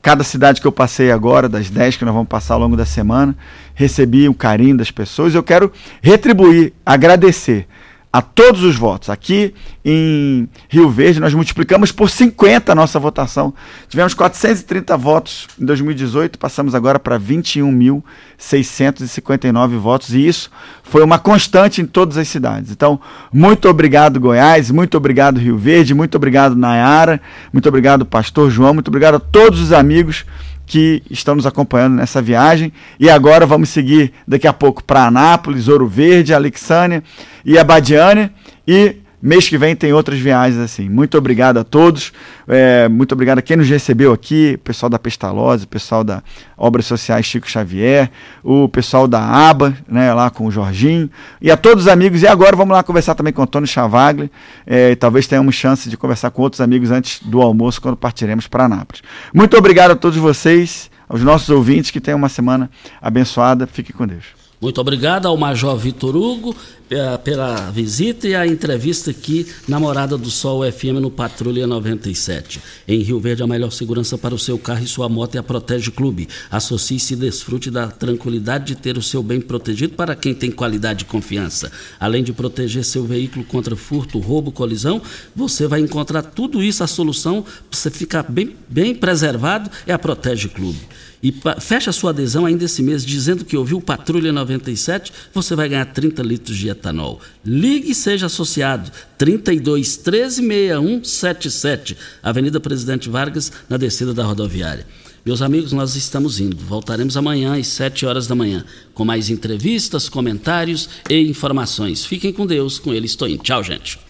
Cada 0.02 0.24
cidade 0.24 0.60
que 0.60 0.66
eu 0.66 0.72
passei 0.72 1.12
agora, 1.12 1.48
das 1.48 1.70
10 1.70 1.96
que 1.96 2.04
nós 2.04 2.12
vamos 2.12 2.28
passar 2.28 2.54
ao 2.54 2.60
longo 2.60 2.76
da 2.76 2.86
semana, 2.86 3.36
recebi 3.74 4.28
o 4.28 4.34
carinho 4.34 4.76
das 4.76 4.90
pessoas. 4.90 5.34
Eu 5.34 5.42
quero 5.42 5.70
retribuir, 6.02 6.72
agradecer 6.84 7.66
a 8.12 8.20
todos 8.20 8.64
os 8.64 8.74
votos. 8.76 9.08
Aqui 9.08 9.54
em 9.84 10.48
Rio 10.68 10.90
Verde, 10.90 11.20
nós 11.20 11.32
multiplicamos 11.32 11.92
por 11.92 12.10
50 12.10 12.72
a 12.72 12.74
nossa 12.74 12.98
votação. 12.98 13.54
Tivemos 13.88 14.14
430 14.14 14.96
votos 14.96 15.46
em 15.60 15.64
2018, 15.64 16.36
passamos 16.38 16.74
agora 16.74 16.98
para 16.98 17.20
21.659 17.20 19.78
votos, 19.78 20.12
e 20.12 20.26
isso 20.26 20.50
foi 20.82 21.04
uma 21.04 21.20
constante 21.20 21.80
em 21.80 21.86
todas 21.86 22.18
as 22.18 22.26
cidades. 22.26 22.72
Então, 22.72 23.00
muito 23.32 23.68
obrigado, 23.68 24.18
Goiás, 24.18 24.72
muito 24.72 24.96
obrigado, 24.96 25.38
Rio 25.38 25.56
Verde, 25.56 25.94
muito 25.94 26.16
obrigado, 26.16 26.56
Nayara, 26.56 27.20
muito 27.52 27.68
obrigado, 27.68 28.04
Pastor 28.04 28.50
João, 28.50 28.74
muito 28.74 28.88
obrigado 28.88 29.14
a 29.14 29.20
todos 29.20 29.60
os 29.60 29.72
amigos 29.72 30.24
que 30.70 31.02
estão 31.10 31.34
nos 31.34 31.46
acompanhando 31.46 31.96
nessa 31.96 32.22
viagem. 32.22 32.72
E 33.00 33.10
agora 33.10 33.44
vamos 33.44 33.70
seguir 33.70 34.12
daqui 34.26 34.46
a 34.46 34.52
pouco 34.52 34.84
para 34.84 35.04
Anápolis, 35.04 35.66
Ouro 35.66 35.88
Verde, 35.88 36.32
Alexânia 36.32 37.02
e 37.44 37.58
Abadiânia. 37.58 38.32
E 38.68 38.99
mês 39.22 39.48
que 39.48 39.58
vem 39.58 39.76
tem 39.76 39.92
outras 39.92 40.18
viagens 40.18 40.60
assim. 40.60 40.88
Muito 40.88 41.16
obrigado 41.18 41.58
a 41.58 41.64
todos. 41.64 42.12
É, 42.48 42.88
muito 42.88 43.12
obrigado 43.12 43.38
a 43.38 43.42
quem 43.42 43.56
nos 43.56 43.68
recebeu 43.68 44.12
aqui, 44.12 44.58
pessoal 44.64 44.88
da 44.88 44.98
Pestalozzi, 44.98 45.66
pessoal 45.66 46.02
da 46.02 46.22
Obras 46.56 46.86
Sociais 46.86 47.26
Chico 47.26 47.50
Xavier, 47.50 48.10
o 48.42 48.68
pessoal 48.68 49.06
da 49.06 49.20
ABA, 49.20 49.76
né, 49.88 50.12
lá 50.12 50.30
com 50.30 50.46
o 50.46 50.50
Jorginho, 50.50 51.10
e 51.40 51.50
a 51.50 51.56
todos 51.56 51.84
os 51.84 51.88
amigos. 51.88 52.22
E 52.22 52.26
agora 52.26 52.56
vamos 52.56 52.74
lá 52.74 52.82
conversar 52.82 53.14
também 53.14 53.32
com 53.32 53.40
o 53.40 53.44
Antônio 53.44 53.66
Chavagli. 53.66 54.30
É, 54.66 54.94
talvez 54.94 55.26
tenhamos 55.26 55.54
chance 55.54 55.88
de 55.88 55.96
conversar 55.96 56.30
com 56.30 56.42
outros 56.42 56.60
amigos 56.60 56.90
antes 56.90 57.22
do 57.22 57.40
almoço, 57.42 57.80
quando 57.80 57.96
partiremos 57.96 58.46
para 58.46 58.64
Anápolis. 58.64 59.02
Muito 59.34 59.56
obrigado 59.56 59.92
a 59.92 59.96
todos 59.96 60.18
vocês, 60.18 60.90
aos 61.08 61.22
nossos 61.22 61.50
ouvintes, 61.50 61.90
que 61.90 62.00
tenham 62.00 62.18
uma 62.18 62.28
semana 62.28 62.70
abençoada. 63.00 63.66
Fique 63.66 63.92
com 63.92 64.06
Deus. 64.06 64.39
Muito 64.60 64.78
obrigado 64.80 65.26
ao 65.26 65.36
Major 65.38 65.76
Vitor 65.76 66.14
Hugo. 66.14 66.54
pela, 66.90 67.16
pela 67.16 67.70
visita 67.70 68.26
e 68.26 68.34
a 68.34 68.44
entrevista 68.44 69.12
aqui 69.12 69.46
na 69.68 69.78
Morada 69.78 70.18
do 70.18 70.28
Sol 70.28 70.70
FM 70.70 70.98
no 71.00 71.08
Patrulha 71.08 71.64
97. 71.64 72.60
Em 72.88 72.98
Rio 73.00 73.20
Verde, 73.20 73.44
a 73.44 73.46
melhor 73.46 73.70
segurança 73.70 74.18
para 74.18 74.34
o 74.34 74.38
seu 74.38 74.58
carro 74.58 74.82
e 74.82 74.88
sua 74.88 75.08
moto 75.08 75.36
é 75.36 75.38
a 75.38 75.42
Protege 75.42 75.92
Clube. 75.92 76.28
Associe-se 76.50 77.14
e 77.14 77.16
desfrute 77.16 77.70
da 77.70 77.86
tranquilidade 77.86 78.66
de 78.66 78.74
ter 78.74 78.98
o 78.98 79.02
seu 79.02 79.22
bem 79.22 79.40
protegido 79.40 79.94
para 79.94 80.16
quem 80.16 80.34
tem 80.34 80.50
qualidade 80.50 81.04
e 81.04 81.06
confiança. 81.06 81.70
Além 82.00 82.24
de 82.24 82.32
proteger 82.32 82.84
seu 82.84 83.04
veículo 83.04 83.44
contra 83.44 83.76
furto, 83.76 84.18
roubo, 84.18 84.50
colisão, 84.50 85.00
você 85.34 85.68
vai 85.68 85.78
encontrar 85.78 86.22
tudo 86.22 86.60
isso, 86.60 86.82
a 86.82 86.88
solução 86.88 87.42
para 87.42 87.78
você 87.78 87.88
ficar 87.88 88.24
bem, 88.24 88.56
bem 88.68 88.96
preservado 88.96 89.70
é 89.86 89.92
a 89.92 89.98
Protege 89.98 90.48
Clube. 90.48 90.80
E 91.22 91.34
fecha 91.60 91.92
sua 91.92 92.10
adesão 92.10 92.46
ainda 92.46 92.64
esse 92.64 92.82
mês 92.82 93.04
dizendo 93.04 93.44
que 93.44 93.56
ouviu 93.56 93.80
Patrulha 93.80 94.32
97, 94.32 95.12
você 95.34 95.54
vai 95.54 95.68
ganhar 95.68 95.84
30 95.84 96.22
litros 96.22 96.56
de 96.56 96.68
etanol. 96.68 97.20
Ligue 97.44 97.90
e 97.90 97.94
seja 97.94 98.26
associado. 98.26 98.90
32 99.18 99.98
13 99.98 100.36
61 100.36 101.04
77, 101.04 101.96
Avenida 102.22 102.58
Presidente 102.58 103.10
Vargas, 103.10 103.52
na 103.68 103.76
descida 103.76 104.14
da 104.14 104.24
rodoviária. 104.24 104.86
Meus 105.24 105.42
amigos, 105.42 105.72
nós 105.72 105.94
estamos 105.94 106.40
indo. 106.40 106.56
Voltaremos 106.56 107.16
amanhã 107.16 107.58
às 107.58 107.66
7 107.66 108.06
horas 108.06 108.26
da 108.26 108.34
manhã, 108.34 108.64
com 108.94 109.04
mais 109.04 109.28
entrevistas, 109.28 110.08
comentários 110.08 110.88
e 111.10 111.20
informações. 111.20 112.06
Fiquem 112.06 112.32
com 112.32 112.46
Deus, 112.46 112.78
com 112.78 112.94
ele 112.94 113.04
estou 113.04 113.28
indo. 113.28 113.42
Tchau, 113.42 113.62
gente. 113.62 114.09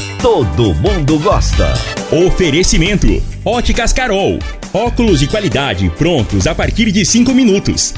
Todo 0.21 0.75
mundo 0.75 1.17
gosta. 1.17 1.73
Oferecimento: 2.11 3.07
Óticas 3.43 3.91
Carol. 3.91 4.37
Óculos 4.71 5.19
de 5.19 5.27
qualidade 5.27 5.89
prontos 5.97 6.45
a 6.45 6.53
partir 6.53 6.91
de 6.91 7.03
5 7.03 7.33
minutos. 7.33 7.91